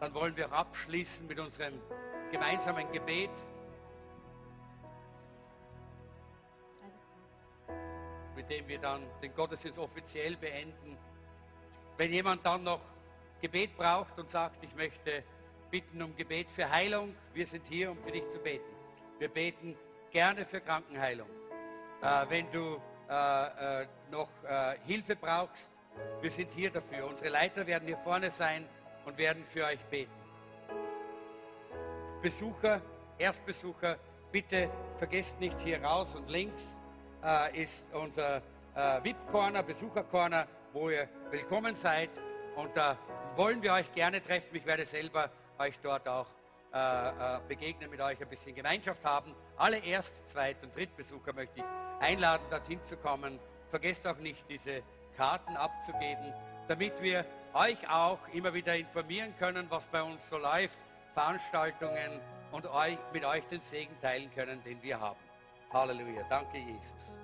Dann 0.00 0.14
wollen 0.14 0.34
wir 0.38 0.50
abschließen 0.50 1.26
mit 1.26 1.38
unserem 1.38 1.74
gemeinsamen 2.32 2.90
Gebet. 2.92 3.28
Mit 8.44 8.58
dem 8.58 8.68
wir 8.68 8.78
dann 8.78 9.02
den 9.22 9.34
Gottesdienst 9.34 9.78
offiziell 9.78 10.36
beenden. 10.36 10.98
Wenn 11.96 12.12
jemand 12.12 12.44
dann 12.44 12.62
noch 12.62 12.80
Gebet 13.40 13.74
braucht 13.76 14.18
und 14.18 14.28
sagt, 14.28 14.62
ich 14.62 14.74
möchte 14.74 15.22
bitten 15.70 16.02
um 16.02 16.14
Gebet 16.14 16.50
für 16.50 16.70
Heilung, 16.70 17.14
wir 17.32 17.46
sind 17.46 17.66
hier, 17.66 17.90
um 17.90 18.02
für 18.02 18.12
dich 18.12 18.28
zu 18.28 18.38
beten. 18.38 18.70
Wir 19.18 19.28
beten 19.28 19.76
gerne 20.10 20.44
für 20.44 20.60
Krankenheilung. 20.60 21.28
Äh, 22.02 22.26
wenn 22.28 22.50
du 22.50 22.80
äh, 23.08 23.82
äh, 23.82 23.86
noch 24.10 24.28
äh, 24.44 24.76
Hilfe 24.86 25.16
brauchst, 25.16 25.72
wir 26.20 26.30
sind 26.30 26.50
hier 26.50 26.70
dafür. 26.70 27.06
Unsere 27.06 27.30
Leiter 27.30 27.66
werden 27.66 27.86
hier 27.86 27.96
vorne 27.96 28.30
sein 28.30 28.68
und 29.06 29.16
werden 29.16 29.44
für 29.44 29.64
euch 29.64 29.80
beten. 29.86 30.12
Besucher, 32.20 32.82
Erstbesucher, 33.16 33.98
bitte 34.32 34.68
vergesst 34.96 35.40
nicht 35.40 35.60
hier 35.60 35.82
raus 35.82 36.14
und 36.14 36.28
links 36.28 36.76
äh, 37.24 37.62
ist 37.62 37.92
unser 37.94 38.36
äh, 38.74 39.02
VIP-Corner, 39.02 39.62
Besucher-Corner, 39.62 40.46
wo 40.72 40.90
ihr 40.90 41.08
willkommen 41.30 41.74
seid. 41.74 42.10
Und 42.56 42.76
da 42.76 42.96
wollen 43.34 43.62
wir 43.62 43.72
euch 43.72 43.90
gerne 43.92 44.22
treffen. 44.22 44.54
Ich 44.56 44.66
werde 44.66 44.84
selber 44.84 45.30
euch 45.58 45.78
dort 45.80 46.06
auch 46.08 46.26
äh, 46.72 46.78
äh, 46.78 47.40
begegnen, 47.48 47.90
mit 47.90 48.00
euch 48.00 48.20
ein 48.20 48.28
bisschen 48.28 48.54
Gemeinschaft 48.54 49.04
haben. 49.04 49.34
Alle 49.56 49.78
Erst-, 49.78 50.28
Zweit- 50.28 50.62
und 50.62 50.74
Drittbesucher 50.74 51.32
möchte 51.32 51.60
ich 51.60 51.64
einladen, 52.00 52.44
dorthin 52.50 52.82
zu 52.82 52.96
kommen. 52.96 53.38
Vergesst 53.68 54.06
auch 54.06 54.18
nicht, 54.18 54.48
diese 54.48 54.82
Karten 55.16 55.56
abzugeben, 55.56 56.32
damit 56.68 57.00
wir 57.00 57.24
euch 57.54 57.88
auch 57.88 58.18
immer 58.32 58.52
wieder 58.52 58.74
informieren 58.74 59.34
können, 59.38 59.66
was 59.70 59.86
bei 59.86 60.02
uns 60.02 60.28
so 60.28 60.38
läuft, 60.38 60.78
Veranstaltungen 61.14 62.20
und 62.50 62.66
euch, 62.66 62.98
mit 63.12 63.24
euch 63.24 63.46
den 63.46 63.60
Segen 63.60 63.96
teilen 64.00 64.32
können, 64.34 64.62
den 64.64 64.82
wir 64.82 64.98
haben. 64.98 65.23
Halleluja. 65.74 66.24
Danke, 66.30 66.58
Jesus. 66.58 67.20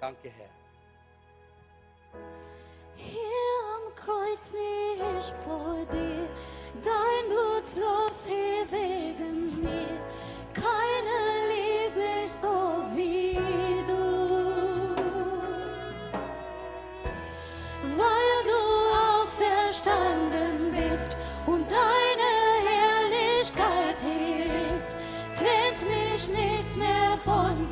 Danke, 0.00 0.30
Herr. 0.30 0.48
Hier 2.96 3.58
am 3.76 3.94
Kreuz 3.94 4.50
lieg 4.52 5.02
ich 5.18 5.32
vor 5.44 5.84
dir. 5.92 6.26
Dein 6.82 7.28
Blut 7.28 7.66
floss 7.68 8.26
hier 8.26 8.64
wegen 8.70 9.60
mir. 9.60 10.00
Keine 10.54 11.16
Liebe 11.52 12.24
ist 12.24 12.40
so 12.40 12.82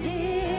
did. 0.03 0.50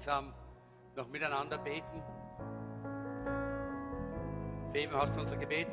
gemeinsam 0.00 0.32
noch 0.96 1.08
miteinander 1.08 1.58
beten. 1.58 2.02
Fem, 4.72 4.90
hast 4.92 5.14
du 5.14 5.20
unser 5.20 5.36
Gebet? 5.36 5.68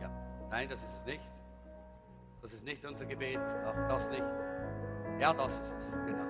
Ja, 0.00 0.10
nein, 0.50 0.68
das 0.68 0.82
ist 0.82 0.96
es 0.96 1.04
nicht. 1.06 1.32
Das 2.42 2.52
ist 2.52 2.64
nicht 2.64 2.84
unser 2.84 3.06
Gebet, 3.06 3.38
auch 3.66 3.88
das 3.88 4.10
nicht. 4.10 4.24
Ja, 5.18 5.32
das 5.32 5.58
ist 5.60 5.72
es, 5.72 5.92
genau. 6.04 6.24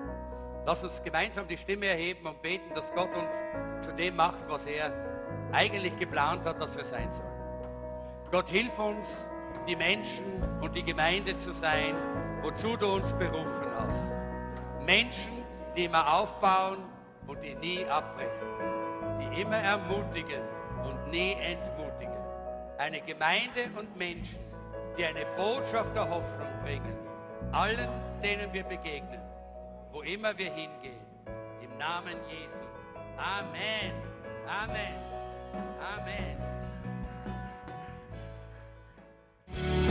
Lass 0.65 0.81
uns 0.83 1.03
gemeinsam 1.03 1.47
die 1.47 1.57
Stimme 1.57 1.87
erheben 1.87 2.25
und 2.25 2.41
beten, 2.41 2.73
dass 2.73 2.93
Gott 2.93 3.13
uns 3.15 3.43
zu 3.81 3.93
dem 3.93 4.15
macht, 4.15 4.47
was 4.47 4.65
er 4.65 4.93
eigentlich 5.51 5.97
geplant 5.97 6.45
hat, 6.45 6.61
dass 6.61 6.77
wir 6.77 6.85
sein 6.85 7.11
sollen. 7.11 7.27
Gott, 8.31 8.49
hilf 8.49 8.77
uns, 8.79 9.29
die 9.67 9.75
Menschen 9.75 10.25
und 10.61 10.75
die 10.75 10.83
Gemeinde 10.83 11.37
zu 11.37 11.53
sein, 11.53 11.95
wozu 12.41 12.75
du 12.77 12.93
uns 12.95 13.13
berufen 13.13 13.67
hast. 13.77 14.15
Menschen, 14.85 15.43
die 15.75 15.85
immer 15.85 16.13
aufbauen 16.13 16.79
und 17.27 17.41
die 17.43 17.55
nie 17.55 17.85
abbrechen, 17.85 18.47
die 19.19 19.41
immer 19.41 19.57
ermutigen 19.57 20.41
und 20.83 21.11
nie 21.11 21.33
entmutigen. 21.33 22.11
Eine 22.77 23.01
Gemeinde 23.01 23.69
und 23.77 23.95
Menschen, 23.95 24.39
die 24.97 25.05
eine 25.05 25.25
Botschaft 25.37 25.95
der 25.95 26.09
Hoffnung 26.09 26.47
bringen, 26.63 26.97
allen, 27.51 27.89
denen 28.23 28.51
wir 28.51 28.63
begegnen, 28.63 29.21
wo 29.91 30.01
immer 30.01 30.37
wir 30.37 30.51
hingehen. 30.51 31.05
Im 31.61 31.77
Namen 31.77 32.17
Jesu. 32.27 32.63
Amen. 33.17 33.93
Amen. 34.47 34.95
Amen. 35.79 36.70
Thank 39.53 39.85
you. 39.85 39.90